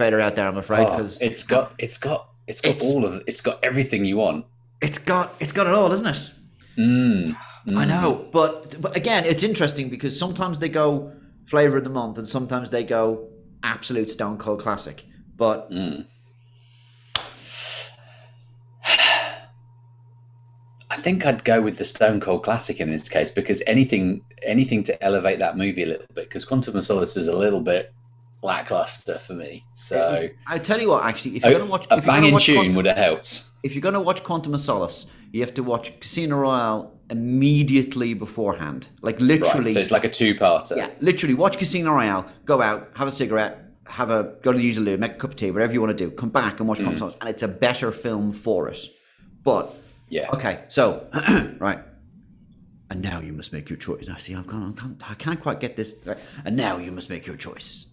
Long? 0.00 0.12
Right, 0.12 0.12
let's 0.12 0.12
fade 0.12 0.12
her 0.12 0.20
out 0.20 0.36
there. 0.36 0.48
I'm 0.48 0.58
afraid 0.58 0.86
Oh, 0.86 0.96
because 0.96 1.20
it's 1.20 1.42
got 1.44 1.72
it's 1.78 1.98
got 1.98 2.28
it's 2.46 2.60
got 2.60 2.70
It's- 2.76 2.84
all 2.84 3.04
of 3.04 3.22
it's 3.26 3.40
got 3.40 3.58
everything 3.64 4.04
you 4.04 4.16
want. 4.16 4.46
it's 4.80 4.98
got 4.98 5.34
it's 5.40 5.52
got 5.52 5.66
it 5.66 5.74
all, 5.74 5.92
isn't 5.92 6.06
it? 6.06 6.30
Mm. 6.78 7.36
I 7.76 7.84
know, 7.84 8.26
but 8.32 8.80
but 8.80 8.96
again, 8.96 9.24
it's 9.26 9.42
interesting 9.42 9.90
because 9.90 10.18
sometimes 10.18 10.58
they 10.58 10.68
go 10.70 11.12
flavor 11.46 11.76
of 11.78 11.84
the 11.84 11.90
month, 11.90 12.16
and 12.18 12.26
sometimes 12.26 12.70
they 12.70 12.82
go 12.84 13.28
absolute 13.62 14.08
Stone 14.10 14.38
Cold 14.38 14.62
classic. 14.62 15.04
But 15.36 15.70
I 20.90 20.96
think 20.96 21.26
I'd 21.26 21.44
go 21.44 21.60
with 21.60 21.76
the 21.78 21.84
Stone 21.84 22.20
Cold 22.20 22.42
Classic 22.42 22.80
in 22.80 22.90
this 22.90 23.08
case 23.08 23.30
because 23.30 23.62
anything 23.66 24.22
anything 24.42 24.82
to 24.84 25.04
elevate 25.04 25.38
that 25.40 25.56
movie 25.56 25.82
a 25.82 25.86
little 25.86 26.06
bit 26.14 26.24
because 26.28 26.44
Quantum 26.46 26.76
of 26.76 26.84
Solace 26.84 27.16
is 27.16 27.28
a 27.28 27.36
little 27.36 27.60
bit 27.60 27.92
lackluster 28.42 29.18
for 29.18 29.34
me. 29.34 29.64
So 29.74 30.28
I 30.46 30.58
tell 30.58 30.80
you 30.80 30.88
what, 30.90 31.04
actually, 31.04 31.36
if 31.36 31.44
you're 31.44 31.52
gonna 31.52 31.66
watch, 31.66 31.86
a 31.90 32.00
banging 32.00 32.32
watch 32.34 32.46
tune 32.46 32.56
Quantum, 32.56 32.74
would 32.76 32.86
have 32.86 32.96
helped. 32.96 33.44
if 33.62 33.72
you're 33.74 33.82
gonna 33.82 34.00
watch 34.00 34.22
Quantum 34.24 34.54
of 34.54 34.60
Solace, 34.60 35.06
you 35.32 35.40
have 35.40 35.54
to 35.54 35.62
watch 35.62 35.98
Casino 36.00 36.36
Royale 36.36 36.94
immediately 37.10 38.14
beforehand, 38.14 38.88
like 39.02 39.20
literally. 39.20 39.64
Right, 39.64 39.72
so 39.72 39.80
it's 39.80 39.90
like 39.90 40.04
a 40.04 40.08
two-parter. 40.08 40.76
yeah, 40.76 40.90
literally 41.00 41.34
watch 41.34 41.58
Casino 41.58 41.92
Royale, 41.92 42.26
go 42.44 42.60
out, 42.62 42.90
have 42.94 43.08
a 43.08 43.10
cigarette, 43.10 43.58
have 43.86 44.10
a 44.10 44.34
go 44.42 44.52
to 44.52 44.60
use 44.60 44.76
a 44.76 44.80
loo, 44.80 44.96
make 44.98 45.12
a 45.12 45.16
cup 45.16 45.30
of 45.30 45.36
tea, 45.36 45.50
whatever 45.50 45.72
you 45.72 45.80
want 45.80 45.96
to 45.96 46.04
do. 46.04 46.10
Come 46.10 46.28
back 46.30 46.60
and 46.60 46.68
watch 46.68 46.78
Mm. 46.78 46.98
Solace, 46.98 47.16
and 47.20 47.28
it's 47.28 47.42
a 47.42 47.48
better 47.48 47.90
film 47.92 48.32
for 48.32 48.68
it. 48.68 48.78
But 49.42 49.74
Yeah. 50.08 50.28
okay, 50.32 50.60
so 50.68 51.08
right, 51.58 51.80
and 52.90 53.02
now 53.02 53.20
you 53.20 53.32
must 53.32 53.52
make 53.52 53.68
your 53.68 53.78
choice. 53.78 54.06
I 54.08 54.18
see, 54.18 54.34
I've 54.34 54.46
gone, 54.46 54.74
I 54.76 54.80
can't, 54.80 55.10
I 55.10 55.14
can't 55.14 55.40
quite 55.40 55.60
get 55.60 55.76
this. 55.76 55.96
Right. 56.06 56.18
And 56.44 56.56
now 56.56 56.76
you 56.78 56.92
must 56.92 57.10
make 57.10 57.26
your 57.26 57.36
choice: 57.36 57.86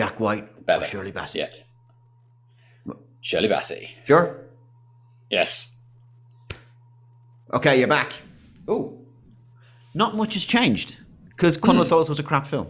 Jack 0.00 0.18
White 0.18 0.48
or 0.66 0.82
Shirley 0.82 1.12
Bassey. 1.12 1.36
Yeah. 1.40 2.94
Shirley 3.20 3.48
Bassey. 3.48 3.90
Sure. 4.06 4.46
Yes. 5.28 5.76
Okay, 7.52 7.78
you're 7.78 7.86
back. 7.88 8.14
Oh, 8.66 8.98
not 9.94 10.16
much 10.16 10.32
has 10.34 10.44
changed 10.46 10.96
because. 11.28 11.58
Quantum 11.58 11.82
of 11.82 11.86
Solace 11.86 12.08
was 12.08 12.18
a 12.18 12.22
crap 12.22 12.46
film. 12.46 12.68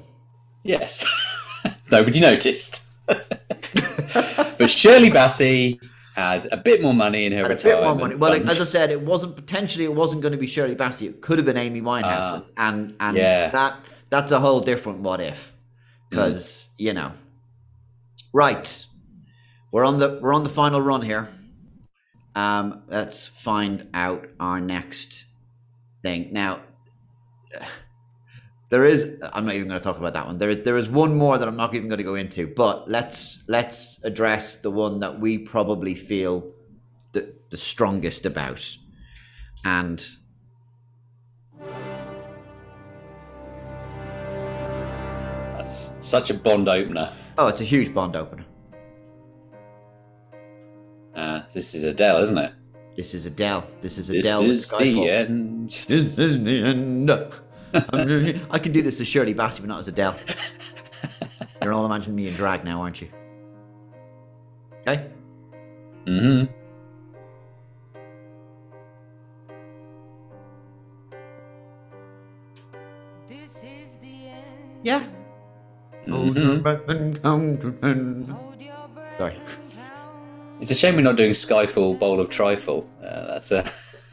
Yes. 0.64 1.04
Nobody 1.92 2.18
noticed. 2.18 2.88
but 3.06 4.68
Shirley 4.68 5.10
Bassey 5.10 5.78
had 6.16 6.48
a 6.50 6.56
bit 6.56 6.82
more 6.82 6.94
money 6.94 7.26
in 7.26 7.32
her 7.32 7.42
Had 7.42 7.52
a 7.52 7.62
bit 7.62 7.80
more 7.80 7.94
money. 7.94 8.16
Well, 8.16 8.32
funds. 8.32 8.50
as 8.50 8.60
I 8.60 8.64
said, 8.64 8.90
it 8.90 9.02
wasn't 9.02 9.36
potentially 9.36 9.84
it 9.84 9.94
wasn't 9.94 10.20
going 10.22 10.32
to 10.32 10.38
be 10.38 10.48
Shirley 10.48 10.74
Bassey. 10.74 11.06
It 11.06 11.20
could 11.20 11.38
have 11.38 11.46
been 11.46 11.56
Amy 11.58 11.80
Winehouse, 11.80 12.44
and 12.56 12.96
and 12.98 13.16
Ah. 13.16 13.20
Yeah. 13.20 13.50
that 13.50 13.74
that's 14.08 14.32
a 14.32 14.40
whole 14.40 14.60
different 14.60 14.98
what 15.00 15.20
if, 15.20 15.54
because 16.10 16.68
you 16.76 16.92
know. 16.92 17.12
Right, 18.32 18.86
we're 19.72 19.84
on 19.84 19.98
the 19.98 20.18
we're 20.20 20.34
on 20.34 20.44
the 20.44 20.50
final 20.50 20.80
run 20.80 21.02
here. 21.02 21.28
Um, 22.34 22.82
let's 22.88 23.26
find 23.26 23.88
out 23.92 24.28
our 24.38 24.60
next 24.60 25.24
thing 26.02 26.32
now. 26.32 26.60
There 28.70 28.84
is. 28.84 29.20
I'm 29.20 29.46
not 29.46 29.56
even 29.56 29.66
going 29.66 29.80
to 29.80 29.84
talk 29.84 29.98
about 29.98 30.14
that 30.14 30.26
one. 30.26 30.38
There 30.38 30.48
is. 30.48 30.62
There 30.62 30.76
is 30.76 30.88
one 30.88 31.16
more 31.16 31.36
that 31.36 31.48
I'm 31.48 31.56
not 31.56 31.74
even 31.74 31.88
going 31.88 31.98
to 31.98 32.04
go 32.04 32.14
into. 32.14 32.46
But 32.46 32.88
let's 32.88 33.42
let's 33.48 34.00
address 34.04 34.62
the 34.62 34.70
one 34.70 35.00
that 35.00 35.18
we 35.18 35.38
probably 35.38 35.96
feel 35.96 36.52
the 37.10 37.34
the 37.50 37.56
strongest 37.56 38.26
about, 38.26 38.76
and 39.64 40.00
That's 45.60 45.94
such 46.00 46.30
a 46.30 46.34
Bond 46.34 46.70
opener. 46.70 47.12
oh, 47.36 47.48
it's 47.48 47.60
a 47.60 47.64
huge 47.64 47.92
Bond 47.92 48.16
opener. 48.16 48.46
Uh, 51.14 51.42
this 51.52 51.74
is 51.74 51.84
Adele, 51.84 52.22
isn't 52.22 52.38
it? 52.38 52.54
This 52.96 53.12
is 53.12 53.26
Adele. 53.26 53.66
This 53.82 53.98
is 53.98 54.08
Adele. 54.08 54.42
This 54.48 54.72
is 54.72 54.78
the 54.78 55.10
end. 55.10 55.70
This 55.86 56.18
is 56.18 56.44
the 56.44 56.62
end. 56.64 57.10
I 58.50 58.58
can 58.58 58.72
do 58.72 58.80
this 58.80 59.02
as 59.02 59.06
Shirley 59.06 59.34
Bassey, 59.34 59.60
but 59.60 59.66
not 59.68 59.80
as 59.80 59.88
Adele. 59.88 60.16
You're 61.62 61.74
all 61.74 61.84
imagining 61.84 62.16
me 62.16 62.28
in 62.28 62.34
drag 62.34 62.64
now, 62.64 62.80
aren't 62.80 63.02
you? 63.02 63.08
Okay. 64.88 65.10
hmm 66.06 66.44
This 73.28 73.56
is 73.56 73.98
the 74.00 74.28
end. 74.28 74.80
Yeah. 74.82 75.06
Mhm. 76.06 76.62
Sorry. 79.18 79.36
It's 80.60 80.70
a 80.70 80.74
shame 80.74 80.96
we're 80.96 81.02
not 81.02 81.16
doing 81.16 81.32
Skyfall 81.32 81.98
Bowl 81.98 82.20
of 82.20 82.28
Trifle. 82.30 82.88
Uh, 83.02 83.26
that's 83.28 83.50
a 83.50 83.70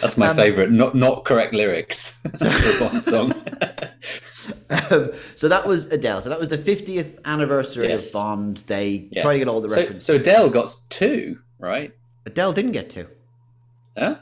that's 0.00 0.16
my 0.18 0.28
Um, 0.28 0.36
favourite. 0.36 0.70
Not 0.70 0.94
not 0.94 1.24
correct 1.24 1.54
lyrics 1.54 2.20
for 2.38 2.78
Bond 2.80 3.04
song. 3.04 3.32
Um, 4.90 5.10
so 5.34 5.48
that 5.48 5.66
was 5.66 5.86
Adele. 5.86 6.22
So 6.22 6.28
that 6.28 6.38
was 6.40 6.48
the 6.50 6.58
50th 6.58 7.18
anniversary 7.24 7.88
Yes. 7.88 8.08
of 8.08 8.12
Bond. 8.14 8.58
They 8.66 9.08
Yeah. 9.10 9.22
try 9.22 9.32
to 9.34 9.38
get 9.38 9.48
all 9.48 9.60
the 9.60 9.68
so, 9.68 9.80
records. 9.80 10.04
so 10.04 10.14
Adele 10.14 10.50
got 10.50 10.76
two, 10.90 11.38
right? 11.58 11.92
Adele 12.26 12.52
didn't 12.52 12.72
get 12.72 12.90
two. 12.90 13.06
Huh? 13.96 14.16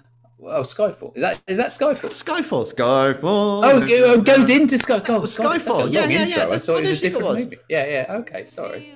Oh, 0.46 0.60
Skyfall. 0.60 1.16
Is 1.16 1.20
that 1.22 1.40
is 1.46 1.56
that 1.56 1.68
Skyfall? 1.70 2.10
Skyfall. 2.10 2.70
Skyfall. 2.72 3.64
Oh, 3.64 3.78
it 3.82 3.88
go- 3.88 4.12
oh, 4.12 4.20
goes 4.20 4.50
into 4.50 4.78
Sky. 4.78 4.94
Oh, 4.96 4.98
oh, 4.98 5.00
God, 5.00 5.20
God, 5.22 5.28
Skyfall. 5.28 5.90
that's 5.90 5.92
Yeah, 5.92 6.06
yeah, 6.08 6.22
intro. 6.22 6.48
yeah, 6.48 6.54
I 6.54 6.58
thought 6.58 6.78
it 6.78 6.80
was 6.82 6.98
a 6.98 7.02
different 7.02 7.26
was. 7.26 7.44
movie. 7.44 7.58
Yeah, 7.68 7.86
yeah. 7.86 8.16
Okay, 8.20 8.44
sorry. 8.44 8.92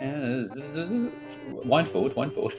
Yeah, 0.00 0.44
wind 1.64 1.88
forward, 1.88 2.14
wind 2.14 2.32
forward. 2.34 2.54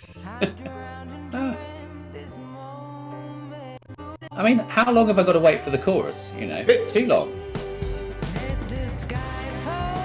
I 4.31 4.43
mean, 4.43 4.59
how 4.59 4.91
long 4.91 5.07
have 5.07 5.17
I 5.19 5.23
got 5.23 5.33
to 5.33 5.39
wait 5.39 5.61
for 5.61 5.69
the 5.69 5.77
chorus? 5.77 6.33
You 6.37 6.47
know, 6.47 6.63
too 6.87 7.05
long. 7.05 7.31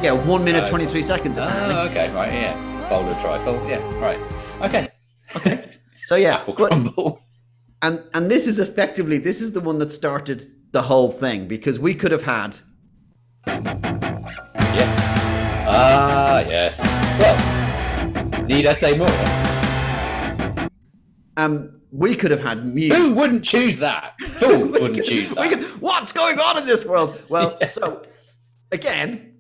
Yeah, 0.03 0.13
one 0.13 0.45
minute 0.45 0.65
Uh, 0.65 0.69
23 0.69 1.03
seconds 1.03 1.39
ah, 1.39 1.47
apparently. 1.47 1.75
Oh, 1.77 1.87
okay, 1.87 2.13
right, 2.15 2.33
yeah. 2.33 2.89
Bowl 2.89 3.09
of 3.09 3.19
trifle, 3.21 3.55
yeah, 3.69 3.79
right. 4.01 4.19
Okay. 4.63 4.89
Okay. 5.37 5.71
so 6.07 6.17
yeah, 6.17 6.37
Apple 6.37 6.55
crumble. 6.55 7.21
And 7.83 8.03
and 8.15 8.31
this 8.31 8.47
is 8.47 8.59
effectively 8.59 9.19
this 9.19 9.41
is 9.41 9.53
the 9.53 9.61
one 9.61 9.79
that 9.81 9.91
started 9.91 10.47
the 10.73 10.83
whole 10.83 11.11
thing 11.11 11.47
because 11.47 11.79
we 11.79 11.95
could 11.95 12.13
have 12.13 12.23
had 12.23 12.59
Yeah. 13.47 15.09
Ah, 15.69 16.41
yes. 16.41 16.81
Well, 17.21 18.45
need 18.45 18.67
I 18.67 18.73
say 18.73 18.97
more? 18.97 19.09
um 21.37 21.81
we 21.91 22.15
could 22.15 22.31
have 22.31 22.41
had 22.41 22.65
Muse. 22.65 22.95
Who 22.97 23.15
wouldn't 23.15 23.45
choose 23.45 23.79
that? 23.81 24.15
Fools 24.23 24.73
wouldn't 24.81 25.05
choose 25.05 25.31
that. 25.31 25.51
could, 25.51 25.63
what's 25.83 26.11
going 26.11 26.39
on 26.39 26.57
in 26.57 26.65
this 26.65 26.87
world? 26.87 27.23
Well, 27.29 27.59
so 27.69 28.03
again, 28.71 29.35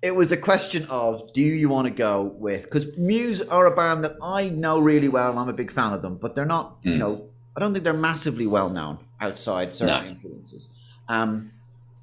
it 0.00 0.14
was 0.14 0.30
a 0.30 0.36
question 0.36 0.86
of 0.90 1.32
do 1.32 1.40
you 1.40 1.68
want 1.68 1.88
to 1.88 1.90
go 1.92 2.22
with 2.22 2.64
because 2.64 2.96
Muse 2.96 3.40
are 3.42 3.66
a 3.66 3.74
band 3.74 4.04
that 4.04 4.16
I 4.22 4.48
know 4.48 4.78
really 4.78 5.08
well 5.08 5.30
and 5.30 5.38
I'm 5.40 5.48
a 5.48 5.52
big 5.52 5.72
fan 5.72 5.92
of 5.92 6.02
them, 6.02 6.18
but 6.18 6.36
they're 6.36 6.44
not, 6.44 6.78
you 6.82 6.96
know, 6.96 7.30
I 7.58 7.60
don't 7.60 7.72
think 7.72 7.82
they're 7.82 7.92
massively 7.92 8.46
well 8.46 8.70
known 8.70 8.98
outside 9.20 9.74
certain. 9.74 10.04
No. 10.04 10.08
influences. 10.10 10.68
Um, 11.08 11.50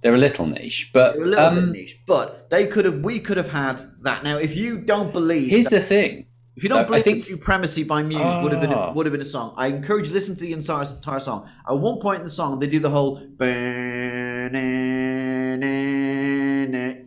They're 0.02 0.14
a 0.14 0.18
little 0.18 0.46
niche, 0.48 0.90
but 0.92 1.16
a 1.16 1.20
little 1.24 1.46
um, 1.46 1.56
bit 1.72 1.80
niche, 1.80 2.00
but 2.06 2.50
they 2.50 2.68
could 2.68 2.84
have, 2.84 3.00
we 3.00 3.22
could 3.22 3.38
have 3.38 3.52
had 3.52 3.90
that. 4.02 4.22
Now, 4.26 4.36
if 4.38 4.54
you 4.58 4.78
don't 4.78 5.14
believe, 5.14 5.50
here's 5.50 5.68
that- 5.68 5.80
the 5.80 5.82
thing. 5.82 6.26
if 6.58 6.64
you 6.64 6.68
don't 6.68 6.80
I 6.82 6.84
believe 6.84 7.04
think- 7.06 7.20
that 7.26 7.32
Supremacy 7.38 7.86
by 7.86 8.04
Muse 8.04 8.44
would 8.44 8.52
have 8.52 8.60
been 8.60 8.74
a, 8.74 8.76
Ah. 8.76 8.92
would 8.92 9.06
have 9.06 9.14
been 9.14 9.22
a 9.22 9.26
song, 9.38 9.54
I 9.56 9.68
encourage 9.68 10.08
you 10.08 10.10
to 10.10 10.14
listen 10.16 10.36
to 10.36 10.42
the 10.42 10.52
entire, 10.52 10.84
entire 10.84 11.22
song. 11.22 11.48
At 11.70 11.78
one 11.80 12.00
point 12.00 12.20
in 12.20 12.26
the 12.26 12.30
song, 12.42 12.60
they 12.60 12.68
do 12.68 12.80
the 12.80 12.90
whole 12.90 13.22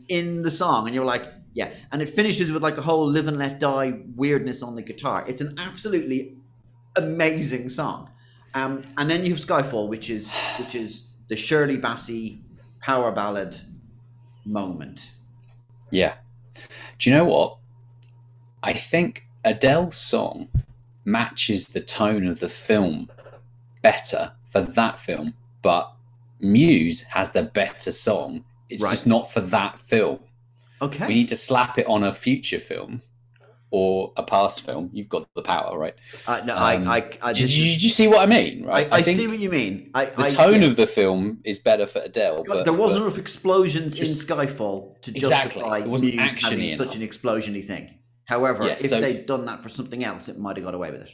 in 0.08 0.42
the 0.42 0.50
song, 0.50 0.86
and 0.86 0.94
you're 0.94 1.04
like, 1.04 1.24
yeah. 1.52 1.68
And 1.92 2.00
it 2.00 2.08
finishes 2.10 2.50
with 2.50 2.62
like 2.62 2.78
a 2.78 2.82
whole 2.82 3.06
"Live 3.06 3.26
and 3.28 3.36
Let 3.38 3.60
Die" 3.60 3.92
weirdness 4.16 4.62
on 4.62 4.74
the 4.74 4.82
guitar. 4.82 5.24
It's 5.28 5.42
an 5.42 5.54
absolutely 5.58 6.36
amazing 6.96 7.68
song. 7.68 8.08
Um, 8.54 8.84
and 8.96 9.10
then 9.10 9.24
you 9.24 9.34
have 9.34 9.44
Skyfall, 9.44 9.88
which 9.88 10.10
is 10.10 10.32
which 10.58 10.74
is 10.74 11.08
the 11.28 11.36
Shirley 11.36 11.78
Bassey 11.78 12.40
power 12.80 13.12
ballad 13.12 13.56
moment. 14.44 15.10
Yeah. 15.90 16.14
Do 16.98 17.10
you 17.10 17.16
know 17.16 17.24
what? 17.24 17.56
I 18.62 18.72
think 18.72 19.24
Adele's 19.44 19.96
song 19.96 20.48
matches 21.04 21.68
the 21.68 21.80
tone 21.80 22.26
of 22.26 22.40
the 22.40 22.48
film 22.48 23.08
better 23.82 24.32
for 24.48 24.60
that 24.60 24.98
film, 25.00 25.34
but 25.62 25.92
Muse 26.40 27.02
has 27.04 27.30
the 27.32 27.42
better 27.42 27.92
song. 27.92 28.44
It's 28.68 28.82
Right. 28.82 28.90
just 28.90 29.06
not 29.06 29.30
for 29.32 29.40
that 29.40 29.78
film. 29.78 30.20
Okay. 30.82 31.06
We 31.06 31.14
need 31.14 31.28
to 31.28 31.36
slap 31.36 31.78
it 31.78 31.86
on 31.86 32.04
a 32.04 32.12
future 32.12 32.60
film 32.60 33.02
or 33.70 34.12
a 34.16 34.22
past 34.22 34.62
film. 34.62 34.90
You've 34.92 35.08
got 35.08 35.28
the 35.34 35.42
power, 35.42 35.78
right? 35.78 35.94
Uh, 36.26 36.40
no, 36.44 36.54
Um, 36.56 36.62
I, 36.62 36.96
I, 36.96 37.10
I, 37.22 37.32
Did 37.32 37.42
this 37.44 37.56
you, 37.56 37.72
did 37.72 37.82
you 37.82 37.90
see 37.90 38.08
what 38.08 38.20
I 38.20 38.26
mean? 38.26 38.64
I, 38.64 38.66
Right? 38.68 38.88
I, 38.92 39.02
see 39.02 39.26
what 39.26 39.38
you 39.38 39.50
mean. 39.50 39.90
I, 39.94 40.06
the 40.06 40.24
I, 40.24 40.28
tone 40.28 40.62
yes. 40.62 40.70
of 40.70 40.76
the 40.76 40.86
film 40.86 41.40
is 41.44 41.58
better 41.58 41.86
for 41.86 42.00
Adele. 42.00 42.44
God, 42.44 42.54
But, 42.54 42.64
there 42.64 42.72
wasn't 42.72 43.02
enough 43.04 43.18
explosions 43.18 43.94
just- 43.94 44.28
in 44.30 44.36
Skyfall 44.36 45.00
to 45.02 45.14
Exactly. 45.14 45.60
justify 45.60 45.78
It 45.80 45.86
wasn't 45.88 46.14
Muse 46.14 46.42
having 46.42 46.58
actiony 46.60 46.76
such 46.76 46.96
an 46.96 47.02
explosiony 47.02 47.66
thing. 47.66 47.94
However, 48.24 48.64
Yeah, 48.66 48.72
if 48.72 48.80
so- 48.88 49.00
they'd 49.00 49.26
done 49.26 49.44
that 49.46 49.62
for 49.62 49.68
something 49.68 50.02
else, 50.04 50.28
it 50.28 50.38
might 50.38 50.56
have 50.56 50.64
got 50.64 50.74
away 50.74 50.90
with 50.90 51.02
it. 51.02 51.10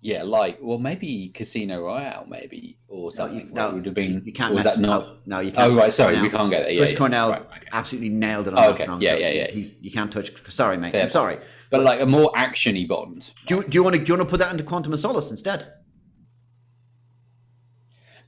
Yeah, 0.00 0.22
like 0.24 0.58
well, 0.60 0.76
maybe 0.76 1.30
Casino 1.32 1.80
Royale, 1.80 2.26
maybe 2.28 2.76
or 2.88 3.10
something. 3.10 3.48
no, 3.54 3.62
where 3.62 3.70
it 3.70 3.74
would 3.76 3.86
have 3.86 3.94
been. 3.94 4.20
You 4.22 4.34
can't. 4.34 4.52
Was 4.52 4.64
that 4.64 4.78
not? 4.78 5.26
No, 5.26 5.36
no, 5.36 5.40
you 5.40 5.50
can't. 5.50 5.72
Oh 5.72 5.74
right, 5.74 5.90
sorry, 5.90 6.20
we 6.20 6.28
can't 6.28 6.50
get 6.50 6.64
there. 6.64 6.72
Yeah, 6.72 6.80
Chris 6.80 6.92
yeah, 6.92 6.98
Cornell 6.98 7.30
right, 7.30 7.42
absolutely 7.72 8.10
nailed 8.10 8.46
it 8.46 8.52
on 8.52 8.58
Oh, 8.58 8.62
that 8.66 8.74
okay. 8.74 8.84
song. 8.84 9.00
Yeah, 9.00 9.12
so 9.12 9.16
yeah, 9.16 9.28
yeah. 9.30 9.50
He's, 9.50 9.80
you 9.80 9.90
can't 9.90 10.12
touch. 10.12 10.30
Sorry, 10.52 10.76
mate. 10.76 10.92
Fair 10.92 11.04
I'm 11.04 11.08
point. 11.10 11.40
But 11.76 11.84
like 11.84 12.00
a 12.00 12.06
more 12.06 12.30
actiony 12.32 12.86
Bond. 12.86 13.32
Do 13.46 13.56
you, 13.56 13.62
do 13.64 13.76
you 13.76 13.82
want 13.82 13.96
to 13.96 14.04
do 14.04 14.12
you 14.12 14.18
want 14.18 14.28
to 14.28 14.30
put 14.30 14.38
that 14.38 14.52
into 14.52 14.64
Quantum 14.64 14.92
of 14.92 14.98
Solace 15.00 15.30
instead? 15.30 15.72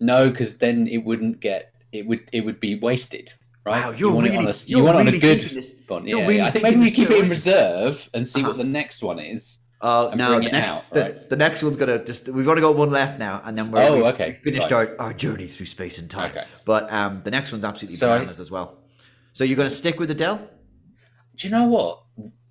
No, 0.00 0.30
because 0.30 0.58
then 0.58 0.86
it 0.88 0.98
wouldn't 1.04 1.40
get. 1.40 1.72
It 1.92 2.06
would. 2.06 2.28
It 2.32 2.42
would 2.44 2.60
be 2.60 2.74
wasted. 2.78 3.32
Right? 3.64 3.82
Wow, 3.84 3.90
you 3.90 3.98
you're 4.06 4.14
want 4.14 4.26
it 4.28 4.36
on 4.36 4.46
a, 4.46 4.52
you 4.66 4.82
want 4.84 4.96
it 4.96 5.00
on 5.00 5.08
a 5.08 5.18
good 5.18 5.64
Bond. 5.88 6.06
Yeah, 6.06 6.16
really 6.20 6.36
yeah. 6.36 6.46
I 6.46 6.50
think 6.50 6.62
maybe 6.62 6.78
we 6.80 6.90
keep 6.90 7.10
it 7.10 7.18
in 7.24 7.28
reserve 7.28 8.08
and 8.14 8.28
see 8.28 8.42
what 8.44 8.58
the 8.58 8.64
next 8.80 9.02
one 9.02 9.18
is. 9.18 9.58
Oh 9.80 10.08
And 10.08 10.18
no, 10.18 10.38
the 10.40 10.48
next 10.50 10.72
out, 10.72 10.90
the, 10.90 11.00
right. 11.02 11.28
the 11.30 11.36
next 11.36 11.62
one's 11.62 11.76
gonna 11.76 12.02
just 12.04 12.28
we've 12.28 12.48
only 12.48 12.62
got 12.62 12.76
one 12.76 12.90
left 12.90 13.18
now, 13.18 13.42
and 13.44 13.56
then 13.56 13.70
we're 13.72 13.80
Oh, 13.82 14.06
okay, 14.06 14.38
finished 14.42 14.70
right. 14.70 14.88
our, 14.90 15.00
our 15.08 15.12
journey 15.12 15.46
through 15.48 15.66
space 15.66 15.98
and 15.98 16.08
time. 16.08 16.30
Okay. 16.30 16.44
But 16.64 16.92
um, 16.92 17.22
the 17.24 17.30
next 17.30 17.50
one's 17.52 17.64
absolutely 17.64 17.96
So 17.96 18.10
I- 18.10 18.18
bananas 18.18 18.40
as 18.40 18.50
well. 18.50 18.78
So 19.32 19.42
you're 19.44 19.56
gonna 19.56 19.68
stick 19.68 19.98
with 19.98 20.10
Adele? 20.10 20.48
Do 21.36 21.48
you 21.48 21.52
know 21.52 21.66
what? 21.66 22.02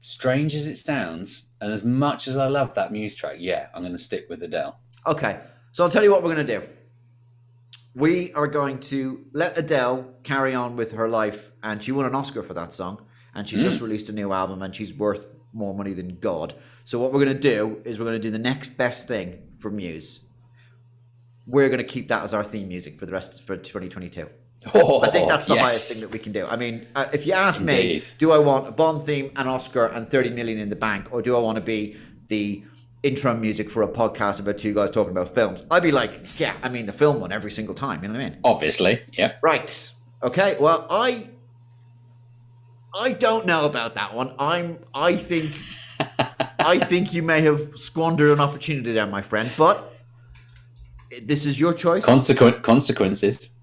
Strange 0.06 0.54
as 0.54 0.68
it 0.68 0.78
sounds, 0.78 1.48
and 1.60 1.74
as 1.74 1.84
much 1.84 2.28
as 2.28 2.38
I 2.38 2.46
love 2.46 2.76
that 2.76 2.92
Muse 2.92 3.16
track, 3.16 3.38
yeah, 3.40 3.70
I'm 3.74 3.82
going 3.82 3.92
to 3.92 3.98
stick 3.98 4.28
with 4.30 4.44
Adele. 4.44 4.80
Okay, 5.08 5.40
so 5.72 5.84
I'll 5.84 5.90
tell 5.90 6.04
you 6.04 6.12
what 6.12 6.22
we're 6.22 6.36
going 6.36 6.46
to 6.46 6.60
do. 6.60 6.68
We 7.96 8.32
are 8.34 8.46
going 8.46 8.82
to 8.82 9.26
let 9.34 9.58
Adele 9.58 10.14
carry 10.22 10.54
on 10.54 10.76
with 10.76 10.92
her 10.92 11.10
life, 11.10 11.54
and 11.64 11.84
she 11.84 11.92
won 11.92 12.06
an 12.06 12.14
Oscar 12.14 12.44
for 12.44 12.54
that 12.54 12.72
song, 12.72 13.04
and 13.34 13.50
she's 13.50 13.64
just 13.64 13.80
hmm. 13.80 13.86
released 13.86 14.08
a 14.10 14.12
new 14.12 14.32
album, 14.32 14.62
and 14.62 14.76
she's 14.76 14.94
worth 14.94 15.26
more 15.54 15.74
money 15.74 15.94
than 15.94 16.20
God. 16.20 16.54
So 16.86 17.00
what 17.00 17.12
we're 17.12 17.26
going 17.26 17.36
to 17.36 17.42
do 17.42 17.82
is 17.84 17.98
we're 17.98 18.06
going 18.06 18.22
to 18.22 18.28
do 18.28 18.30
the 18.30 18.38
next 18.38 18.78
best 18.78 19.08
thing 19.08 19.42
for 19.58 19.72
Muse. 19.72 20.20
We're 21.48 21.70
going 21.70 21.80
to 21.80 21.84
keep 21.84 22.10
that 22.10 22.22
as 22.22 22.32
our 22.32 22.44
theme 22.44 22.68
music 22.68 23.00
for 23.00 23.08
the 23.08 23.12
rest 23.12 23.42
for 23.42 23.58
2022. 23.58 24.30
Oh, 24.74 25.02
I 25.02 25.10
think 25.10 25.28
that's 25.28 25.46
the 25.46 25.56
yes. 25.56 25.62
highest 25.64 25.92
thing 25.92 26.02
that 26.02 26.12
we 26.12 26.20
can 26.20 26.32
do. 26.32 26.46
I 26.46 26.56
mean, 26.56 26.88
uh, 26.96 27.08
if 27.14 27.26
you 27.26 27.34
ask 27.34 27.62
me, 27.62 28.02
do 28.18 28.32
I 28.32 28.38
want 28.40 28.68
a 28.68 28.72
Bond 28.72 29.04
theme, 29.04 29.32
an 29.36 29.48
Oscar, 29.48 29.88
and 29.88 30.08
30 30.08 30.32
million 30.32 30.60
in 30.60 30.70
the 30.70 30.76
bank, 30.76 31.12
or 31.12 31.22
do 31.22 31.36
I 31.36 31.40
want 31.40 31.58
to 31.58 31.62
be 31.62 31.98
the 32.28 32.64
intro 33.04 33.36
music 33.36 33.70
for 33.70 33.84
a 33.84 33.88
podcast 33.88 34.40
about 34.40 34.58
two 34.58 34.74
guys 34.74 34.92
talking 34.92 35.12
about 35.12 35.36
films? 35.36 35.64
I'd 35.70 35.84
be 35.84 35.92
like, 35.92 36.40
yeah, 36.40 36.56
I 36.64 36.70
mean, 36.70 36.86
the 36.86 36.94
film 36.94 37.20
one 37.20 37.32
every 37.32 37.52
single 37.52 37.76
time. 37.76 38.02
You 38.02 38.10
know 38.10 38.16
what 38.16 38.26
I 38.26 38.30
mean? 38.30 38.40
Obviously, 38.44 39.02
yeah. 39.14 39.34
Right. 39.42 39.94
Okay. 40.24 40.58
Well, 40.60 40.88
I 40.90 41.30
I 42.98 43.12
don't 43.12 43.46
know 43.46 43.66
about 43.66 43.96
that 43.96 44.14
one. 44.14 44.34
I'm. 44.40 44.80
I 44.94 45.16
think. 45.16 45.52
I 46.60 46.80
think 46.80 47.14
you 47.14 47.22
may 47.22 47.42
have 47.42 47.78
squandered 47.78 48.32
an 48.32 48.40
opportunity 48.40 48.92
there, 48.92 49.06
my 49.06 49.22
friend. 49.22 49.52
But 49.56 49.88
this 51.22 51.46
is 51.46 51.60
your 51.60 51.74
choice. 51.74 52.04
Consequent 52.04 52.64
consequences. 52.64 53.55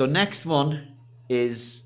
So 0.00 0.06
next 0.06 0.46
one 0.46 0.96
is 1.28 1.82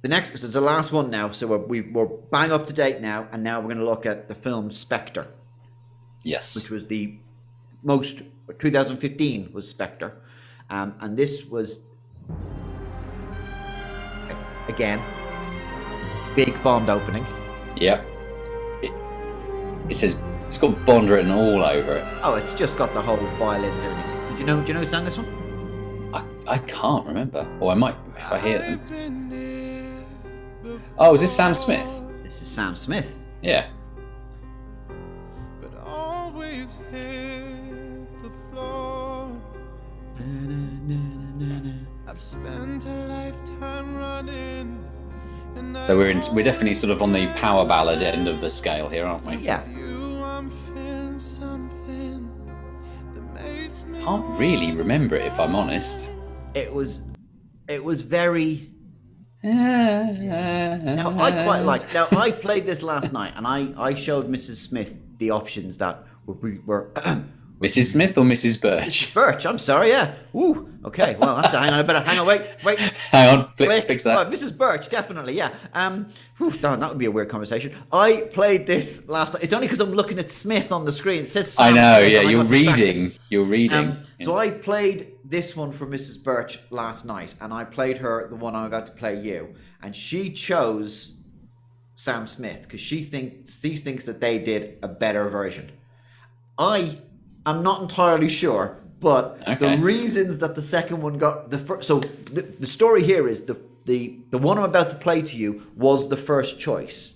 the 0.00 0.08
next. 0.08 0.30
So 0.30 0.46
it's 0.46 0.54
the 0.54 0.62
last 0.62 0.90
one 0.90 1.10
now. 1.10 1.30
So 1.30 1.46
we're 1.46 1.58
we, 1.58 1.82
we're 1.82 2.06
bang 2.06 2.52
up 2.52 2.66
to 2.68 2.72
date 2.72 3.02
now, 3.02 3.28
and 3.32 3.42
now 3.42 3.60
we're 3.60 3.66
going 3.66 3.80
to 3.80 3.84
look 3.84 4.06
at 4.06 4.26
the 4.26 4.34
film 4.34 4.70
Spectre, 4.70 5.26
Yes. 6.22 6.56
which 6.56 6.70
was 6.70 6.86
the 6.86 7.18
most 7.82 8.22
2015 8.58 9.50
was 9.52 9.68
Spectre, 9.68 10.14
um, 10.70 10.94
and 11.00 11.18
this 11.18 11.44
was 11.44 11.84
again 14.68 15.02
big 16.34 16.62
Bond 16.62 16.88
opening. 16.88 17.26
Yep. 17.76 18.06
It, 18.82 18.92
it 19.90 19.96
says 19.96 20.18
it's 20.46 20.56
got 20.56 20.82
Bond 20.86 21.10
written 21.10 21.30
all 21.30 21.62
over 21.62 21.96
it. 21.96 22.04
Oh, 22.22 22.36
it's 22.36 22.54
just 22.54 22.78
got 22.78 22.94
the 22.94 23.02
whole 23.02 23.18
violins. 23.36 23.78
Do 24.32 24.38
you 24.38 24.46
know? 24.46 24.62
Do 24.62 24.68
you 24.68 24.72
know 24.72 24.80
who 24.80 24.86
sang 24.86 25.04
this 25.04 25.18
one? 25.18 25.45
I, 26.46 26.54
I 26.54 26.58
can't 26.58 27.06
remember. 27.06 27.46
Or 27.60 27.72
I 27.72 27.74
might 27.74 27.96
if 28.16 28.32
I 28.32 28.38
hear 28.38 28.58
them. 28.58 30.06
Oh, 30.98 31.14
is 31.14 31.20
this 31.20 31.34
Sam 31.34 31.54
Smith? 31.54 32.02
This 32.22 32.40
is 32.42 32.48
Sam 32.48 32.74
Smith. 32.74 33.18
Yeah. 33.42 33.66
but 35.60 35.72
always 35.86 36.76
hit 36.90 38.22
the 38.22 38.30
floor. 38.50 39.30
I've 42.08 42.20
spent 42.20 42.84
a 42.84 43.06
lifetime 43.08 43.96
running. 43.96 44.82
So 45.82 45.96
we're 45.96 46.10
in, 46.10 46.22
we're 46.34 46.44
definitely 46.44 46.74
sort 46.74 46.90
of 46.90 47.02
on 47.02 47.12
the 47.12 47.28
power 47.36 47.64
ballad 47.64 48.02
end 48.02 48.28
of 48.28 48.40
the 48.40 48.50
scale 48.50 48.88
here, 48.88 49.06
aren't 49.06 49.24
we? 49.24 49.36
Yeah. 49.36 49.62
I'm 49.62 50.50
feeling 50.50 51.18
something 51.18 52.30
that 53.14 53.42
makes 53.42 53.84
me 53.84 54.00
Can't 54.00 54.38
really 54.38 54.72
remember 54.72 55.16
it 55.16 55.24
if 55.24 55.38
I'm 55.38 55.54
honest. 55.54 56.10
It 56.56 56.72
was. 56.72 57.02
It 57.68 57.84
was 57.84 58.00
very. 58.00 58.70
Now 59.42 61.10
I 61.10 61.30
quite 61.44 61.60
like. 61.60 61.82
Now 61.94 62.08
I 62.12 62.30
played 62.30 62.64
this 62.64 62.82
last 62.82 63.12
night, 63.12 63.34
and 63.36 63.46
I 63.46 63.74
I 63.76 63.92
showed 63.94 64.26
Mrs. 64.26 64.56
Smith 64.56 64.98
the 65.18 65.30
options 65.30 65.76
that 65.78 66.02
were 66.24 66.34
we 66.34 66.58
were. 66.58 66.90
Mrs. 67.60 67.92
Smith 67.92 68.18
or 68.18 68.24
Mrs. 68.24 68.60
Birch? 68.60 69.14
Birch, 69.14 69.46
I'm 69.46 69.58
sorry, 69.58 69.88
yeah. 69.88 70.14
Ooh, 70.34 70.68
okay. 70.84 71.16
Well, 71.18 71.36
that's 71.36 71.54
a, 71.54 71.58
hang 71.58 71.72
on. 71.72 71.78
I 71.78 71.82
better 71.82 72.00
hang 72.00 72.18
on. 72.18 72.26
Wait, 72.26 72.42
wait. 72.62 72.78
Hang 73.10 73.38
on, 73.38 73.48
fli- 73.54 73.68
Wait, 73.68 73.84
fix 73.84 74.04
that. 74.04 74.26
oh, 74.26 74.30
Mrs. 74.30 74.54
Birch, 74.56 74.90
definitely, 74.90 75.32
yeah. 75.34 75.54
Um, 75.72 76.08
whew, 76.36 76.50
darn, 76.50 76.80
that 76.80 76.90
would 76.90 76.98
be 76.98 77.06
a 77.06 77.10
weird 77.10 77.30
conversation. 77.30 77.74
I 77.90 78.28
played 78.32 78.66
this 78.66 79.08
last 79.08 79.32
night. 79.32 79.42
It's 79.42 79.54
only 79.54 79.66
because 79.66 79.80
I'm 79.80 79.92
looking 79.92 80.18
at 80.18 80.30
Smith 80.30 80.70
on 80.70 80.84
the 80.84 80.92
screen. 80.92 81.22
It 81.22 81.28
says. 81.28 81.56
I 81.58 81.72
know, 81.72 82.00
Smith, 82.00 82.12
yeah, 82.12 82.20
you're 82.28 82.44
reading. 82.44 83.12
You're 83.30 83.44
reading. 83.44 83.78
Um, 83.78 84.02
so 84.20 84.36
I 84.36 84.50
played 84.50 85.12
this 85.24 85.56
one 85.56 85.72
for 85.72 85.86
Mrs. 85.86 86.22
Birch 86.22 86.58
last 86.70 87.06
night, 87.06 87.34
and 87.40 87.54
I 87.54 87.64
played 87.64 87.96
her 87.98 88.28
the 88.28 88.36
one 88.36 88.54
I'm 88.54 88.66
about 88.66 88.84
to 88.86 88.92
play 88.92 89.18
you, 89.18 89.54
and 89.82 89.96
she 89.96 90.30
chose 90.30 91.16
Sam 91.94 92.26
Smith 92.26 92.62
because 92.62 92.80
she 92.80 93.02
thinks 93.02 93.58
she 93.62 93.76
thinks 93.76 94.04
that 94.04 94.20
they 94.20 94.38
did 94.38 94.78
a 94.82 94.88
better 94.88 95.26
version. 95.30 95.72
I 96.58 96.98
am 97.46 97.62
not 97.62 97.80
entirely 97.82 98.28
sure, 98.28 98.76
but 99.00 99.38
Okay. 99.46 99.76
the 99.76 99.82
reasons 99.82 100.38
that 100.38 100.54
the 100.54 100.62
second 100.62 101.00
one 101.02 101.18
got 101.18 101.50
the 101.50 101.58
first. 101.58 101.86
So 101.88 102.00
the, 102.00 102.42
the 102.42 102.66
story 102.66 103.02
here 103.02 103.28
is 103.28 103.46
the 103.46 103.56
the 103.84 104.18
the 104.30 104.38
one 104.38 104.58
I'm 104.58 104.64
about 104.64 104.90
to 104.90 104.96
play 104.96 105.22
to 105.22 105.36
you 105.36 105.62
was 105.76 106.08
the 106.08 106.16
first 106.16 106.60
choice. 106.60 107.14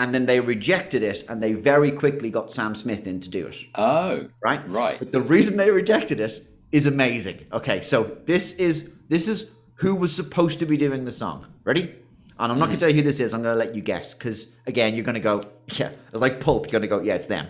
And 0.00 0.14
then 0.14 0.26
they 0.26 0.38
rejected 0.38 1.02
it, 1.02 1.24
and 1.28 1.42
they 1.42 1.54
very 1.54 1.90
quickly 1.90 2.30
got 2.30 2.52
Sam 2.52 2.76
Smith 2.76 3.04
in 3.08 3.18
to 3.18 3.28
do 3.28 3.48
it 3.48 3.56
oh, 3.74 4.28
right? 4.40 4.60
Right. 4.70 4.96
But 5.00 5.10
the 5.10 5.20
reason 5.20 5.56
they 5.56 5.72
rejected 5.72 6.20
it 6.20 6.40
is 6.70 6.86
amazing. 6.86 7.46
Okay, 7.52 7.80
so 7.80 8.04
this 8.04 8.54
is 8.58 8.92
this 9.08 9.28
is 9.28 9.50
who 9.76 9.94
was 9.94 10.14
supposed 10.14 10.58
to 10.60 10.66
be 10.66 10.76
doing 10.76 11.04
the 11.04 11.12
song. 11.12 11.46
Ready? 11.64 11.94
And 12.38 12.52
I'm 12.52 12.58
not 12.58 12.66
going 12.66 12.78
to 12.78 12.84
mm-hmm. 12.84 12.88
tell 12.88 12.88
you 12.90 12.96
who 12.96 13.02
this 13.02 13.18
is. 13.18 13.34
I'm 13.34 13.42
going 13.42 13.54
to 13.54 13.58
let 13.58 13.74
you 13.74 13.82
guess 13.82 14.14
because 14.14 14.46
again, 14.66 14.94
you're 14.94 15.04
going 15.04 15.14
to 15.14 15.20
go, 15.20 15.44
yeah. 15.72 15.90
It's 16.12 16.22
like 16.22 16.38
Pulp. 16.40 16.66
You're 16.66 16.80
going 16.80 16.82
to 16.82 16.88
go, 16.88 17.00
yeah, 17.00 17.14
it's 17.14 17.26
them. 17.26 17.48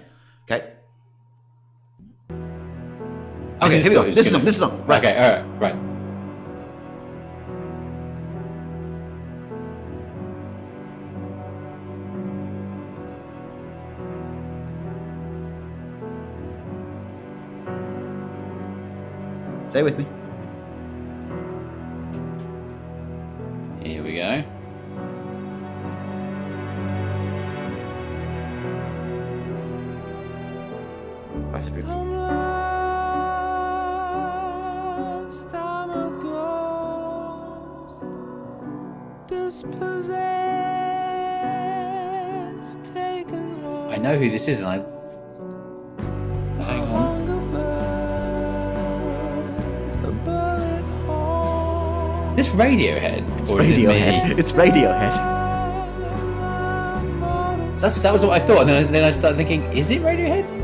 Okay. 0.51 0.73
Okay, 3.69 3.83
here 3.83 3.91
we 3.91 3.95
go. 3.97 4.03
Who's 4.03 4.15
This 4.15 4.27
is 4.27 4.33
gonna- 4.33 4.39
them. 4.39 4.45
This 4.47 4.55
is 4.55 4.61
them. 4.61 4.87
Right. 4.87 5.05
Okay, 5.05 5.17
all 5.17 5.61
right, 5.61 5.61
right. 5.61 5.77
Stay 19.71 19.83
with 19.83 19.99
me. 19.99 20.07
Know 44.19 44.25
who 44.25 44.31
this 44.31 44.49
is, 44.49 44.61
and 44.61 44.69
I. 44.69 44.77
Hang 46.63 46.81
on. 46.83 47.27
Hunger 47.27 47.41
burns, 47.55 48.85
a 50.05 50.07
bullet 50.25 50.83
hole. 51.07 52.31
Is 52.31 52.37
this 52.37 52.51
Radiohead, 52.51 53.49
or 53.49 53.61
is 53.61 53.71
it 53.71 53.79
me? 53.79 53.85
Radiohead. 53.85 54.39
It's 54.39 54.53
Radiohead. 54.53 55.15
That's 57.81 58.01
that 58.01 58.13
was 58.13 58.25
what 58.25 58.35
I 58.35 58.45
thought, 58.45 58.63
and 58.63 58.71
then, 58.71 58.93
then 58.93 59.05
I 59.05 59.13
started 59.13 59.37
thinking, 59.37 59.63
is 59.77 59.91
it 59.91 60.03
Radiohead? 60.03 60.58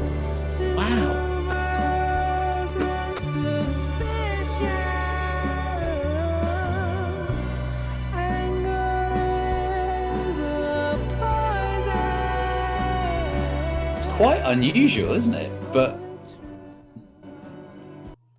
Quite 14.25 14.41
unusual, 14.45 15.12
isn't 15.12 15.35
it? 15.35 15.53
But 15.70 15.99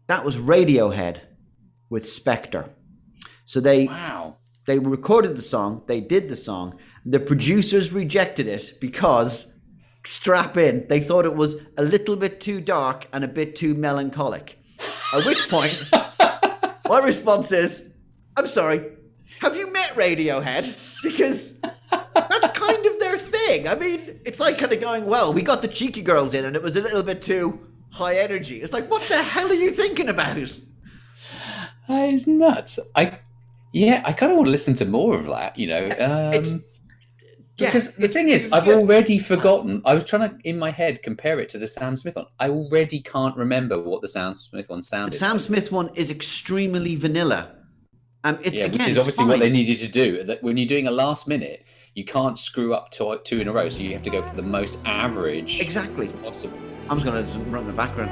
That 0.08 0.26
was 0.26 0.38
Radiohead 0.38 1.20
with 1.92 2.10
Spectre. 2.10 2.72
So 3.46 3.60
they 3.60 3.86
wow. 3.86 4.38
they 4.66 4.80
recorded 4.80 5.36
the 5.36 5.44
song, 5.44 5.84
they 5.86 6.02
did 6.02 6.28
the 6.28 6.36
song. 6.36 6.80
The 7.06 7.20
producers 7.20 7.94
rejected 7.94 8.48
it 8.48 8.74
because 8.82 9.60
strap 10.04 10.58
in, 10.58 10.88
they 10.90 11.00
thought 11.00 11.26
it 11.26 11.36
was 11.36 11.56
a 11.78 11.84
little 11.84 12.16
bit 12.16 12.42
too 12.42 12.62
dark 12.62 13.08
and 13.14 13.24
a 13.24 13.28
bit 13.28 13.56
too 13.56 13.76
melancholic. 13.76 14.58
At 15.14 15.24
which 15.24 15.48
point, 15.50 15.92
my 16.90 17.00
response 17.04 17.52
is, 17.52 17.94
I'm 18.36 18.48
sorry, 18.48 18.84
have 19.40 19.56
you 19.56 19.72
met 19.72 19.90
Radiohead? 19.90 20.76
Because 21.04 21.60
that's 21.92 22.48
kind 22.58 22.86
of 22.88 23.00
their 23.00 23.18
thing. 23.56 23.68
I 23.68 23.76
mean, 23.76 24.20
it's 24.26 24.40
like 24.40 24.58
kind 24.58 24.72
of 24.72 24.82
going, 24.82 25.06
well, 25.06 25.34
we 25.34 25.42
got 25.42 25.62
the 25.62 25.68
cheeky 25.68 26.02
girls 26.02 26.34
in 26.34 26.46
and 26.46 26.56
it 26.56 26.62
was 26.62 26.76
a 26.76 26.82
little 26.82 27.04
bit 27.04 27.22
too 27.22 27.60
high 27.92 28.16
energy. 28.18 28.62
It's 28.62 28.74
like, 28.74 28.90
what 28.90 29.02
the 29.04 29.22
hell 29.22 29.50
are 29.50 29.54
you 29.54 29.72
thinking 29.72 30.10
about? 30.10 30.36
That 31.88 32.10
is 32.10 32.28
nuts. 32.28 32.80
I, 32.96 33.20
Yeah, 33.74 34.02
I 34.06 34.14
kind 34.14 34.32
of 34.32 34.38
want 34.38 34.48
to 34.48 34.52
listen 34.52 34.76
to 34.76 34.86
more 34.86 35.18
of 35.18 35.28
that. 35.28 35.58
You 35.58 35.68
know, 35.68 35.86
um, 36.00 36.64
Yeah, 37.58 37.68
because 37.68 37.96
the 37.96 38.08
thing 38.08 38.30
is, 38.30 38.52
I've 38.52 38.66
good. 38.66 38.78
already 38.78 39.18
forgotten. 39.20 39.82
I 39.86 39.94
was 39.94 40.04
trying 40.04 40.30
to 40.30 40.38
in 40.44 40.58
my 40.60 40.72
head 40.72 41.02
compare 41.04 41.40
it 41.40 41.48
to 41.50 41.58
the 41.58 41.68
Sam 41.68 41.96
Smith 41.96 42.16
one. 42.16 42.26
I 42.40 42.50
already 42.50 43.02
can't 43.02 43.38
remember 43.38 43.80
what 43.80 44.02
the 44.02 44.08
Sam 44.10 44.36
Smith 44.36 44.70
one 44.70 44.80
The. 44.82 45.12
Sam. 45.12 45.40
Smith 45.40 45.72
one 45.72 45.90
is 45.96 46.10
extremely 46.10 46.96
vanilla. 46.96 47.56
Um, 48.26 48.40
it's 48.42 48.58
yeah, 48.58 48.66
again, 48.66 48.80
which 48.80 48.88
is 48.90 48.98
obviously 48.98 49.26
what 49.26 49.40
they 49.40 49.52
needed 49.52 49.78
to 49.78 49.88
do. 49.88 50.24
That 50.24 50.42
when 50.44 50.58
you're 50.58 50.68
doing 50.68 50.88
a 50.88 50.92
last 50.92 51.28
minute, 51.28 51.64
you 51.96 52.04
can't 52.04 52.38
screw 52.38 52.74
up 52.74 52.92
two, 52.92 53.18
two 53.24 53.40
in 53.40 53.48
a 53.48 53.54
row, 53.54 53.70
so 53.70 53.80
you 53.80 53.94
have 53.94 54.04
to 54.04 54.10
go 54.10 54.22
for 54.22 54.36
the 54.36 54.42
most 54.42 54.78
average 54.86 55.62
Exactly. 55.62 56.10
possible. 56.10 56.60
I'm 56.90 57.00
just 57.00 57.06
gonna 57.06 57.24
run 57.50 57.62
in 57.62 57.68
the 57.68 57.74
background. 57.74 58.12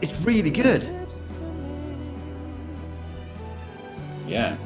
It's 0.00 0.16
really 0.20 0.52
good. 0.52 0.88
Yeah. 4.28 4.56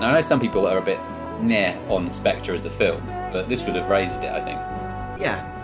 Now, 0.00 0.08
I 0.08 0.12
know 0.12 0.20
some 0.20 0.40
people 0.40 0.66
are 0.66 0.78
a 0.78 0.82
bit 0.82 0.98
nah 1.40 1.72
on 1.92 2.10
Spectre 2.10 2.52
as 2.52 2.66
a 2.66 2.70
film, 2.70 3.00
but 3.32 3.48
this 3.48 3.64
would 3.64 3.76
have 3.76 3.88
raised 3.88 4.24
it, 4.24 4.32
I 4.32 4.40
think. 4.44 4.58
Yeah. 5.20 5.54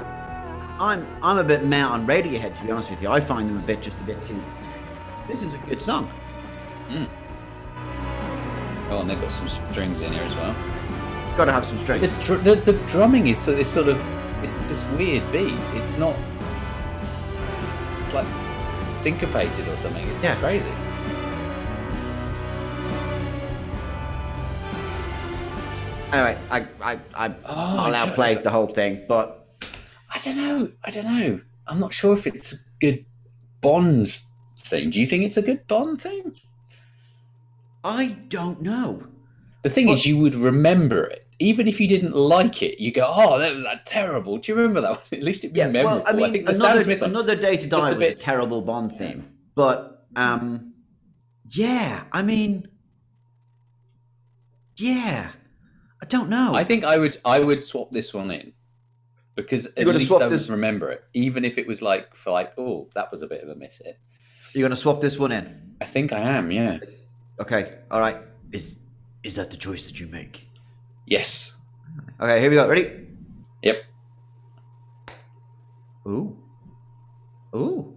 I'm 0.79 1.07
I'm 1.23 1.39
a 1.39 1.45
bit 1.45 1.65
meh 1.65 1.83
on 1.85 2.07
Radiohead 2.07 2.55
to 2.57 2.65
be 2.65 2.71
honest 2.71 2.91
with 2.91 3.03
you. 3.03 3.09
I 3.09 3.21
find 3.21 3.49
them 3.49 3.57
a 3.59 3.67
bit 3.67 3.81
just 3.83 3.99
a 3.99 4.03
bit 4.05 4.23
too. 4.23 4.41
This 5.29 5.43
is 5.43 5.53
a 5.55 5.59
good 5.59 5.81
song. 5.81 6.09
Hmm. 6.89 7.05
Oh, 8.93 9.01
and 9.01 9.11
they've 9.11 9.21
got 9.21 9.33
some 9.33 9.49
strings 9.49 10.03
in 10.03 10.13
here 10.13 10.23
as 10.23 10.35
well. 10.37 10.55
Got 11.37 11.47
to 11.47 11.53
have 11.53 11.65
some 11.67 11.77
The, 11.79 11.83
strings. 11.83 12.27
dr- 12.27 12.45
the, 12.45 12.55
the 12.57 12.73
drumming 12.87 13.27
is 13.29 13.39
so, 13.39 13.53
is 13.53 13.69
sort 13.69 13.89
of 13.89 14.01
it's 14.45 14.57
this 14.57 14.85
weird 14.99 15.23
beat. 15.33 15.55
It's 15.75 15.97
not. 15.99 16.15
It's 18.05 18.13
like 18.15 18.27
syncopated 19.03 19.67
or 19.69 19.77
something. 19.77 20.07
It's 20.09 20.23
Yeah. 20.23 20.37
crazy. 20.37 20.69
Anyway, 26.13 26.39
I 26.51 26.67
I 26.81 26.99
I 27.15 27.27
Oh, 27.29 27.35
I'll 27.47 27.95
I 27.95 27.99
outplay 27.99 28.35
the 28.37 28.51
whole 28.51 28.69
thing, 28.69 29.05
but 29.09 29.49
I 30.15 30.19
don't 30.19 30.37
know. 30.37 30.71
I 30.85 30.91
don't 30.91 31.07
know. 31.07 31.41
I'm 31.67 31.81
not 31.81 31.93
sure 31.93 32.13
if 32.13 32.27
it's 32.27 32.53
a 32.53 32.57
good 32.81 33.05
Bond 33.61 34.21
thing. 34.61 34.91
Do 34.91 35.01
you 35.01 35.07
think 35.07 35.25
it's 35.25 35.37
a 35.39 35.43
good 35.43 35.67
Bond 35.67 36.01
thing? 36.03 36.37
I 37.85 38.17
don't 38.29 38.63
know. 38.63 39.07
The 39.63 39.71
thing 39.71 39.89
is, 39.89 40.07
you 40.07 40.19
would 40.19 40.35
remember 40.35 41.05
it. 41.05 41.27
Even 41.39 41.67
if 41.69 41.81
you 41.81 41.89
didn't 41.89 42.15
like 42.15 42.63
it, 42.63 42.81
you 42.81 42.93
go, 42.93 43.05
"Oh, 43.07 43.39
that 43.39 43.55
was 43.55 43.65
that 43.65 43.87
terrible." 43.87 44.39
Do 44.39 44.53
you 44.53 44.57
remember 44.57 44.81
that 44.83 44.91
one? 44.91 45.01
At 45.13 45.23
least 45.23 45.45
it'd 45.45 45.55
be 45.55 45.59
Yeah, 45.61 45.69
memorable. 45.69 46.05
well, 46.05 46.09
I 46.09 46.13
mean, 46.17 46.33
think 46.33 46.49
another, 46.49 47.05
another 47.05 47.35
Day 47.37 47.57
to 47.57 47.69
Die 47.69 47.77
a 47.77 47.81
was 47.81 47.97
a 47.97 47.99
bit- 47.99 48.21
terrible 48.21 48.63
Bond 48.63 48.97
theme, 48.99 49.29
but 49.55 50.07
um, 50.17 50.75
yeah, 51.45 52.05
I 52.13 52.23
mean, 52.23 52.69
yeah, 54.77 55.31
I 56.03 56.07
don't 56.07 56.29
know. 56.29 56.55
I 56.55 56.65
think 56.65 56.85
I 56.85 56.99
would 56.99 57.17
I 57.25 57.41
would 57.41 57.63
swap 57.63 57.91
this 57.91 58.13
one 58.15 58.31
in 58.31 58.53
because 59.35 59.67
at 59.67 59.85
gonna 59.85 59.99
least 59.99 60.13
I 60.13 60.17
would 60.19 60.29
this- 60.31 60.49
remember 60.49 60.91
it, 60.91 61.05
even 61.15 61.45
if 61.45 61.59
it 61.59 61.67
was 61.67 61.83
like 61.83 62.15
for 62.15 62.31
like, 62.31 62.53
oh, 62.59 62.89
that 62.95 63.11
was 63.11 63.23
a 63.23 63.27
bit 63.27 63.43
of 63.43 63.49
a 63.49 63.55
miss 63.55 63.79
hit. 63.79 63.99
you're 64.55 64.67
gonna 64.69 64.77
swap 64.77 65.01
this 65.01 65.19
one 65.19 65.33
in. 65.33 65.75
I 65.81 65.85
think 65.85 66.13
I 66.13 66.21
am. 66.21 66.51
Yeah. 66.51 66.79
Okay, 67.41 67.79
all 67.91 68.01
right. 68.01 68.17
Is 68.53 68.79
is 69.23 69.35
that 69.37 69.51
the 69.51 69.57
choice 69.57 69.87
that 69.87 69.99
you 69.99 70.07
make? 70.07 70.47
Yes. 71.07 71.57
Okay, 72.21 72.41
here 72.41 72.51
we 72.51 72.57
go. 72.57 72.69
Ready? 72.69 73.09
Yep. 73.63 73.77
Ooh. 76.07 76.37
Ooh. 77.57 77.95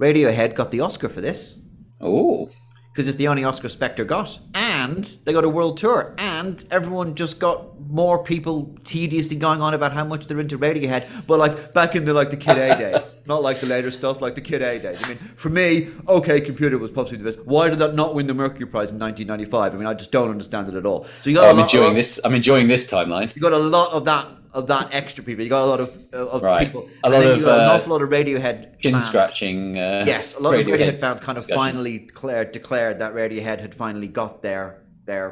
Radiohead 0.00 0.54
got 0.54 0.70
the 0.70 0.80
Oscar 0.80 1.08
for 1.08 1.20
this 1.20 1.58
Oh. 2.00 2.48
Because 2.96 3.08
it's 3.08 3.18
the 3.18 3.28
only 3.28 3.44
Oscar 3.44 3.68
Spectre 3.68 4.06
got, 4.06 4.38
and 4.54 5.04
they 5.26 5.32
got 5.34 5.44
a 5.44 5.50
world 5.50 5.76
tour, 5.76 6.14
and 6.16 6.64
everyone 6.70 7.14
just 7.14 7.38
got 7.38 7.78
more 7.90 8.24
people 8.24 8.74
tediously 8.84 9.36
going 9.36 9.60
on 9.60 9.74
about 9.74 9.92
how 9.92 10.02
much 10.02 10.26
they're 10.26 10.40
into 10.40 10.58
Radiohead, 10.58 11.06
but 11.26 11.38
like 11.38 11.74
back 11.74 11.94
in 11.94 12.06
the 12.06 12.14
like 12.14 12.30
the 12.30 12.38
Kid 12.38 12.56
A 12.56 12.74
days, 12.92 13.14
not 13.26 13.42
like 13.42 13.60
the 13.60 13.66
later 13.66 13.90
stuff, 13.90 14.22
like 14.22 14.34
the 14.34 14.40
Kid 14.40 14.62
A 14.62 14.78
days. 14.78 14.98
I 15.04 15.08
mean, 15.08 15.18
for 15.36 15.50
me, 15.50 15.88
OK 16.06 16.40
Computer 16.40 16.78
was 16.78 16.90
possibly 16.90 17.18
the 17.18 17.24
best. 17.30 17.46
Why 17.46 17.68
did 17.68 17.80
that 17.80 17.94
not 17.94 18.14
win 18.14 18.26
the 18.28 18.34
Mercury 18.34 18.64
Prize 18.66 18.92
in 18.92 18.98
1995? 18.98 19.74
I 19.74 19.76
mean, 19.76 19.86
I 19.86 19.92
just 19.92 20.10
don't 20.10 20.30
understand 20.30 20.68
it 20.68 20.74
at 20.74 20.86
all. 20.86 21.04
So 21.20 21.28
you 21.28 21.36
got 21.36 21.44
Oh, 21.44 21.48
a 21.48 21.50
I'm 21.50 21.56
lot- 21.58 21.62
enjoying 21.64 21.88
lot- 21.88 21.94
this. 21.96 22.20
I'm 22.24 22.32
enjoying 22.34 22.68
this 22.68 22.90
timeline. 22.90 23.36
you 23.36 23.42
got 23.42 23.52
a 23.52 23.58
lot 23.58 23.92
of 23.92 24.06
that 24.06 24.26
of 24.58 24.66
that 24.72 24.86
extra 25.00 25.22
people. 25.28 25.42
You 25.44 25.50
got 25.50 25.64
a 25.68 25.70
lot 25.74 25.80
of 25.80 25.90
of 26.12 26.42
Right. 26.42 26.66
people. 26.66 26.82
A 27.04 27.10
lot 27.10 27.24
of, 27.24 27.36
you 27.38 27.44
got 27.44 27.60
an 27.60 27.66
uh, 27.70 27.74
awful 27.74 27.90
lot 27.94 28.02
of 28.06 28.08
Radiohead 28.18 28.58
Chin 28.80 28.92
fans. 28.92 29.06
scratching. 29.10 29.58
Uh, 29.78 30.04
Yes, 30.06 30.34
a 30.34 30.40
lot 30.44 30.54
of 30.54 30.60
Radiohead 30.66 30.98
fans 31.04 31.20
kind 31.28 31.38
of 31.38 31.44
discussion. 31.46 31.64
finally 31.64 31.96
declared 32.10 32.48
declared 32.58 32.96
that 33.02 33.10
Radiohead 33.14 33.58
had 33.66 33.72
finally 33.84 34.08
got 34.20 34.32
their 34.46 34.64
their 35.10 35.26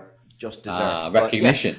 just 0.44 0.58
desserts. 0.64 0.82
Ah, 0.82 1.10
But, 1.10 1.14
yeah. 1.18 1.24
recognition. 1.24 1.74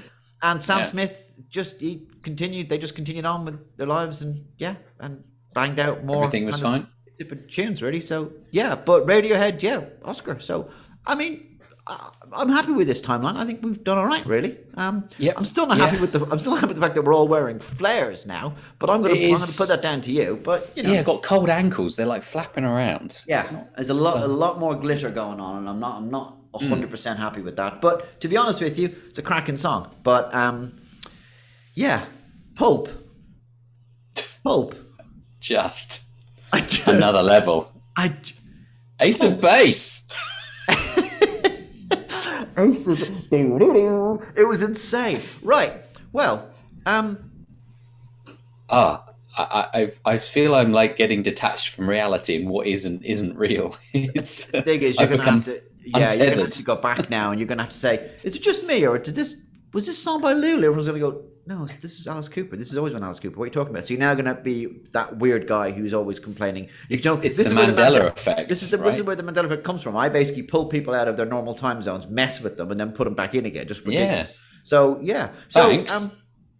And 0.48 0.58
Sam 0.68 0.80
Yeah. 0.80 0.86
Smith 0.93 1.14
just 1.58 1.74
he 1.86 1.91
continued. 2.28 2.66
They 2.70 2.78
just 2.86 2.96
continued 2.96 3.26
on 3.34 3.39
with 3.48 3.58
their 3.78 3.88
lives 3.98 4.18
and 4.24 4.32
yeah, 4.66 4.76
and 5.00 5.14
banged 5.54 5.80
out 5.86 5.98
more. 6.10 6.24
Everything 6.26 6.46
was 6.52 6.60
fine. 6.70 6.84
Different 7.20 7.43
tunes, 7.56 7.78
really. 7.86 8.02
So 8.12 8.18
yeah, 8.60 8.72
but 8.89 9.00
Radiohead, 9.14 9.56
yeah, 9.70 9.80
Oscar. 10.12 10.36
So 10.50 10.56
I 11.12 11.16
mean. 11.22 11.34
I'm 12.36 12.49
happy 12.49 12.71
with 12.73 12.88
this 12.88 13.01
timeline. 13.01 13.36
I 13.36 13.45
think 13.45 13.63
we've 13.63 13.83
done 13.83 13.97
all 13.97 14.05
right, 14.05 14.25
really. 14.25 14.57
Um, 14.75 15.09
Yep. 15.17 15.36
I'm 15.38 15.45
still 15.45 15.65
not 15.65 15.77
Yeah. 15.77 15.86
happy 15.88 15.99
with 15.99 16.11
the. 16.13 16.25
I'm 16.31 16.39
still 16.39 16.55
happy 16.55 16.67
with 16.67 16.75
the 16.77 16.81
fact 16.81 16.95
that 16.95 17.01
we're 17.03 17.13
all 17.13 17.27
wearing 17.27 17.59
flares 17.59 18.25
now. 18.25 18.53
But 18.79 18.89
I'm 18.89 19.03
I'm 19.05 19.13
gonna 19.13 19.38
put 19.57 19.67
that 19.69 19.81
down 19.81 20.01
to 20.01 20.11
you. 20.11 20.39
But 20.43 20.71
you 20.75 20.83
know, 20.83 20.91
Yeah, 20.91 21.03
got 21.03 21.23
cold 21.23 21.49
ankles. 21.49 21.95
They're 21.95 22.05
like 22.05 22.23
flapping 22.23 22.65
around. 22.65 23.21
yeah, 23.27 23.43
not- 23.51 23.75
there's 23.75 23.89
a 23.89 23.93
lot, 23.93 24.21
a 24.23 24.27
lot 24.27 24.59
more 24.59 24.75
glitter 24.75 25.09
going 25.11 25.39
on, 25.39 25.57
and 25.59 25.69
I'm 25.69 25.79
not, 25.79 25.97
I'm 25.97 26.09
not 26.11 26.38
100 26.51 26.89
percent 26.91 27.19
happy 27.19 27.41
with 27.41 27.55
that. 27.57 27.81
But 27.81 28.19
to 28.21 28.27
be 28.27 28.38
honest 28.38 28.61
with 28.61 28.77
you, 28.79 28.93
it's 29.09 29.17
a 29.19 29.21
cracking 29.23 29.57
song. 29.57 29.89
But 30.03 30.33
um, 30.36 30.79
yeah, 31.73 32.05
Pulp, 32.55 32.89
Pulp. 34.43 34.75
just 35.39 36.03
another 36.88 37.21
level. 37.21 37.71
I, 37.97 38.13
Ace 38.99 39.21
of 39.23 39.41
Base. 39.41 40.07
I 42.58 42.72
said, 42.72 42.97
doo-doo-doo. 43.30 44.22
it 44.38 44.47
was 44.47 44.62
insane. 44.62 45.22
Right. 45.41 45.74
Well, 46.12 46.49
um, 46.86 47.32
Ah, 48.70 49.06
I, 49.38 49.68
I, 50.06 50.14
I 50.14 50.18
feel 50.18 50.56
I'm 50.56 50.72
like 50.72 50.97
getting 50.97 51.22
detached 51.22 51.70
from 51.70 51.88
reality, 51.89 52.36
and 52.38 52.49
what 52.49 52.68
isn't 52.68 53.03
isn't 53.03 53.36
real. 53.38 53.76
It's 53.93 54.51
the 54.51 54.62
thing 54.62 54.82
is, 54.82 54.95
you're 54.95 55.03
I've 55.03 55.18
gonna 55.18 55.32
have 55.32 55.45
to, 55.45 55.62
yeah, 55.86 56.14
you're 56.14 56.30
gonna 56.32 56.41
have 56.43 56.49
to 56.51 56.64
go 56.64 56.76
back 56.76 57.10
now, 57.10 57.32
and 57.32 57.39
you're 57.39 57.47
gonna 57.47 57.64
have 57.64 57.72
to 57.72 57.78
say, 57.78 58.12
is 58.24 58.36
it 58.36 58.41
just 58.41 58.66
me, 58.66 58.88
or 58.88 58.97
did 58.97 59.16
this 59.16 59.41
was 59.74 59.86
this 59.86 60.01
song 60.01 60.22
by 60.22 60.34
Lulu? 60.34 60.66
Everyone's 60.68 60.88
gonna 60.88 60.99
go, 60.99 61.24
no, 61.48 61.66
this 61.68 62.00
is 62.00 62.08
Alice 62.08 62.28
Cooper. 62.28 62.56
This 62.56 62.70
has 62.70 62.78
always 62.78 62.93
been 62.93 63.04
Alice 63.04 63.20
Cooper. 63.20 63.38
What 63.38 63.43
are 63.43 63.48
you 63.48 63.52
talking 63.54 63.72
about? 63.74 63.86
So 63.86 63.93
you're 63.93 64.00
now 64.00 64.16
gonna 64.16 64.34
be 64.36 64.82
that 64.93 65.18
weird 65.18 65.48
guy 65.48 65.72
who's 65.72 65.93
always 65.93 66.20
complaining. 66.20 66.70
You 66.89 66.98
It's- 66.98 67.24
it's 67.24 67.38
this 67.38 67.48
the 67.50 67.54
is 67.54 67.56
where 67.56 67.68
Mandela 67.68 68.00
Mande- 68.04 68.18
effect, 68.18 68.50
This 68.50 68.64
is 68.64 68.72
the 68.72 68.78
this 68.78 68.98
is 68.98 69.04
where 69.04 69.16
the 69.16 69.24
Mandela 69.24 69.46
effect 69.46 69.64
comes 69.64 69.82
from. 69.82 69.96
I 69.96 70.10
basically 70.10 70.43
pull 70.43 70.66
people 70.68 70.93
out 70.93 71.08
of 71.08 71.18
their 71.18 71.26
normal 71.26 71.54
time 71.56 71.82
zones, 71.84 72.08
mess 72.08 72.41
with 72.41 72.58
them, 72.58 72.72
and 72.72 72.80
then 72.80 72.91
put 72.93 73.04
them 73.06 73.14
back 73.14 73.36
in 73.36 73.46
again 73.46 73.68
just 73.68 73.82
for 73.82 73.91
Yeah. 73.91 74.26
So 74.64 75.00
yeah, 75.02 75.30
so 75.50 75.68
Thanks. 75.68 75.96
um, 75.96 76.10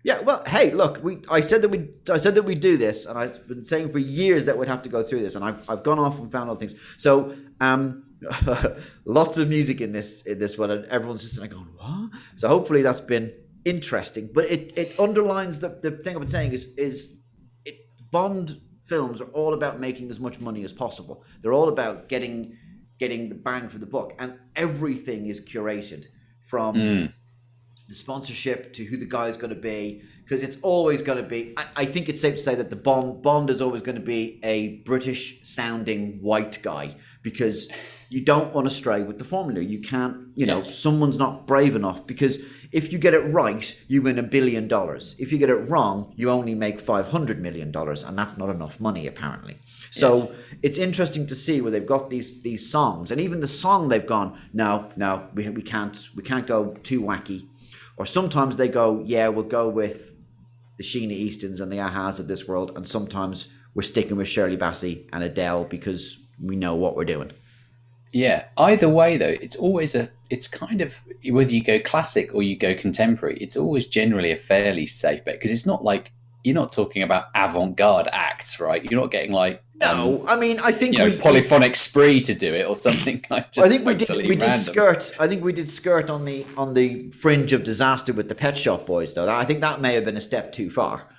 yeah, 0.04 0.22
well, 0.22 0.44
hey, 0.46 0.70
look, 0.72 1.04
we 1.04 1.18
I 1.30 1.42
said 1.42 1.64
that 1.64 1.70
we 1.70 1.90
I 2.10 2.20
said 2.20 2.36
that 2.36 2.44
we 2.44 2.54
do 2.54 2.78
this, 2.78 3.08
and 3.08 3.18
I've 3.18 3.48
been 3.48 3.64
saying 3.64 3.92
for 3.92 3.98
years 3.98 4.46
that 4.46 4.56
we'd 4.58 4.68
have 4.68 4.84
to 4.84 4.90
go 4.90 5.02
through 5.02 5.22
this, 5.22 5.34
and 5.36 5.44
I've 5.44 5.68
I've 5.68 5.82
gone 5.84 5.98
off 5.98 6.20
and 6.20 6.32
found 6.32 6.48
other 6.52 6.60
things. 6.60 6.76
So 7.00 7.34
um, 7.60 8.04
lots 9.06 9.38
of 9.38 9.50
music 9.50 9.82
in 9.82 9.92
this 9.92 10.22
in 10.28 10.38
this 10.40 10.58
one, 10.60 10.70
and 10.72 10.86
everyone's 10.86 11.22
just 11.24 11.40
like 11.40 11.50
going 11.52 11.66
what? 11.76 12.12
So 12.36 12.48
hopefully 12.48 12.82
that's 12.84 13.00
been 13.02 13.34
interesting, 13.66 14.30
but 14.34 14.46
it 14.46 14.78
it 14.78 15.00
underlines 15.00 15.60
the 15.60 15.70
the 15.82 15.92
thing 15.92 16.16
I've 16.16 16.22
been 16.22 16.28
saying 16.30 16.54
is 16.54 16.66
is 16.78 17.18
it 17.66 17.76
Bond 18.12 18.62
films 18.86 19.20
are 19.20 19.32
all 19.40 19.54
about 19.54 19.80
making 19.80 20.10
as 20.12 20.20
much 20.20 20.40
money 20.40 20.64
as 20.64 20.72
possible. 20.72 21.24
They're 21.42 21.54
all 21.54 21.70
about 21.70 22.08
getting 22.08 22.58
getting 23.00 23.30
the 23.30 23.36
bang 23.36 23.68
for 23.70 23.78
the 23.80 23.86
buck, 23.88 24.14
and 24.20 24.36
everything 24.56 25.26
is 25.28 25.42
curated 25.42 26.06
from 26.42 26.76
Mm. 26.76 27.14
the 27.90 27.96
sponsorship 27.96 28.72
to 28.74 28.86
who 28.86 28.98
the 28.98 29.06
guy 29.06 29.28
is 29.28 29.36
going 29.38 29.50
to 29.54 29.60
be 29.60 30.02
because 30.24 30.42
it's 30.42 30.60
always 30.62 31.02
going 31.02 31.22
to 31.22 31.28
be 31.28 31.54
I, 31.58 31.66
I 31.84 31.86
think 31.86 32.08
it's 32.10 32.22
safe 32.22 32.36
to 32.36 32.42
say 32.42 32.56
that 32.56 32.70
the 32.70 32.76
bond 32.76 33.22
bond 33.22 33.50
is 33.50 33.62
always 33.62 33.82
going 33.82 33.96
to 33.96 34.02
be 34.02 34.40
a 34.44 34.78
british 34.86 35.40
sounding 35.44 36.20
white 36.22 36.60
guy 36.64 36.96
because 37.22 37.68
you 38.10 38.24
don't 38.24 38.54
want 38.56 38.68
to 38.68 38.74
stray 38.74 39.02
with 39.04 39.18
the 39.20 39.24
formula 39.24 39.62
you 39.62 39.82
can't 39.82 40.16
you 40.36 40.46
know 40.48 40.64
Yeah. 40.64 40.72
someone's 40.72 41.18
not 41.18 41.46
brave 41.48 41.76
enough 41.76 42.06
because 42.08 42.38
if 42.76 42.92
you 42.92 43.00
get 43.00 43.14
it 43.14 43.26
right 43.42 43.82
you 43.88 44.02
win 44.02 44.20
a 44.20 44.24
billion 44.24 44.68
dollars 44.68 45.16
if 45.18 45.32
you 45.32 45.38
get 45.38 45.50
it 45.50 45.70
wrong 45.70 46.14
you 46.16 46.30
only 46.30 46.54
make 46.54 46.80
500 46.80 47.42
million 47.42 47.72
dollars 47.72 48.04
and 48.04 48.18
that's 48.18 48.38
not 48.38 48.50
enough 48.50 48.80
money 48.80 49.08
apparently 49.08 49.58
so 49.92 50.32
it's 50.62 50.78
interesting 50.78 51.26
to 51.28 51.36
see 51.36 51.62
where 51.62 51.72
they've 51.72 51.94
got 51.96 52.10
these 52.10 52.42
these 52.44 52.70
songs 52.70 53.12
and 53.12 53.20
even 53.20 53.40
the 53.40 53.48
song 53.48 53.90
they've 53.90 54.06
gone 54.06 54.40
no 54.54 54.92
no 54.96 55.28
we, 55.34 55.50
we 55.50 55.62
can't 55.62 56.10
we 56.16 56.22
can't 56.22 56.48
go 56.48 56.76
too 56.84 57.02
wacky 57.02 57.48
or 57.98 58.06
sometimes 58.06 58.58
they 58.58 58.68
go, 58.68 59.02
yeah, 59.06 59.28
we'll 59.30 59.46
go 59.46 59.70
with 59.70 60.16
the 60.78 60.84
Sheena 60.84 61.12
Eastons 61.12 61.60
and 61.60 61.72
the 61.72 61.78
Ahas 61.78 62.20
of 62.20 62.28
this 62.28 62.48
world, 62.48 62.72
and 62.76 62.88
sometimes 62.88 63.48
we're 63.74 63.84
sticking 63.84 64.18
with 64.18 64.28
Shirley 64.28 64.58
Bassey 64.58 65.08
and 65.14 65.24
Adele 65.24 65.66
because 65.66 66.20
we 66.42 66.56
know 66.56 66.76
what 66.76 66.96
we're 66.96 67.06
doing. 67.06 67.32
Yeah. 68.12 68.46
Either 68.58 68.90
way, 68.90 69.18
though, 69.18 69.28
it's 69.28 69.56
always 69.56 69.96
a. 69.96 70.10
It's 70.30 70.48
kind 70.48 70.82
of 70.82 71.00
whether 71.30 71.52
you 71.52 71.64
go 71.64 71.80
classic 71.80 72.34
or 72.34 72.44
you 72.44 72.58
go 72.58 72.74
contemporary. 72.76 73.38
It's 73.38 73.56
always 73.56 73.86
generally 73.86 74.32
a 74.32 74.38
fairly 74.38 74.86
safe 74.86 75.24
bet 75.24 75.36
because 75.36 75.52
it's 75.52 75.66
not 75.66 75.84
like 75.84 76.12
you're 76.44 76.56
not 76.56 76.72
talking 76.72 77.02
about 77.02 77.26
avant-garde 77.34 78.08
acts, 78.12 78.60
right? 78.60 78.84
You're 78.84 79.02
not 79.02 79.12
getting 79.12 79.32
like 79.32 79.64
um, 79.82 79.98
No, 79.98 80.26
I 80.28 80.36
mean, 80.36 80.60
I 80.64 80.72
think 80.72 80.94
you 80.94 81.00
know 81.00 81.06
we, 81.06 81.18
polyphonic 81.18 81.76
spree 81.76 82.22
to 82.22 82.34
do 82.34 82.54
it 82.54 82.68
or 82.68 82.76
something 82.76 83.26
like 83.30 83.52
just 83.52 83.66
I 83.66 83.70
think 83.70 83.86
we 83.86 83.96
did. 83.96 84.28
We 84.28 84.36
did 84.36 84.60
skirt. 84.60 85.16
I 85.20 85.28
think 85.28 85.44
we 85.44 85.54
did 85.54 85.70
skirt 85.70 86.10
on 86.10 86.26
the 86.26 86.46
on 86.56 86.74
the 86.76 87.10
fringe 87.12 87.52
of 87.52 87.64
disaster 87.64 88.14
with 88.14 88.30
the 88.30 88.36
Pet 88.36 88.58
Shop 88.58 88.86
Boys, 88.86 89.16
though. 89.16 89.28
I 89.28 89.44
think 89.44 89.62
that 89.62 89.82
may 89.82 89.96
have 89.96 90.06
been 90.06 90.18
a 90.18 90.22
step 90.22 90.54
too 90.54 90.70
far. 90.70 91.10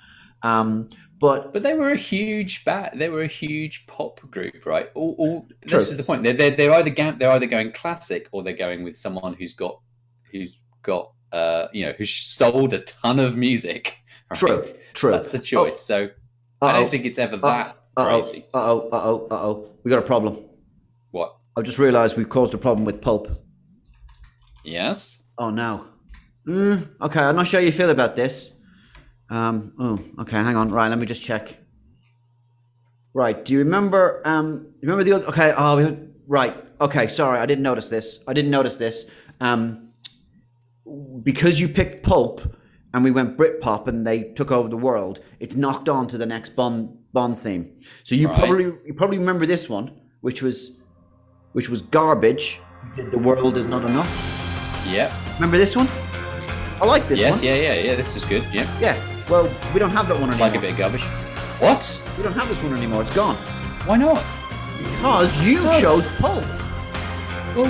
Um, 0.43 0.89
but 1.19 1.53
But 1.53 1.63
they 1.63 1.73
were 1.73 1.91
a 1.91 1.97
huge 1.97 2.63
bat. 2.65 2.93
They 2.95 3.09
were 3.09 3.21
a 3.23 3.27
huge 3.27 3.87
pop 3.87 4.19
group, 4.29 4.65
right? 4.65 4.89
All, 4.95 5.15
all 5.17 5.47
this 5.63 5.89
is 5.89 5.97
the 5.97 6.03
point. 6.03 6.23
They're, 6.23 6.33
they're 6.33 6.51
they're 6.51 6.73
either 6.73 6.91
they're 7.13 7.31
either 7.31 7.45
going 7.47 7.71
classic 7.71 8.27
or 8.31 8.43
they're 8.43 8.53
going 8.53 8.83
with 8.83 8.95
someone 8.95 9.33
who's 9.33 9.53
got 9.53 9.79
who's 10.31 10.59
got 10.83 11.11
uh 11.31 11.67
you 11.73 11.85
know 11.85 11.93
who's 11.97 12.11
sold 12.13 12.73
a 12.73 12.79
ton 12.79 13.19
of 13.19 13.35
music. 13.35 13.97
right? 14.29 14.37
True, 14.39 14.73
true. 14.93 15.11
That's 15.11 15.29
the 15.29 15.39
choice. 15.39 15.79
so 15.79 16.09
I 16.61 16.67
Uh-oh. 16.67 16.81
don't 16.81 16.89
think 16.91 17.05
it's 17.05 17.19
ever 17.19 17.37
that 17.37 17.77
uh 17.97 18.01
oh, 18.09 18.21
crazy. 18.21 18.43
uh 18.53 18.57
oh, 18.71 18.89
uh 18.91 19.01
oh, 19.03 19.27
uh 19.31 19.35
oh. 19.35 19.69
We 19.83 19.89
got 19.89 19.99
a 19.99 20.07
problem. 20.07 20.43
What? 21.11 21.35
I've 21.55 21.63
just 21.63 21.79
realised 21.79 22.15
we've 22.17 22.29
caused 22.29 22.53
a 22.53 22.57
problem 22.57 22.85
with 22.85 23.01
pulp. 23.01 23.27
Yes. 24.63 25.23
Oh 25.37 25.49
no. 25.49 25.85
Mm, 26.47 26.89
okay, 27.01 27.19
I'm 27.19 27.35
not 27.35 27.47
sure 27.47 27.59
how 27.59 27.65
you 27.65 27.71
feel 27.71 27.89
about 27.89 28.15
this. 28.15 28.53
Um. 29.29 29.73
Oh, 29.77 29.99
okay. 30.21 30.37
Hang 30.37 30.55
on. 30.55 30.71
Right. 30.71 30.87
Let 30.87 30.97
me 30.99 31.05
just 31.05 31.21
check. 31.21 31.57
Right. 33.13 33.43
Do 33.43 33.53
you 33.53 33.59
remember? 33.59 34.21
Um. 34.25 34.67
Remember 34.81 35.03
the 35.03 35.13
other? 35.13 35.25
Okay. 35.27 35.53
Oh. 35.57 35.77
We, 35.77 35.97
right. 36.27 36.55
Okay. 36.79 37.07
Sorry. 37.07 37.39
I 37.39 37.45
didn't 37.45 37.63
notice 37.63 37.89
this. 37.89 38.19
I 38.27 38.33
didn't 38.33 38.51
notice 38.51 38.77
this. 38.77 39.09
Um. 39.41 39.89
Because 41.21 41.59
you 41.59 41.67
picked 41.67 42.03
pulp, 42.03 42.55
and 42.93 43.03
we 43.03 43.11
went 43.11 43.37
Britpop, 43.37 43.87
and 43.87 44.07
they 44.07 44.23
took 44.23 44.51
over 44.51 44.69
the 44.69 44.77
world. 44.77 45.19
It's 45.41 45.55
knocked 45.55 45.89
on 45.89 46.07
to 46.07 46.17
the 46.17 46.25
next 46.25 46.55
Bond 46.55 46.97
Bond 47.11 47.37
theme. 47.37 47.71
So 48.05 48.15
you 48.15 48.29
Right. 48.29 48.37
probably 48.37 48.63
you 48.85 48.93
probably 48.95 49.17
remember 49.17 49.45
this 49.45 49.67
one, 49.67 49.91
which 50.21 50.41
was, 50.41 50.79
which 51.51 51.67
was 51.67 51.81
garbage. 51.81 52.61
The 53.11 53.17
world 53.17 53.57
is 53.57 53.65
not 53.65 53.83
enough. 53.83 54.09
Yep. 54.87 55.11
Remember 55.35 55.57
this 55.57 55.75
one? 55.75 55.89
I 56.81 56.85
like 56.85 57.09
this 57.09 57.19
yes. 57.19 57.35
one. 57.35 57.45
Yeah. 57.45 57.55
Yeah. 57.55 57.73
Yeah. 57.73 57.95
This 57.95 58.15
is 58.15 58.23
good. 58.23 58.43
Yeah. 58.53 58.67
Yeah. 58.79 58.95
Well, 59.29 59.49
we 59.73 59.79
don't 59.79 59.89
have 59.91 60.07
that 60.07 60.19
one 60.19 60.29
anymore. 60.29 60.47
Like 60.47 60.57
a 60.57 60.61
bit 60.61 60.71
of 60.71 60.77
garbage. 60.77 61.03
What? 61.59 62.03
We 62.17 62.23
don't 62.23 62.33
have 62.33 62.47
this 62.47 62.61
one 62.63 62.73
anymore. 62.75 63.01
It's 63.01 63.13
gone. 63.13 63.35
Why 63.85 63.97
not? 63.97 64.23
Because 64.79 65.45
you 65.45 65.59
Oh. 65.63 65.79
chose 65.81 66.07
Pulp. 66.19 66.43
Well, 67.55 67.65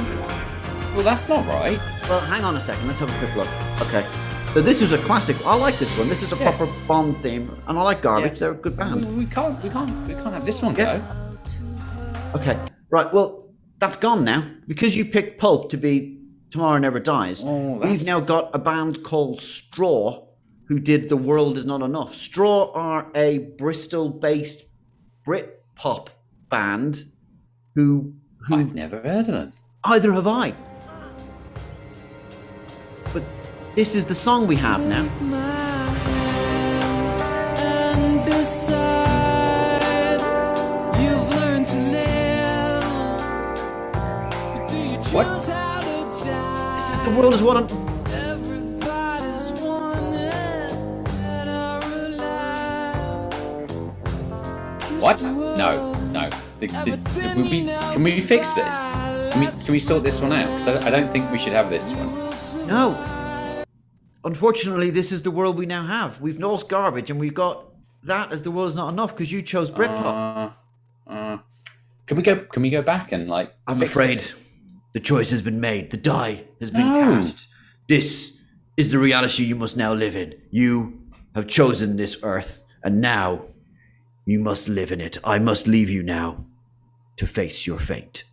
well, 0.93 1.03
that's 1.03 1.27
not 1.29 1.45
right. 1.47 1.79
Well, 2.09 2.19
hang 2.21 2.43
on 2.43 2.55
a 2.55 2.59
second. 2.59 2.87
Let's 2.87 2.99
have 2.99 3.09
a 3.09 3.17
quick 3.19 3.35
look. 3.35 3.47
Okay. 3.87 4.05
So 4.53 4.61
this 4.61 4.81
is 4.81 4.91
a 4.91 4.97
classic. 4.99 5.37
I 5.45 5.55
like 5.55 5.77
this 5.79 5.95
one. 5.97 6.09
This 6.09 6.23
is 6.23 6.31
a 6.31 6.35
Yeah. 6.37 6.51
proper 6.55 6.71
Bond 6.87 7.17
theme, 7.21 7.49
and 7.67 7.77
I 7.77 7.81
like 7.81 8.01
Garbage. 8.01 8.33
Yeah. 8.33 8.39
They're 8.39 8.51
a 8.51 8.55
good 8.55 8.77
Well, 8.77 8.89
band. 8.89 9.17
we 9.17 9.25
can't. 9.25 9.61
We 9.63 9.69
can't. 9.69 10.07
We 10.07 10.13
can't 10.13 10.33
have 10.33 10.45
this 10.45 10.61
one 10.61 10.75
Yeah. 10.75 10.97
go. 10.97 12.39
Okay. 12.39 12.57
Right. 12.89 13.11
Well, 13.13 13.45
that's 13.79 13.97
gone 13.97 14.23
now 14.23 14.43
because 14.67 14.95
you 14.95 15.05
picked 15.05 15.39
Pulp 15.39 15.69
to 15.71 15.77
be 15.77 16.17
Tomorrow 16.51 16.77
Never 16.79 16.99
Dies. 16.99 17.41
Oh, 17.45 17.79
We've 17.83 18.05
now 18.05 18.19
got 18.19 18.49
a 18.53 18.57
band 18.59 19.03
called 19.03 19.39
Straw 19.41 20.23
who 20.67 20.79
did 20.79 21.09
The 21.09 21.17
World 21.17 21.57
Is 21.57 21.65
Not 21.65 21.81
Enough. 21.81 22.13
Straw 22.15 22.71
are 22.73 23.07
a 23.15 23.37
Bristol-based 23.57 24.63
Brit 25.25 25.63
pop 25.75 26.09
band 26.49 27.03
who 27.75 28.13
who 28.47 28.55
I've 28.55 28.73
never 28.73 29.01
heard 29.01 29.27
of 29.27 29.33
them. 29.33 29.53
Either 29.83 30.13
have 30.13 30.27
I. 30.27 30.53
But 33.13 33.23
this 33.75 33.95
is 33.95 34.05
the 34.05 34.15
song 34.15 34.47
we 34.47 34.55
have 34.57 34.79
now. 34.81 35.05
And 37.57 38.25
decide 38.25 40.21
you've 41.01 41.29
learned 41.35 41.65
to 41.67 41.77
live. 41.77 42.83
Do 44.69 44.77
you 44.77 44.97
What? 45.13 45.25
choose 45.27 45.47
how 45.49 45.81
to 45.81 46.25
die? 46.25 47.03
The 47.09 47.11
world 47.19 47.33
is 47.33 47.41
what 47.41 47.55
What? 55.07 55.21
No, 55.21 55.93
no. 56.11 56.29
The, 56.59 56.67
the, 56.67 57.33
we, 57.37 57.65
can 57.65 58.03
we 58.03 58.19
fix 58.19 58.55
this? 58.55 58.91
Can 58.91 59.39
we, 59.39 59.45
can 59.47 59.71
we 59.71 59.79
sort 59.79 60.03
this 60.03 60.19
one 60.19 60.33
out? 60.33 60.47
Because 60.47 60.67
I, 60.67 60.87
I 60.87 60.89
don't 60.89 61.07
think 61.07 61.31
we 61.31 61.37
should 61.37 61.53
have 61.53 61.69
this 61.69 61.93
one. 61.93 62.13
No. 62.67 63.63
Unfortunately, 64.25 64.89
this 64.89 65.13
is 65.13 65.21
the 65.21 65.31
world 65.31 65.57
we 65.57 65.65
now 65.65 65.85
have. 65.85 66.19
We've 66.19 66.41
lost 66.41 66.67
garbage 66.67 67.09
and 67.09 67.21
we've 67.21 67.33
got 67.33 67.67
that 68.03 68.33
as 68.33 68.43
the 68.43 68.51
world 68.51 68.67
is 68.67 68.75
not 68.75 68.89
enough 68.89 69.15
because 69.15 69.31
you 69.31 69.41
chose 69.41 69.71
Britpop. 69.71 70.51
Uh, 71.07 71.09
uh, 71.09 71.37
can 72.05 72.17
we 72.17 72.23
go? 72.23 72.35
Can 72.35 72.61
we 72.63 72.69
go 72.69 72.81
back 72.81 73.13
and 73.13 73.29
like? 73.29 73.53
I'm 73.65 73.81
afraid 73.81 74.17
it? 74.17 74.35
the 74.93 74.99
choice 74.99 75.29
has 75.29 75.41
been 75.41 75.61
made. 75.61 75.91
The 75.91 75.97
die 75.97 76.43
has 76.59 76.69
been 76.69 76.85
No. 76.85 77.15
cast. 77.15 77.47
This 77.87 78.41
is 78.75 78.91
the 78.91 78.99
reality 78.99 79.45
you 79.45 79.55
must 79.55 79.77
now 79.77 79.93
live 79.93 80.17
in. 80.17 80.35
You 80.51 80.99
have 81.33 81.47
chosen 81.47 81.95
this 81.95 82.17
earth, 82.23 82.65
and 82.83 82.99
now 82.99 83.45
you 84.27 84.39
must 84.39 84.67
live 84.67 84.91
in 84.91 84.99
it. 84.99 85.17
I 85.23 85.39
must 85.39 85.67
leave 85.67 85.89
you 85.89 86.03
now 86.03 86.45
to 87.15 87.25
face 87.25 87.65
your 87.65 87.79
fate. 87.79 88.25